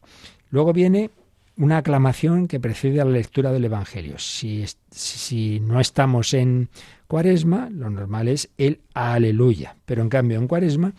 Luego 0.52 0.74
viene 0.74 1.10
una 1.58 1.78
aclamación 1.78 2.48
que 2.48 2.60
precede 2.60 3.02
a 3.02 3.06
la 3.06 3.12
lectura 3.12 3.52
del 3.52 3.66
Evangelio. 3.66 4.20
Si, 4.20 4.66
si 4.92 5.60
no 5.60 5.80
estamos 5.80 6.34
en 6.34 6.70
Cuaresma, 7.08 7.70
lo 7.72 7.90
normal 7.90 8.28
es 8.28 8.50
el 8.58 8.80
aleluya. 8.94 9.76
Pero 9.86 10.02
en 10.02 10.10
cambio 10.10 10.38
en 10.38 10.48
Cuaresma, 10.48 10.94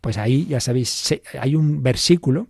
pues 0.00 0.18
ahí 0.18 0.46
ya 0.46 0.60
sabéis, 0.60 1.20
hay 1.38 1.54
un 1.54 1.82
versículo, 1.82 2.48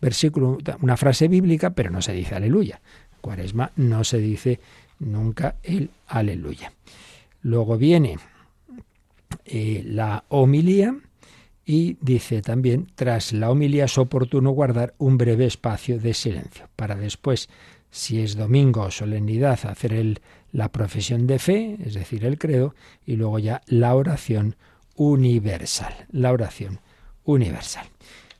versículo, 0.00 0.58
una 0.80 0.96
frase 0.96 1.28
bíblica, 1.28 1.70
pero 1.70 1.90
no 1.90 2.02
se 2.02 2.12
dice 2.12 2.34
aleluya. 2.34 2.80
Cuaresma 3.20 3.72
no 3.76 4.04
se 4.04 4.18
dice 4.18 4.60
nunca 4.98 5.56
el 5.62 5.90
aleluya. 6.06 6.72
Luego 7.42 7.78
viene 7.78 8.18
eh, 9.44 9.82
la 9.86 10.24
homilía 10.28 10.94
y 11.68 11.98
dice 12.00 12.42
también, 12.42 12.86
tras 12.94 13.32
la 13.32 13.50
homilía 13.50 13.86
es 13.86 13.98
oportuno 13.98 14.52
guardar 14.52 14.94
un 14.98 15.18
breve 15.18 15.46
espacio 15.46 15.98
de 15.98 16.14
silencio 16.14 16.68
para 16.76 16.94
después, 16.94 17.48
si 17.90 18.20
es 18.20 18.36
domingo 18.36 18.82
o 18.82 18.90
solemnidad, 18.92 19.58
hacer 19.66 19.92
el, 19.92 20.20
la 20.52 20.70
profesión 20.70 21.26
de 21.26 21.40
fe, 21.40 21.76
es 21.84 21.94
decir, 21.94 22.24
el 22.24 22.38
credo, 22.38 22.76
y 23.04 23.16
luego 23.16 23.40
ya 23.40 23.62
la 23.66 23.96
oración 23.96 24.54
universal, 24.94 26.06
la 26.12 26.32
oración 26.32 26.78
universal. 27.24 27.86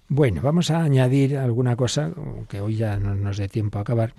Bueno, 0.09 0.41
vamos 0.41 0.70
a 0.70 0.85
añadir 0.85 1.37
alguna 1.37 1.74
cosa, 1.74 2.12
que 2.49 2.61
hoy 2.61 2.77
ya 2.77 2.97
no 2.97 3.16
nos 3.16 3.39
dé 3.39 3.49
tiempo 3.49 3.79
a 3.79 3.83
acabar, 3.83 4.14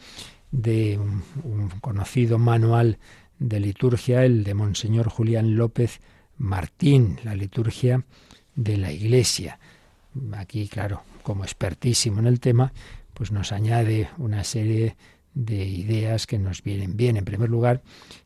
de 0.51 0.99
un, 0.99 1.69
conocido 1.79 2.39
manual 2.39 2.97
de 3.39 3.61
liturgia, 3.61 4.25
el 4.25 4.43
de 4.43 4.53
Monseñor 4.53 5.07
Julián 5.07 5.55
López 5.55 6.01
Martín, 6.37 7.19
la 7.23 7.35
liturgia 7.35 8.03
de 8.57 8.75
la 8.75 8.91
Iglesia. 8.91 9.59
Aquí, 10.33 10.67
claro, 10.67 11.03
como 11.23 11.45
expertísimo 11.45 12.19
en 12.19 12.27
el 12.27 12.41
tema, 12.41 12.73
pues 13.13 13.31
nos 13.31 13.53
añade 13.53 14.09
una 14.17 14.43
serie 14.43 14.97
de 15.33 15.65
ideas 15.65 16.27
que 16.27 16.39
nos 16.39 16.63
vienen 16.63 16.97
bien. 16.97 17.15
En 17.15 17.23
primer 17.23 17.49
lugar, 17.49 17.81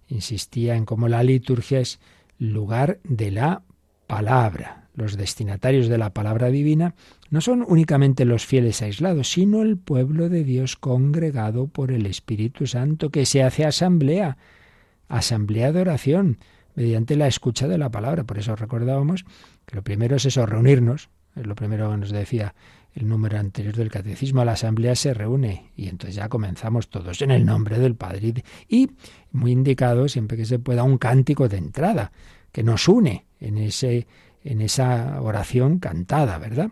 insistía 0.07 0.75
en 0.75 0.85
cómo 0.85 1.07
la 1.07 1.21
liturgia 1.23 1.79
es 1.79 1.99
lugar 2.39 2.99
de 3.03 3.31
la 3.31 3.61
palabra. 4.07 4.87
Los 4.95 5.15
destinatarios 5.15 5.87
de 5.87 5.97
la 5.97 6.13
palabra 6.13 6.49
divina 6.49 6.95
no 7.29 7.39
son 7.39 7.63
únicamente 7.67 8.25
los 8.25 8.45
fieles 8.45 8.81
aislados, 8.81 9.31
sino 9.31 9.61
el 9.61 9.77
pueblo 9.77 10.27
de 10.27 10.43
Dios 10.43 10.75
congregado 10.75 11.67
por 11.67 11.91
el 11.91 12.05
Espíritu 12.05 12.67
Santo, 12.67 13.09
que 13.09 13.25
se 13.25 13.43
hace 13.43 13.65
asamblea, 13.65 14.37
asamblea 15.07 15.71
de 15.71 15.81
oración, 15.81 16.37
mediante 16.75 17.15
la 17.15 17.27
escucha 17.27 17.67
de 17.67 17.77
la 17.77 17.89
palabra. 17.89 18.23
Por 18.23 18.37
eso 18.37 18.55
recordábamos 18.55 19.25
lo 19.71 19.83
primero 19.83 20.17
es 20.17 20.25
eso, 20.25 20.45
reunirnos. 20.45 21.09
Es 21.35 21.47
lo 21.47 21.55
primero 21.55 21.89
que 21.91 21.97
nos 21.97 22.11
decía 22.11 22.53
el 22.93 23.07
número 23.07 23.39
anterior 23.39 23.75
del 23.75 23.89
catecismo. 23.89 24.43
La 24.43 24.53
asamblea 24.53 24.95
se 24.95 25.13
reúne 25.13 25.71
y 25.77 25.87
entonces 25.87 26.15
ya 26.15 26.27
comenzamos 26.27 26.89
todos 26.89 27.21
en 27.21 27.31
el 27.31 27.45
nombre 27.45 27.79
del 27.79 27.95
Padre. 27.95 28.43
Y 28.67 28.91
muy 29.31 29.51
indicado, 29.51 30.07
siempre 30.09 30.37
que 30.37 30.45
se 30.45 30.59
pueda, 30.59 30.83
un 30.83 30.97
cántico 30.97 31.47
de 31.47 31.57
entrada 31.57 32.11
que 32.51 32.63
nos 32.63 32.87
une 32.87 33.25
en, 33.39 33.57
ese, 33.57 34.07
en 34.43 34.61
esa 34.61 35.21
oración 35.21 35.79
cantada, 35.79 36.37
¿verdad? 36.37 36.71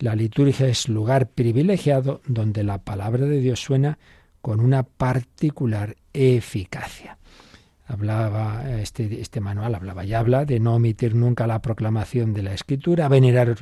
La 0.00 0.14
liturgia 0.14 0.66
es 0.66 0.88
lugar 0.88 1.28
privilegiado 1.30 2.20
donde 2.26 2.64
la 2.64 2.78
palabra 2.78 3.26
de 3.26 3.40
Dios 3.40 3.60
suena 3.60 3.98
con 4.40 4.60
una 4.60 4.82
particular 4.82 5.96
eficacia. 6.12 7.18
Hablaba 7.88 8.78
este, 8.80 9.20
este 9.20 9.40
manual, 9.40 9.74
hablaba 9.74 10.04
y 10.04 10.14
habla 10.14 10.44
de 10.44 10.60
no 10.60 10.74
omitir 10.74 11.14
nunca 11.14 11.46
la 11.46 11.60
proclamación 11.60 12.34
de 12.34 12.42
la 12.42 12.54
escritura, 12.54 13.08
venerar 13.08 13.56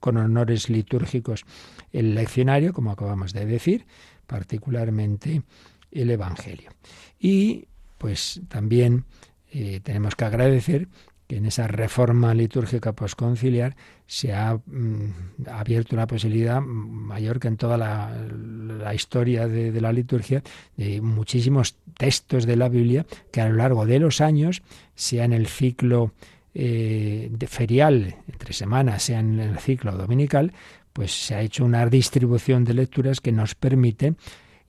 con 0.00 0.16
honores 0.16 0.70
litúrgicos 0.70 1.44
el 1.92 2.14
leccionario, 2.14 2.72
como 2.72 2.92
acabamos 2.92 3.32
de 3.32 3.44
decir, 3.44 3.86
particularmente 4.26 5.42
el 5.90 6.10
Evangelio. 6.10 6.70
Y 7.18 7.66
pues 7.98 8.40
también 8.48 9.04
eh, 9.52 9.80
tenemos 9.82 10.16
que 10.16 10.24
agradecer 10.24 10.88
en 11.36 11.46
esa 11.46 11.66
reforma 11.66 12.34
litúrgica 12.34 12.92
posconciliar 12.92 13.76
se 14.06 14.32
ha 14.32 14.54
mm, 14.54 15.48
abierto 15.48 15.96
una 15.96 16.06
posibilidad 16.06 16.60
mayor 16.60 17.40
que 17.40 17.48
en 17.48 17.56
toda 17.56 17.76
la, 17.76 18.94
historia 18.94 19.48
de, 19.48 19.80
la 19.80 19.92
liturgia 19.92 20.42
de 20.76 21.00
muchísimos 21.00 21.76
textos 21.96 22.46
de 22.46 22.56
la 22.56 22.68
Biblia 22.68 23.06
que 23.30 23.40
a 23.40 23.48
lo 23.48 23.56
largo 23.56 23.86
de 23.86 23.98
los 23.98 24.20
años, 24.20 24.62
sea 24.94 25.24
en 25.24 25.32
el 25.32 25.46
ciclo 25.46 26.12
eh, 26.54 27.30
ferial, 27.48 28.16
entre 28.30 28.52
semanas, 28.52 29.04
sea 29.04 29.20
en 29.20 29.40
el 29.40 29.58
ciclo 29.58 29.92
dominical, 29.92 30.52
pues 30.92 31.12
se 31.12 31.34
ha 31.34 31.40
hecho 31.40 31.64
una 31.64 31.86
distribución 31.86 32.64
de 32.64 32.74
lecturas 32.74 33.20
que 33.20 33.32
nos 33.32 33.54
permite 33.54 34.14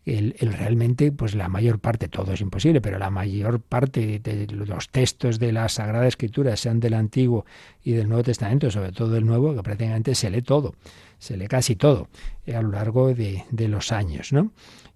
el, 0.06 0.36
realmente, 0.40 1.12
pues 1.12 1.36
la 1.36 1.48
mayor 1.48 1.80
parte, 1.80 2.08
todo 2.08 2.34
es 2.34 2.42
imposible, 2.42 2.82
pero 2.82 3.00
la 3.00 3.10
mayor 3.10 3.62
parte 3.62 4.20
de 4.20 4.48
los 4.48 4.90
textos 4.90 5.40
de 5.40 5.52
la 5.52 5.70
Sagrada 5.70 6.08
Escritura, 6.08 6.56
sean 6.58 6.80
del 6.80 6.94
Antiguo 6.94 7.46
y 7.84 7.92
del 7.94 8.08
Nuevo 8.10 8.24
Testamento, 8.24 8.70
sobre 8.70 8.92
todo 8.92 9.16
el 9.16 9.26
Nuevo, 9.26 9.56
que 9.56 9.64
prácticamente 9.64 10.16
se 10.16 10.30
lee 10.30 10.42
todo, 10.42 10.76
se 11.20 11.38
lee 11.38 11.48
casi 11.48 11.76
todo 11.76 12.10
a 12.54 12.62
lo 12.62 12.72
largo 12.72 13.14
de, 13.14 13.46
de 13.52 13.68
los 13.68 13.92
años, 13.92 14.34
¿no? 14.34 14.52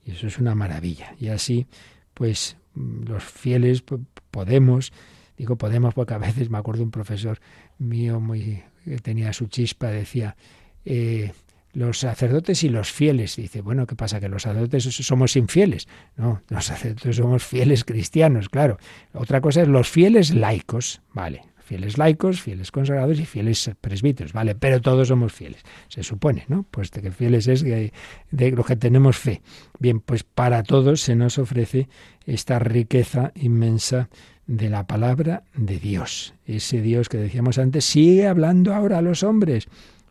Y 0.05 0.12
eso 0.12 0.28
es 0.28 0.39
una 0.39 0.55
maravilla. 0.55 1.16
Y 1.20 1.30
así, 1.30 1.68
pues 2.14 2.58
los 2.74 3.24
fieles 3.24 3.84
podemos, 4.32 4.91
digo 5.38 5.58
podemos 5.58 5.93
porque 5.93 6.14
a 6.14 6.20
veces 6.20 6.49
me 6.49 6.58
acuerdo 6.58 6.84
un 6.84 6.91
profesor 6.91 7.39
mío 7.78 8.20
muy 8.20 8.64
que 8.84 8.99
tenía 8.99 9.34
su 9.34 9.47
chispa, 9.47 9.88
decía, 9.88 10.38
eh, 10.86 11.34
los 11.78 11.99
sacerdotes 11.99 12.63
y 12.63 12.69
los 12.69 12.91
fieles. 12.91 13.36
Dice, 13.36 13.61
bueno, 13.61 13.86
¿qué 13.86 13.95
pasa? 13.95 14.19
¿Que 14.19 14.30
los 14.30 14.41
sacerdotes 14.41 14.84
somos 14.84 15.36
infieles? 15.36 15.88
No, 16.15 16.41
los 16.49 16.65
sacerdotes 16.65 17.17
somos 17.17 17.45
fieles 17.45 17.84
cristianos, 17.86 18.49
claro. 18.49 18.80
Otra 19.13 19.41
cosa 19.41 19.61
es 19.61 19.67
los 19.67 19.88
fieles 19.88 20.34
laicos, 20.34 21.01
vale. 21.13 21.43
fieles 21.67 21.99
laicos, 21.99 22.41
fieles 22.41 22.71
consagrados 22.71 23.19
y 23.19 23.25
fieles 23.25 23.69
presbíteros, 23.80 24.34
¿vale? 24.34 24.55
Pero 24.55 24.82
todos 24.82 25.09
somos 25.09 25.34
fieles, 25.34 25.61
se 25.88 26.01
supone, 26.01 26.45
¿no? 26.47 26.65
Pues 26.71 26.89
de 26.89 27.01
que 27.03 27.11
fieles 27.11 27.47
es 27.47 27.61
de, 27.61 27.93
de 28.32 28.51
lo 28.51 28.63
que 28.63 28.75
tenemos 28.75 29.17
fe. 29.17 29.41
Bien, 29.78 29.99
pues 29.99 30.23
para 30.23 30.63
todos 30.63 31.01
se 31.01 31.15
nos 31.15 31.38
ofrece 31.38 31.89
esta 32.25 32.57
riqueza 32.57 33.34
inmensa 33.36 34.09
de 34.47 34.69
la 34.69 34.88
palabra 34.88 35.43
de 35.53 35.78
Dios. 35.78 36.34
Ese 36.45 36.82
Dios 36.82 37.09
que 37.09 37.17
decíamos 37.17 37.59
antes 37.59 37.86
sigue 37.86 38.25
hablando 38.28 38.73
ahora 38.73 38.97
a 38.97 39.01
los 39.01 39.21
hombres 39.21 39.67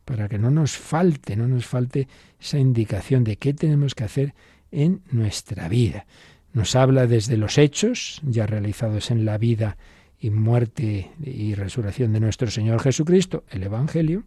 para 0.07 0.29
que 0.29 0.39
no 0.39 0.51
nos 0.51 0.79
falte, 0.79 1.37
no 1.37 1.49
nos 1.49 1.67
falte 1.67 2.09
esa 2.41 2.59
indicación 2.59 3.25
de 3.25 3.37
qué 3.37 3.53
tenemos 3.53 3.95
que 3.95 4.05
hacer 4.05 4.35
en 4.71 5.03
nuestra 5.11 5.69
vida. 5.69 6.07
Nos 6.55 6.77
habla 6.77 7.07
desde 7.07 7.37
los 7.37 7.59
hechos 7.59 8.23
ya 8.25 8.47
realizados 8.47 9.11
en 9.11 9.27
la 9.27 9.37
vida 9.37 9.77
y 10.19 10.31
muerte 10.31 11.11
y 11.23 11.55
resurrección 11.55 12.13
de 12.13 12.21
nuestro 12.21 12.51
Señor 12.51 12.81
Jesucristo, 12.81 13.45
el 13.51 13.65
Evangelio, 13.65 14.23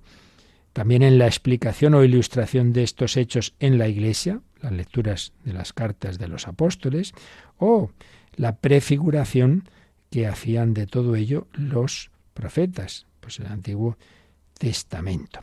también 0.74 1.02
en 1.02 1.18
la 1.18 1.28
explicación 1.28 1.94
o 1.94 2.04
ilustración 2.04 2.74
de 2.74 2.84
estos 2.84 3.16
hechos 3.16 3.56
en 3.60 3.78
la 3.78 3.88
Iglesia, 3.88 4.42
las 4.62 4.74
lecturas 4.74 5.32
de 5.46 5.54
las 5.54 5.72
cartas 5.72 6.20
de 6.20 6.28
los 6.28 6.48
apóstoles, 6.48 7.14
o 7.58 7.90
la 8.36 8.58
prefiguración 8.58 9.64
que 10.12 10.28
hacían 10.28 10.74
de 10.74 10.88
todo 10.88 11.16
ello 11.16 11.48
los 11.54 12.12
profetas, 12.34 13.08
pues 13.22 13.40
el 13.40 13.48
Antiguo 13.48 13.98
Testamento. 14.60 15.40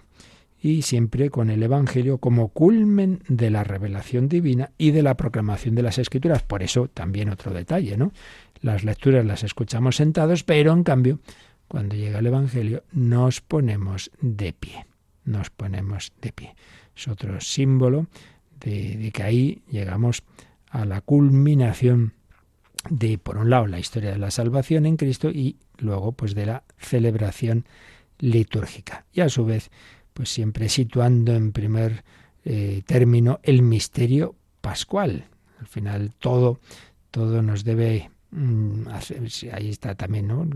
Y 0.62 0.82
siempre 0.82 1.30
con 1.30 1.50
el 1.50 1.62
Evangelio 1.62 2.18
como 2.18 2.48
culmen 2.48 3.22
de 3.28 3.50
la 3.50 3.64
revelación 3.64 4.28
divina 4.28 4.70
y 4.78 4.92
de 4.92 5.02
la 5.02 5.16
proclamación 5.16 5.74
de 5.74 5.82
las 5.82 5.98
Escrituras. 5.98 6.44
Por 6.44 6.62
eso 6.62 6.88
también 6.88 7.30
otro 7.30 7.52
detalle, 7.52 7.96
¿no? 7.96 8.12
Las 8.60 8.84
lecturas 8.84 9.24
las 9.26 9.42
escuchamos 9.42 9.96
sentados, 9.96 10.44
pero 10.44 10.72
en 10.72 10.84
cambio, 10.84 11.18
cuando 11.66 11.96
llega 11.96 12.20
el 12.20 12.26
Evangelio, 12.26 12.84
nos 12.92 13.40
ponemos 13.40 14.12
de 14.20 14.52
pie. 14.52 14.86
Nos 15.24 15.50
ponemos 15.50 16.12
de 16.22 16.32
pie. 16.32 16.54
Es 16.96 17.08
otro 17.08 17.40
símbolo 17.40 18.06
de, 18.60 18.96
de 18.96 19.10
que 19.10 19.22
ahí 19.22 19.62
llegamos 19.70 20.22
a 20.70 20.84
la 20.84 21.00
culminación 21.00 22.12
de, 22.90 23.18
por 23.18 23.38
un 23.38 23.50
lado, 23.50 23.66
la 23.66 23.78
historia 23.78 24.10
de 24.10 24.18
la 24.18 24.30
salvación 24.30 24.86
en 24.86 24.96
Cristo 24.96 25.30
y 25.30 25.56
luego, 25.78 26.12
pues, 26.12 26.34
de 26.34 26.46
la 26.46 26.64
celebración 26.78 27.66
litúrgica. 28.18 29.06
Y 29.12 29.20
a 29.20 29.28
su 29.28 29.44
vez, 29.44 29.70
pues 30.12 30.30
siempre 30.30 30.68
situando 30.68 31.34
en 31.34 31.52
primer 31.52 32.04
eh, 32.44 32.82
término 32.86 33.40
el 33.42 33.62
misterio 33.62 34.34
pascual. 34.60 35.26
Al 35.60 35.66
final 35.66 36.14
todo, 36.18 36.60
todo 37.10 37.42
nos 37.42 37.64
debe 37.64 38.10
mm, 38.30 38.88
hacer, 38.88 39.22
ahí 39.52 39.70
está 39.70 39.94
también 39.94 40.28
¿no? 40.28 40.46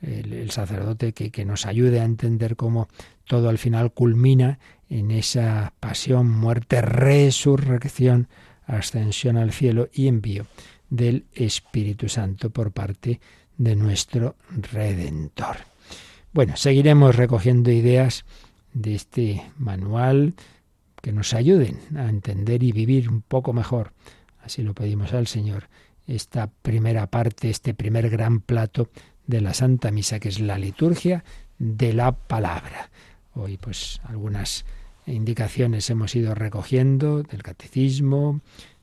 el, 0.00 0.32
el, 0.32 0.50
sacerdote 0.50 1.12
que, 1.12 1.30
que 1.30 1.44
nos 1.44 1.66
ayude 1.66 2.00
a 2.00 2.04
entender 2.04 2.56
cómo 2.56 2.88
todo 3.24 3.48
al 3.48 3.58
final 3.58 3.92
culmina 3.92 4.58
en 4.88 5.10
esa 5.10 5.72
pasión, 5.80 6.28
muerte, 6.28 6.82
resurrección, 6.82 8.28
ascensión 8.66 9.36
al 9.36 9.52
cielo 9.52 9.88
y 9.92 10.08
envío 10.08 10.46
del 10.90 11.26
Espíritu 11.32 12.08
Santo 12.08 12.50
por 12.50 12.72
parte 12.72 13.20
de 13.56 13.76
nuestro 13.76 14.36
Redentor. 14.50 15.71
Bueno, 16.34 16.56
seguiremos 16.56 17.14
recogiendo 17.14 17.70
ideas 17.70 18.24
de 18.72 18.94
este 18.94 19.42
manual 19.58 20.32
que 21.02 21.12
nos 21.12 21.34
ayuden 21.34 21.78
a 21.94 22.08
entender 22.08 22.62
y 22.62 22.72
vivir 22.72 23.10
un 23.10 23.20
poco 23.20 23.52
mejor, 23.52 23.92
así 24.42 24.62
lo 24.62 24.72
pedimos 24.72 25.12
al 25.12 25.26
Señor, 25.26 25.68
esta 26.06 26.46
primera 26.46 27.06
parte, 27.08 27.50
este 27.50 27.74
primer 27.74 28.08
gran 28.08 28.40
plato 28.40 28.88
de 29.26 29.42
la 29.42 29.52
Santa 29.52 29.90
Misa, 29.90 30.20
que 30.20 30.30
es 30.30 30.40
la 30.40 30.56
liturgia 30.56 31.22
de 31.58 31.92
la 31.92 32.12
palabra. 32.12 32.90
Hoy 33.34 33.58
pues 33.58 34.00
algunas 34.04 34.64
indicaciones 35.06 35.90
hemos 35.90 36.16
ido 36.16 36.34
recogiendo 36.34 37.22
del 37.24 37.42
catecismo, 37.42 38.40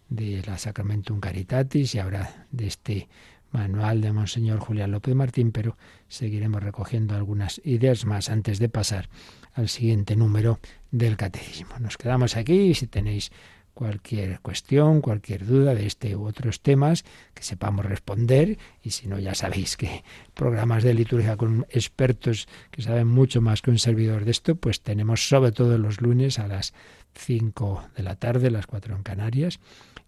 de 0.07 0.43
la 0.45 0.59
Sacramentum 0.59 1.19
Caritatis 1.19 1.95
y 1.95 1.99
ahora 1.99 2.45
de 2.51 2.67
este 2.67 3.09
manual 3.51 4.01
de 4.01 4.11
Monseñor 4.11 4.59
Julián 4.59 4.91
López 4.91 5.15
Martín, 5.15 5.51
pero 5.51 5.77
seguiremos 6.07 6.63
recogiendo 6.63 7.15
algunas 7.15 7.61
ideas 7.63 8.05
más 8.05 8.29
antes 8.29 8.59
de 8.59 8.69
pasar 8.69 9.09
al 9.53 9.69
siguiente 9.69 10.15
número 10.15 10.59
del 10.91 11.17
Catecismo. 11.17 11.77
Nos 11.79 11.97
quedamos 11.97 12.35
aquí 12.35 12.53
y 12.53 12.73
si 12.75 12.87
tenéis 12.87 13.31
cualquier 13.79 14.41
cuestión, 14.41 14.99
cualquier 14.99 15.45
duda 15.45 15.73
de 15.73 15.85
este 15.85 16.13
u 16.15 16.25
otros 16.25 16.59
temas, 16.59 17.05
que 17.33 17.43
sepamos 17.43 17.85
responder 17.85 18.57
y 18.83 18.89
si 18.89 19.07
no 19.07 19.19
ya 19.19 19.35
sabéis 19.35 19.77
que 19.77 20.03
programas 20.33 20.83
de 20.83 20.93
liturgia 20.93 21.37
con 21.37 21.65
expertos 21.69 22.49
que 22.71 22.81
saben 22.81 23.07
mucho 23.07 23.39
más 23.39 23.61
que 23.61 23.71
un 23.71 23.79
servidor 23.79 24.25
de 24.25 24.31
esto, 24.31 24.55
pues 24.55 24.81
tenemos 24.81 25.29
sobre 25.29 25.53
todo 25.53 25.77
los 25.77 26.01
lunes 26.01 26.39
a 26.39 26.47
las 26.47 26.73
5 27.13 27.91
de 27.95 28.03
la 28.03 28.15
tarde, 28.15 28.51
las 28.51 28.67
4 28.67 28.95
en 28.97 29.03
Canarias, 29.03 29.61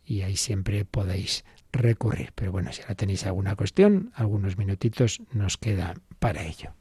y 0.05 0.23
ahí 0.23 0.35
siempre 0.35 0.83
podéis 0.83 1.45
recurrir. 1.71 2.31
Pero 2.35 2.51
bueno, 2.51 2.71
si 2.71 2.81
ahora 2.81 2.95
tenéis 2.95 3.25
alguna 3.25 3.55
cuestión, 3.55 4.11
algunos 4.15 4.57
minutitos 4.57 5.21
nos 5.31 5.57
queda 5.57 5.93
para 6.19 6.43
ello. 6.43 6.73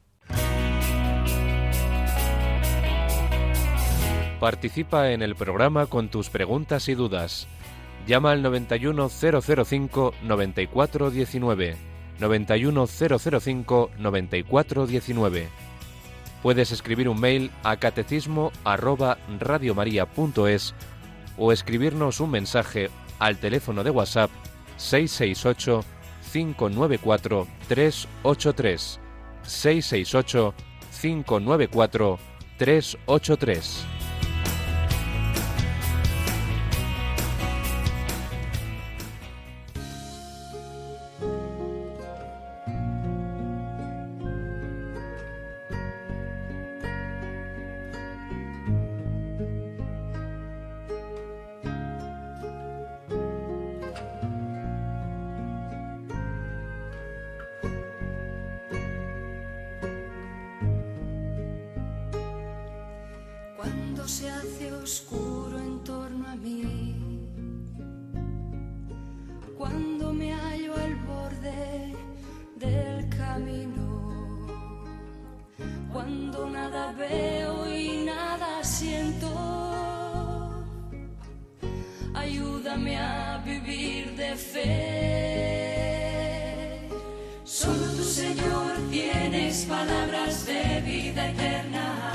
Participa 4.41 5.11
en 5.11 5.23
el 5.23 5.37
programa 5.37 5.87
con 5.87 6.09
tus 6.09 6.31
preguntas 6.31 6.89
y 6.89 6.95
dudas. 6.95 7.47
Llama 8.07 8.33
al 8.33 8.43
91005 8.43 10.15
9419. 10.23 11.77
91005 12.19 13.91
9419. 13.99 15.49
Puedes 16.43 16.73
escribir 16.73 17.09
un 17.11 17.21
mail 17.21 17.51
a 17.63 17.77
catecismo 17.77 18.51
arroba 18.65 19.19
radiomaria.es 19.39 20.75
o 21.37 21.53
escribirnos 21.53 22.21
un 22.21 22.31
mensaje 22.31 22.89
al 23.19 23.37
teléfono 23.37 23.85
de 23.85 23.91
WhatsApp 23.91 24.31
668 24.81 25.85
594 26.33 27.47
383 27.69 28.99
668 29.45 30.55
594 30.91 32.19
383 32.59 34.00
cuando 75.93 76.49
nada 76.49 76.93
veo 76.93 77.69
y 77.71 78.05
nada 78.05 78.63
siento. 78.63 79.29
Ayúdame 82.15 82.97
a 82.99 83.43
vivir 83.45 84.15
de 84.17 84.37
fe. 84.37 85.51
Solo 87.45 87.87
tu 87.97 88.05
Señor 88.05 88.73
tienes 88.91 89.65
palabras 89.67 90.47
de 90.47 90.81
vida 90.83 91.31
eterna. 91.31 92.10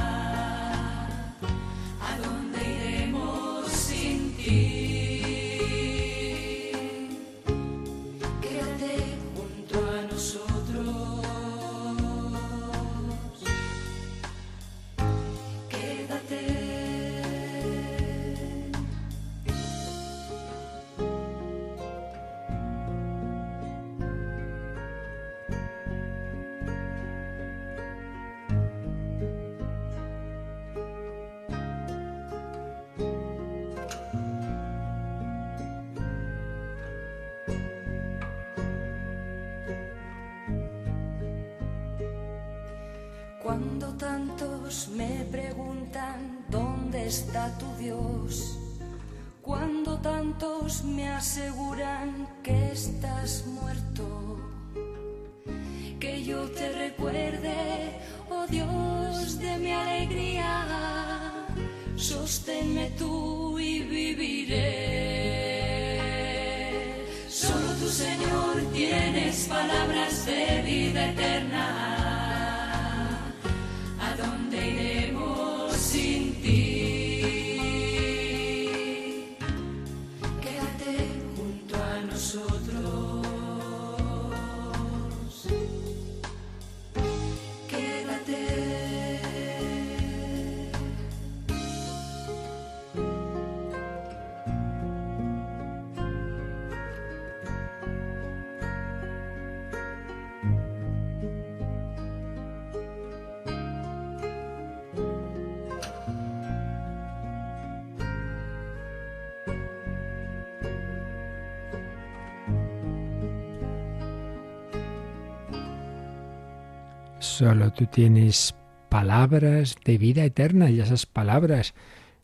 Solo 117.37 117.73
tú 117.73 117.85
tienes 117.87 118.55
palabras 118.87 119.75
de 119.83 119.97
vida 119.97 120.23
eterna 120.23 120.69
y 120.69 120.79
esas 120.79 121.05
palabras 121.05 121.73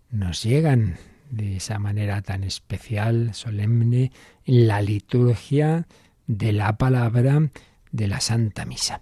nos 0.09 0.41
llegan 0.41 0.95
de 1.29 1.57
esa 1.57 1.79
manera 1.79 2.21
tan 2.21 2.45
especial, 2.45 3.33
solemne, 3.33 4.13
en 4.45 4.67
la 4.67 4.81
liturgia 4.81 5.85
de 6.27 6.53
la 6.53 6.77
palabra 6.77 7.49
de 7.91 8.07
la 8.07 8.21
Santa 8.21 8.63
Misa. 8.63 9.01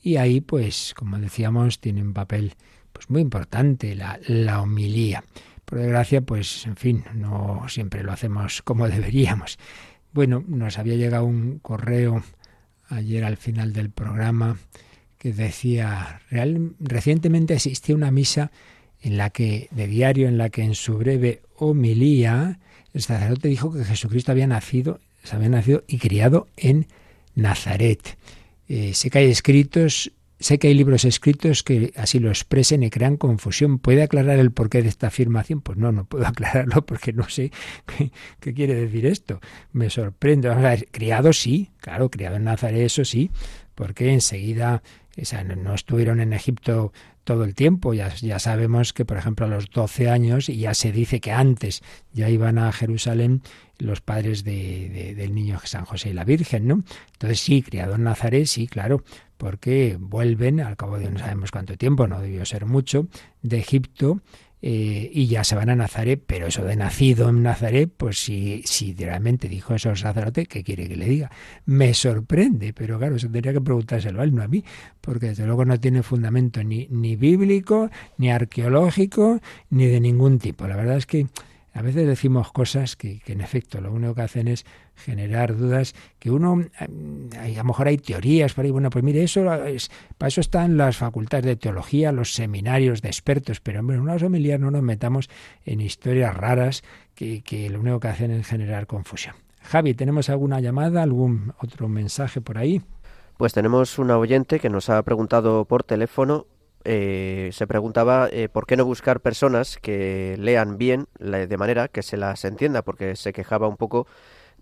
Y 0.00 0.18
ahí, 0.18 0.40
pues, 0.40 0.94
como 0.96 1.18
decíamos, 1.18 1.80
tiene 1.80 2.02
un 2.02 2.14
papel 2.14 2.54
pues 2.92 3.10
muy 3.10 3.22
importante 3.22 3.96
la, 3.96 4.20
la 4.28 4.62
homilía. 4.62 5.24
Por 5.64 5.80
desgracia, 5.80 6.20
pues, 6.20 6.66
en 6.66 6.76
fin, 6.76 7.02
no 7.14 7.64
siempre 7.68 8.04
lo 8.04 8.12
hacemos 8.12 8.62
como 8.62 8.88
deberíamos. 8.88 9.58
Bueno, 10.12 10.44
nos 10.46 10.78
había 10.78 10.94
llegado 10.94 11.24
un 11.24 11.58
correo 11.58 12.22
ayer 12.90 13.24
al 13.24 13.36
final 13.36 13.72
del 13.72 13.90
programa 13.90 14.56
que 15.18 15.32
decía, 15.32 16.22
real, 16.30 16.74
recientemente 16.78 17.54
asistí 17.54 17.92
a 17.92 17.96
una 17.96 18.10
misa 18.10 18.50
en 19.00 19.16
la 19.16 19.30
que, 19.30 19.68
de 19.70 19.86
diario, 19.86 20.28
en 20.28 20.38
la 20.38 20.50
que 20.50 20.62
en 20.62 20.74
su 20.74 20.96
breve 20.96 21.42
homilía, 21.56 22.58
el 22.94 23.02
sacerdote 23.02 23.48
dijo 23.48 23.72
que 23.72 23.84
Jesucristo 23.84 24.32
había 24.32 24.46
nacido, 24.46 25.00
se 25.22 25.36
había 25.36 25.48
nacido 25.48 25.84
y 25.86 25.98
criado 25.98 26.48
en 26.56 26.86
Nazaret. 27.34 28.16
Eh, 28.68 28.92
sé 28.94 29.10
que 29.10 29.18
hay 29.18 29.30
escritos, 29.30 30.12
sé 30.40 30.58
que 30.58 30.68
hay 30.68 30.74
libros 30.74 31.04
escritos 31.04 31.62
que 31.62 31.92
así 31.96 32.18
lo 32.18 32.28
expresen 32.28 32.82
y 32.82 32.90
crean 32.90 33.16
confusión. 33.16 33.78
¿Puede 33.78 34.02
aclarar 34.02 34.38
el 34.38 34.50
porqué 34.50 34.82
de 34.82 34.88
esta 34.88 35.08
afirmación? 35.08 35.60
Pues 35.60 35.78
no, 35.78 35.92
no 35.92 36.04
puedo 36.04 36.26
aclararlo 36.28 36.84
porque 36.84 37.12
no 37.12 37.28
sé 37.28 37.50
qué, 37.86 38.10
qué 38.40 38.54
quiere 38.54 38.74
decir 38.74 39.06
esto. 39.06 39.40
Me 39.72 39.90
sorprende. 39.90 40.48
Vamos 40.48 40.64
a 40.64 40.70
ver, 40.70 40.88
criado 40.90 41.32
sí, 41.32 41.70
claro, 41.78 42.10
criado 42.10 42.36
en 42.36 42.44
Nazaret, 42.44 42.82
eso 42.82 43.04
sí, 43.04 43.30
porque 43.74 44.12
enseguida 44.12 44.82
no 45.56 45.74
estuvieron 45.74 46.20
en 46.20 46.32
Egipto 46.32 46.92
todo 47.24 47.44
el 47.44 47.54
tiempo. 47.54 47.94
Ya, 47.94 48.14
ya 48.14 48.38
sabemos 48.38 48.92
que, 48.92 49.04
por 49.04 49.16
ejemplo, 49.16 49.46
a 49.46 49.48
los 49.48 49.70
12 49.70 50.08
años, 50.08 50.48
y 50.48 50.58
ya 50.58 50.74
se 50.74 50.92
dice 50.92 51.20
que 51.20 51.32
antes 51.32 51.82
ya 52.12 52.28
iban 52.28 52.58
a 52.58 52.72
Jerusalén 52.72 53.42
los 53.78 54.00
padres 54.00 54.44
de, 54.44 55.14
del 55.16 55.34
niño 55.34 55.58
San 55.64 55.84
José 55.84 56.10
y 56.10 56.12
la 56.12 56.24
Virgen, 56.24 56.66
¿no? 56.66 56.82
Entonces 57.12 57.40
sí, 57.40 57.62
criado 57.62 57.94
en 57.94 58.04
Nazaret, 58.04 58.46
sí, 58.46 58.66
claro, 58.66 59.04
porque 59.36 59.96
vuelven, 60.00 60.60
al 60.60 60.76
cabo 60.76 60.98
de 60.98 61.10
no 61.10 61.18
sabemos 61.18 61.50
cuánto 61.50 61.76
tiempo, 61.76 62.06
no 62.06 62.20
debió 62.20 62.44
ser 62.44 62.66
mucho, 62.66 63.06
de 63.42 63.58
Egipto 63.58 64.20
eh, 64.60 65.10
y 65.12 65.26
ya 65.28 65.44
se 65.44 65.54
van 65.54 65.70
a 65.70 65.76
Nazaret, 65.76 66.22
pero 66.26 66.48
eso 66.48 66.64
de 66.64 66.76
nacido 66.76 67.28
en 67.28 67.42
Nazaret, 67.42 67.90
pues 67.96 68.18
si, 68.18 68.62
si 68.64 68.94
realmente 68.94 69.48
dijo 69.48 69.74
eso 69.74 69.90
el 69.90 69.96
sacerdote, 69.96 70.46
¿qué 70.46 70.64
quiere 70.64 70.88
que 70.88 70.96
le 70.96 71.06
diga? 71.06 71.30
Me 71.66 71.94
sorprende, 71.94 72.72
pero 72.72 72.98
claro, 72.98 73.16
eso 73.16 73.28
tendría 73.28 73.52
que 73.52 73.60
preguntárselo 73.60 74.20
a 74.20 74.24
él, 74.24 74.34
no 74.34 74.42
a 74.42 74.48
mí, 74.48 74.64
porque 75.00 75.28
desde 75.28 75.46
luego 75.46 75.64
no 75.64 75.78
tiene 75.78 76.02
fundamento 76.02 76.62
ni, 76.64 76.88
ni 76.90 77.16
bíblico, 77.16 77.90
ni 78.16 78.30
arqueológico, 78.30 79.40
ni 79.70 79.86
de 79.86 80.00
ningún 80.00 80.38
tipo. 80.38 80.66
La 80.66 80.76
verdad 80.76 80.96
es 80.96 81.06
que 81.06 81.26
a 81.78 81.82
veces 81.82 82.08
decimos 82.08 82.50
cosas 82.50 82.96
que, 82.96 83.20
en 83.26 83.40
efecto 83.40 83.80
lo 83.80 83.92
único 83.92 84.16
que 84.16 84.22
hacen 84.22 84.48
es 84.48 84.66
generar 84.96 85.56
dudas, 85.56 85.94
que 86.18 86.30
uno, 86.30 86.64
a 86.76 87.48
lo 87.48 87.64
mejor 87.64 87.86
hay 87.86 87.98
teorías 87.98 88.52
por 88.52 88.64
ahí, 88.64 88.72
bueno, 88.72 88.90
pues 88.90 89.04
mire, 89.04 89.22
eso 89.22 89.52
es, 89.64 89.90
para 90.18 90.28
eso 90.28 90.40
están 90.40 90.76
las 90.76 90.96
facultades 90.96 91.46
de 91.46 91.54
teología, 91.54 92.10
los 92.10 92.34
seminarios 92.34 93.00
de 93.00 93.08
expertos, 93.08 93.60
pero 93.60 93.78
en 93.78 94.00
una 94.00 94.16
homilías 94.16 94.58
no 94.58 94.72
nos 94.72 94.82
metamos 94.82 95.30
en 95.64 95.80
historias 95.80 96.36
raras 96.36 96.82
que, 97.14 97.42
que 97.42 97.70
lo 97.70 97.78
único 97.78 98.00
que 98.00 98.08
hacen 98.08 98.32
es 98.32 98.46
generar 98.46 98.88
confusión. 98.88 99.36
Javi, 99.62 99.94
¿tenemos 99.94 100.28
alguna 100.30 100.58
llamada, 100.60 101.04
algún 101.04 101.52
otro 101.60 101.88
mensaje 101.88 102.40
por 102.40 102.58
ahí? 102.58 102.82
Pues 103.36 103.52
tenemos 103.52 104.00
una 104.00 104.18
oyente 104.18 104.58
que 104.58 104.68
nos 104.68 104.90
ha 104.90 105.00
preguntado 105.04 105.64
por 105.64 105.84
teléfono 105.84 106.46
eh, 106.90 107.50
se 107.52 107.66
preguntaba 107.66 108.28
eh, 108.32 108.48
por 108.48 108.66
qué 108.66 108.74
no 108.74 108.86
buscar 108.86 109.20
personas 109.20 109.76
que 109.76 110.36
lean 110.38 110.78
bien 110.78 111.06
de 111.18 111.56
manera 111.58 111.88
que 111.88 112.02
se 112.02 112.16
las 112.16 112.46
entienda, 112.46 112.80
porque 112.80 113.14
se 113.14 113.34
quejaba 113.34 113.68
un 113.68 113.76
poco 113.76 114.06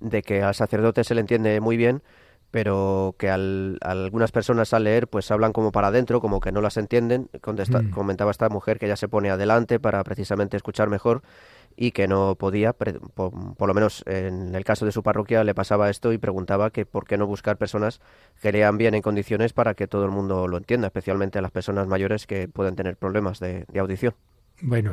de 0.01 0.22
que 0.22 0.43
al 0.43 0.57
sacerdote 0.57 1.05
se 1.05 1.14
le 1.14 1.20
entiende 1.20 1.61
muy 1.61 1.77
bien, 1.77 2.03
pero 2.51 3.14
que 3.16 3.31
al, 3.31 3.79
algunas 3.81 4.33
personas 4.33 4.74
al 4.74 4.83
leer 4.85 5.07
pues 5.07 5.31
hablan 5.31 5.53
como 5.53 5.70
para 5.70 5.87
adentro, 5.87 6.20
como 6.20 6.41
que 6.41 6.51
no 6.51 6.61
las 6.61 6.77
entienden. 6.79 7.31
Mm. 7.33 7.91
Comentaba 7.91 8.33
esta 8.33 8.49
mujer 8.49 8.81
que 8.81 8.89
ya 8.89 8.97
se 8.97 9.07
pone 9.07 9.31
adelante 9.31 9.79
para 9.79 10.03
precisamente 10.03 10.57
escuchar 10.57 10.89
mejor 10.91 11.22
y 11.77 11.93
que 11.93 12.09
no 12.09 12.37
podía, 12.37 12.72
por, 12.72 13.33
lo 13.68 13.74
menos 13.74 14.03
en 14.07 14.55
el 14.55 14.64
caso 14.64 14.87
de 14.87 14.93
su 14.93 15.03
parroquia 15.03 15.45
le 15.45 15.55
pasaba 15.55 15.91
esto 15.91 16.12
y 16.12 16.18
preguntaba 16.18 16.70
que 16.70 16.87
por 16.87 17.07
qué 17.07 17.18
no 17.18 17.27
buscar 17.27 17.59
personas 17.59 18.01
que 18.41 18.53
lean 18.53 18.79
bien 18.79 18.95
en 18.95 19.03
condiciones 19.03 19.53
para 19.53 19.74
que 19.74 19.87
todo 19.87 20.05
el 20.05 20.11
mundo 20.11 20.49
lo 20.49 20.57
entienda, 20.57 20.87
especialmente 20.89 21.39
a 21.39 21.43
las 21.43 21.51
personas 21.51 21.87
mayores 21.87 22.27
que 22.27 22.49
pueden 22.49 22.77
tener 22.77 22.97
problemas 22.97 23.41
de, 23.41 23.66
audición. 23.79 24.14
Bueno, 24.62 24.93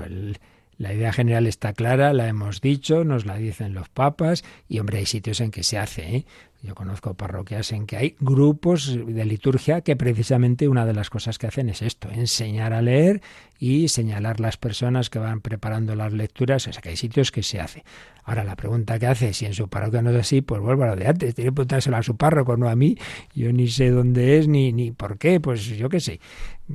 la 0.77 0.93
idea 0.93 1.13
general 1.13 1.47
está 1.47 1.71
clara, 1.71 2.11
la 2.11 2.27
hemos 2.27 2.59
dicho, 2.59 3.05
nos 3.05 3.25
la 3.25 3.38
dicen 3.38 3.73
los 3.73 3.88
papas 3.88 4.43
y 4.67 4.79
hombre, 4.79 4.97
hay 4.97 5.05
sitios 5.05 5.39
en 5.39 5.51
que 5.51 5.63
se 5.63 5.77
hace. 5.77 6.15
¿eh? 6.17 6.25
Yo 6.64 6.76
conozco 6.76 7.14
parroquias 7.14 7.74
en 7.74 7.86
que 7.86 7.97
hay 7.97 8.16
grupos 8.22 8.97
de 9.05 9.26
liturgia 9.26 9.82
que 9.82 9.97
precisamente 9.97 10.70
una 10.70 10.86
de 10.86 10.93
las 10.93 11.09
cosas 11.09 11.38
que 11.38 11.45
hacen 11.45 11.68
es 11.68 11.82
esto, 11.82 12.09
enseñar 12.09 12.72
a 12.72 12.82
leer 12.82 13.22
y 13.59 13.89
señalar 13.89 14.39
las 14.39 14.55
personas 14.55 15.09
que 15.09 15.20
van 15.20 15.41
preparando 15.41 15.93
las 15.93 16.14
lecturas. 16.14 16.66
O 16.66 16.72
sea 16.72 16.82
que 16.82 16.88
hay 16.88 16.95
sitios 16.95 17.34
que 17.34 17.43
se 17.43 17.59
hace. 17.59 17.84
Ahora, 18.24 18.45
la 18.45 18.55
pregunta 18.55 18.97
que 18.97 19.07
hace, 19.07 19.34
si 19.34 19.45
en 19.45 19.53
su 19.53 19.68
parroquia 19.68 20.01
no 20.01 20.11
es 20.11 20.16
así, 20.16 20.41
pues 20.41 20.61
vuelvo 20.61 20.84
a 20.84 20.88
lo 20.88 20.95
de 20.95 21.05
antes. 21.05 21.36
Tiene 21.36 21.49
que 21.49 21.53
preguntárselo 21.53 21.97
a 21.97 22.03
su 22.03 22.16
párroco, 22.16 22.55
no 22.55 22.70
a 22.70 22.78
mí. 22.78 22.97
Yo 23.36 23.51
ni 23.51 23.68
sé 23.68 23.89
dónde 23.89 24.38
es 24.38 24.47
ni, 24.47 24.72
ni 24.72 24.91
por 24.91 25.18
qué, 25.18 25.41
pues 25.41 25.66
yo 25.66 25.89
qué 25.89 25.99
sé. 25.99 26.22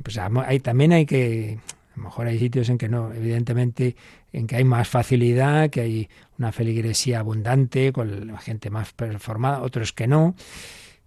Pues 0.03 0.19
hay, 0.19 0.59
también 0.59 0.93
hay 0.93 1.07
que 1.07 1.57
a 1.95 1.97
lo 1.97 2.03
mejor 2.03 2.27
hay 2.27 2.39
sitios 2.39 2.69
en 2.69 2.77
que 2.77 2.87
no, 2.87 3.11
evidentemente, 3.11 3.95
en 4.33 4.47
que 4.47 4.57
hay 4.57 4.63
más 4.63 4.87
facilidad, 4.87 5.69
que 5.69 5.81
hay 5.81 6.09
una 6.37 6.51
feligresía 6.51 7.19
abundante, 7.19 7.91
con 7.91 8.37
gente 8.37 8.69
más 8.69 8.93
performada, 8.93 9.61
otros 9.61 9.93
que 9.93 10.07
no. 10.07 10.35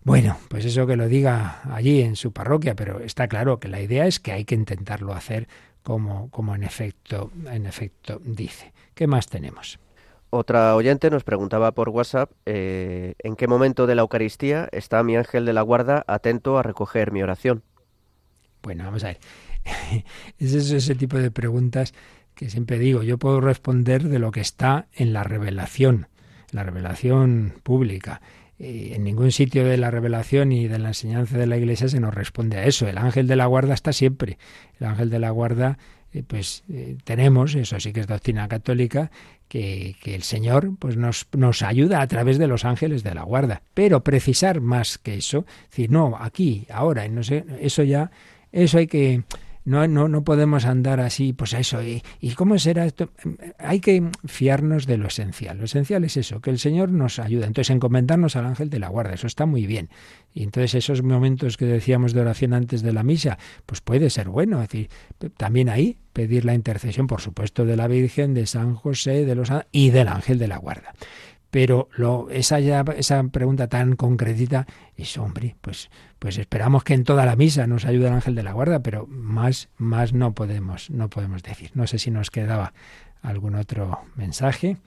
Bueno, 0.05 0.37
pues 0.49 0.65
eso 0.65 0.87
que 0.87 0.97
lo 0.97 1.07
diga 1.09 1.61
allí 1.73 2.03
en 2.03 2.17
su 2.17 2.33
parroquia, 2.33 2.75
pero 2.75 3.01
está 3.01 3.29
claro 3.29 3.61
que 3.61 3.69
la 3.69 3.81
idea 3.81 4.07
es 4.07 4.19
que 4.19 4.33
hay 4.33 4.45
que 4.45 4.57
intentarlo 4.57 5.13
hacer 5.13 5.49
como, 5.83 6.29
como 6.31 6.55
en 6.55 6.65
efecto, 6.65 7.31
en 7.47 7.67
efecto 7.67 8.21
dice. 8.25 8.73
¿Qué 8.95 9.07
más 9.07 9.29
tenemos? 9.29 9.79
Otra 10.31 10.75
oyente 10.75 11.11
nos 11.11 11.25
preguntaba 11.25 11.73
por 11.73 11.91
WhatsApp 11.91 12.31
eh, 12.47 13.15
en 13.19 13.37
qué 13.37 13.47
momento 13.47 13.87
de 13.87 13.95
la 13.95 14.03
Eucaristía 14.03 14.69
está 14.73 15.03
mi 15.03 15.15
ángel 15.17 15.45
de 15.45 15.53
la 15.53 15.61
guarda 15.61 16.05
atento 16.07 16.59
a 16.59 16.63
recoger 16.63 17.13
mi 17.13 17.23
oración. 17.23 17.63
Bueno, 18.63 18.85
vamos 18.85 19.05
a 19.05 19.09
ver. 19.09 19.19
es 20.39 20.55
ese 20.55 20.95
tipo 20.95 21.19
de 21.19 21.31
preguntas 21.31 21.93
que 22.35 22.51
siempre 22.51 22.79
digo, 22.79 23.03
yo 23.03 23.19
puedo 23.19 23.41
responder 23.41 24.09
de 24.09 24.19
lo 24.19 24.31
que 24.31 24.41
está 24.41 24.87
en 24.93 25.13
la 25.13 25.25
revelación, 25.25 26.09
la 26.51 26.63
revelación 26.63 27.55
pública. 27.63 28.21
eh, 28.59 28.93
en 28.95 29.03
ningún 29.03 29.33
sitio 29.33 29.65
de 29.65 29.77
la 29.77 29.91
revelación 29.91 30.53
y 30.53 30.69
de 30.69 30.79
la 30.79 30.89
enseñanza 30.89 31.37
de 31.37 31.47
la 31.47 31.57
Iglesia 31.57 31.89
se 31.89 31.99
nos 31.99 32.15
responde 32.15 32.59
a 32.59 32.65
eso. 32.65 32.87
El 32.87 32.99
ángel 32.99 33.27
de 33.27 33.35
la 33.35 33.47
guarda 33.47 33.75
está 33.75 33.93
siempre. 33.93 34.39
El 34.79 34.87
ángel 34.87 35.11
de 35.11 35.19
la 35.19 35.31
guarda, 35.31 35.79
eh, 36.13 36.23
pues 36.23 36.63
eh, 36.71 36.97
tenemos, 37.03 37.57
eso 37.57 37.81
sí 37.81 37.93
que 37.93 38.01
es 38.01 38.07
doctrina 38.07 38.47
católica, 38.47 39.11
que, 39.49 39.97
el 40.05 40.23
Señor 40.23 40.71
pues 40.79 40.97
nos, 40.97 41.27
nos 41.33 41.63
ayuda 41.63 42.01
a 42.01 42.07
través 42.07 42.39
de 42.39 42.47
los 42.47 42.65
ángeles 42.65 43.03
de 43.03 43.15
la 43.15 43.25
guarda. 43.25 43.63
Pero 43.75 44.05
precisar 44.05 44.61
más 44.61 44.97
que 44.99 45.17
eso, 45.17 45.45
decir, 45.69 45.91
no, 45.91 46.17
aquí, 46.19 46.67
ahora, 46.71 47.07
no 47.09 47.23
sé, 47.23 47.45
eso 47.61 47.83
ya, 47.83 48.11
eso 48.53 48.79
hay 48.79 48.87
que 48.87 49.25
no, 49.65 49.87
no, 49.87 50.09
no 50.09 50.25
podemos 50.25 50.65
andar 50.65 51.01
así, 51.01 51.33
pues 51.33 51.53
eso. 51.53 51.83
¿y, 51.83 52.03
¿Y 52.21 52.33
cómo 52.33 52.59
será 52.59 52.85
esto? 52.85 53.11
Hay 53.59 53.81
que 53.81 54.03
fiarnos 54.25 54.87
de 54.87 54.97
lo 54.97 55.07
esencial. 55.07 55.59
Lo 55.59 55.65
esencial 55.65 56.05
es 56.05 56.17
eso, 56.17 56.41
que 56.41 56.51
el 56.51 56.59
Señor 56.59 56.91
nos 56.91 57.19
ayuda. 57.19 57.47
Entonces, 57.47 57.71
encomendarnos 57.71 58.35
al 58.37 58.47
ángel 58.47 58.71
de 58.71 58.81
la 58.81 58.89
guarda, 58.89 59.15
eso 59.15 59.27
está 59.27 59.47
muy 59.47 59.67
bien. 59.67 59.89
Y 60.35 60.43
entonces 60.43 60.75
esos 60.75 61.03
momentos 61.03 61.57
que 61.57 61.67
decíamos 61.67 62.13
de 62.13 62.23
oración 62.23 62.55
antes 62.55 62.83
de 62.83 62.93
la 62.93 63.03
misa, 63.03 63.39
pues 63.67 63.81
puede 63.81 64.11
ser 64.11 64.29
bueno. 64.29 64.63
Es 64.63 64.69
decir, 64.69 64.91
también 65.37 65.69
ahí 65.69 65.99
pedir 66.13 66.45
la 66.45 66.55
intercesión, 66.55 67.07
por 67.07 67.21
supuesto, 67.21 67.65
de 67.65 67.77
la 67.77 67.87
Virgen, 67.87 68.35
de 68.35 68.47
San 68.47 68.75
José, 68.75 69.25
de 69.25 69.35
los 69.35 69.51
y 69.71 69.91
del 69.91 70.09
ángel 70.09 70.39
de 70.39 70.49
la 70.49 70.59
guarda 70.59 70.95
pero 71.53 71.91
lo, 71.97 72.31
esa, 72.31 72.59
esa 72.61 73.23
pregunta 73.25 73.69
tan 73.69 73.95
concretita 73.95 74.67
es, 74.97 75.19
hombre, 75.19 75.55
pues, 75.61 75.91
pues 76.19 76.39
esperamos 76.39 76.83
que 76.83 76.95
en 76.95 77.05
toda 77.05 77.27
la 77.27 77.37
misa 77.37 77.67
nos 77.67 77.85
ayude 77.85 78.07
el 78.07 78.15
ángel 78.15 78.35
de 78.35 78.43
la 78.43 78.53
guarda, 78.53 78.83
pero 78.83 79.07
más, 79.07 79.69
más 79.77 80.15
no 80.15 80.33
podemos, 80.33 80.89
no 80.89 81.11
podemos 81.11 81.43
decir. 81.43 81.71
No 81.75 81.87
sé 81.87 81.99
si 81.99 82.11
nos 82.11 82.31
quedaba 82.31 82.73
algún 83.21 83.55
otro 83.55 84.01
mensaje. 84.17 84.79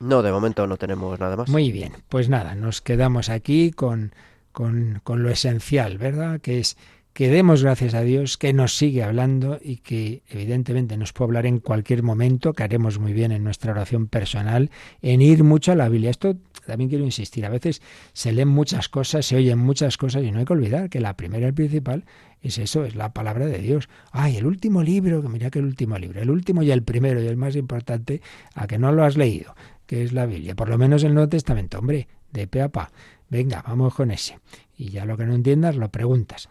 No, 0.00 0.22
de 0.22 0.32
momento 0.32 0.66
no 0.66 0.76
tenemos 0.76 1.20
nada 1.20 1.36
más. 1.36 1.48
Muy 1.48 1.70
bien, 1.70 1.92
pues 2.08 2.28
nada, 2.28 2.56
nos 2.56 2.80
quedamos 2.80 3.28
aquí 3.28 3.70
con, 3.70 4.12
con, 4.50 5.00
con 5.04 5.22
lo 5.22 5.30
esencial, 5.30 5.98
¿verdad? 5.98 6.40
Que 6.40 6.58
es 6.58 6.76
que 7.12 7.28
demos 7.28 7.62
gracias 7.62 7.94
a 7.94 8.02
Dios, 8.02 8.38
que 8.38 8.52
nos 8.52 8.76
sigue 8.76 9.02
hablando 9.02 9.58
y 9.62 9.78
que 9.78 10.22
evidentemente 10.28 10.96
nos 10.96 11.12
puede 11.12 11.28
hablar 11.28 11.46
en 11.46 11.58
cualquier 11.58 12.02
momento, 12.02 12.52
que 12.52 12.62
haremos 12.62 12.98
muy 12.98 13.12
bien 13.12 13.32
en 13.32 13.42
nuestra 13.42 13.72
oración 13.72 14.06
personal, 14.06 14.70
en 15.02 15.20
ir 15.20 15.42
mucho 15.42 15.72
a 15.72 15.74
la 15.74 15.88
Biblia. 15.88 16.10
Esto 16.10 16.36
también 16.66 16.88
quiero 16.88 17.04
insistir, 17.04 17.44
a 17.44 17.48
veces 17.48 17.82
se 18.12 18.32
leen 18.32 18.48
muchas 18.48 18.88
cosas, 18.88 19.26
se 19.26 19.36
oyen 19.36 19.58
muchas 19.58 19.96
cosas 19.96 20.22
y 20.22 20.30
no 20.30 20.38
hay 20.38 20.44
que 20.44 20.52
olvidar 20.52 20.88
que 20.88 21.00
la 21.00 21.16
primera 21.16 21.48
y 21.48 21.52
principal 21.52 22.04
es 22.42 22.58
eso, 22.58 22.84
es 22.84 22.94
la 22.94 23.12
palabra 23.12 23.46
de 23.46 23.58
Dios. 23.58 23.88
Ay, 24.12 24.36
el 24.36 24.46
último 24.46 24.82
libro, 24.82 25.20
que 25.20 25.28
mira 25.28 25.50
que 25.50 25.58
el 25.58 25.64
último 25.64 25.98
libro, 25.98 26.22
el 26.22 26.30
último 26.30 26.62
y 26.62 26.70
el 26.70 26.84
primero 26.84 27.22
y 27.22 27.26
el 27.26 27.36
más 27.36 27.56
importante, 27.56 28.22
a 28.54 28.66
que 28.66 28.78
no 28.78 28.92
lo 28.92 29.04
has 29.04 29.16
leído, 29.16 29.54
que 29.86 30.04
es 30.04 30.12
la 30.12 30.26
Biblia, 30.26 30.54
por 30.54 30.68
lo 30.68 30.78
menos 30.78 31.02
el 31.02 31.14
Nuevo 31.14 31.28
Testamento, 31.28 31.80
hombre, 31.80 32.06
de 32.32 32.46
pe 32.46 32.62
a 32.62 32.68
pa. 32.68 32.92
Venga, 33.28 33.62
vamos 33.66 33.94
con 33.94 34.10
ese. 34.10 34.38
Y 34.76 34.90
ya 34.90 35.04
lo 35.04 35.16
que 35.16 35.26
no 35.26 35.34
entiendas 35.34 35.76
lo 35.76 35.90
preguntas 35.90 36.48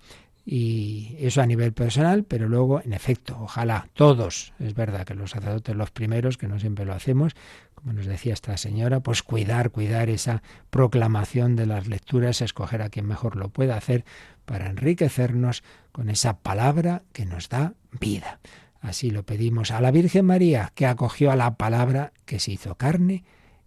y 0.51 1.15
eso 1.19 1.43
a 1.43 1.45
nivel 1.45 1.73
personal, 1.73 2.23
pero 2.23 2.49
luego, 2.49 2.81
en 2.81 2.93
efecto, 2.93 3.37
ojalá 3.39 3.87
todos, 3.93 4.51
es 4.57 4.73
verdad 4.73 5.05
que 5.05 5.13
los 5.13 5.29
sacerdotes 5.29 5.75
los 5.75 5.91
primeros, 5.91 6.39
que 6.39 6.47
no 6.47 6.57
siempre 6.57 6.85
lo 6.85 6.93
hacemos, 6.93 7.35
como 7.75 7.93
nos 7.93 8.07
decía 8.07 8.33
esta 8.33 8.57
señora, 8.57 8.99
pues 9.01 9.21
cuidar, 9.21 9.69
cuidar 9.69 10.09
esa 10.09 10.41
proclamación 10.71 11.55
de 11.55 11.67
las 11.67 11.85
lecturas, 11.85 12.41
escoger 12.41 12.81
a 12.81 12.89
quien 12.89 13.05
mejor 13.05 13.35
lo 13.35 13.49
pueda 13.49 13.77
hacer 13.77 14.05
para 14.45 14.71
enriquecernos 14.71 15.61
con 15.91 16.09
esa 16.09 16.39
palabra 16.39 17.03
que 17.13 17.27
nos 17.27 17.49
da 17.49 17.75
vida. 17.99 18.39
Así 18.81 19.11
lo 19.11 19.21
pedimos 19.21 19.69
a 19.69 19.81
la 19.81 19.91
Virgen 19.91 20.25
María, 20.25 20.71
que 20.73 20.87
acogió 20.87 21.29
a 21.29 21.35
la 21.35 21.57
palabra 21.57 22.11
que 22.25 22.39
se 22.39 22.53
hizo 22.53 22.73
carne 22.73 23.23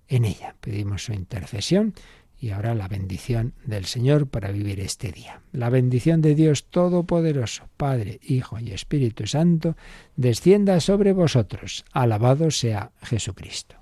en 0.09 0.25
ella. 0.25 0.57
Pedimos 0.61 1.05
su 1.05 1.13
intercesión 1.13 1.95
y 2.43 2.51
ahora 2.51 2.75
la 2.75 2.89
bendición 2.89 3.55
del 3.65 3.85
Señor 3.85 4.27
para 4.27 4.51
vivir 4.51 4.81
este 4.81 5.13
día. 5.13 5.43
La 5.53 5.71
bendición 5.71 6.21
de 6.23 6.35
Dios 6.35 6.65
Todopoderoso, 6.65 7.69
Padre, 7.77 8.19
Hijo 8.21 8.59
y 8.59 8.73
Espíritu 8.73 9.29
Santo, 9.29 9.77
descienda 10.17 10.81
sobre 10.81 11.13
vosotros. 11.13 11.85
Alabado 11.93 12.51
sea 12.51 12.91
Jesucristo. 13.01 13.82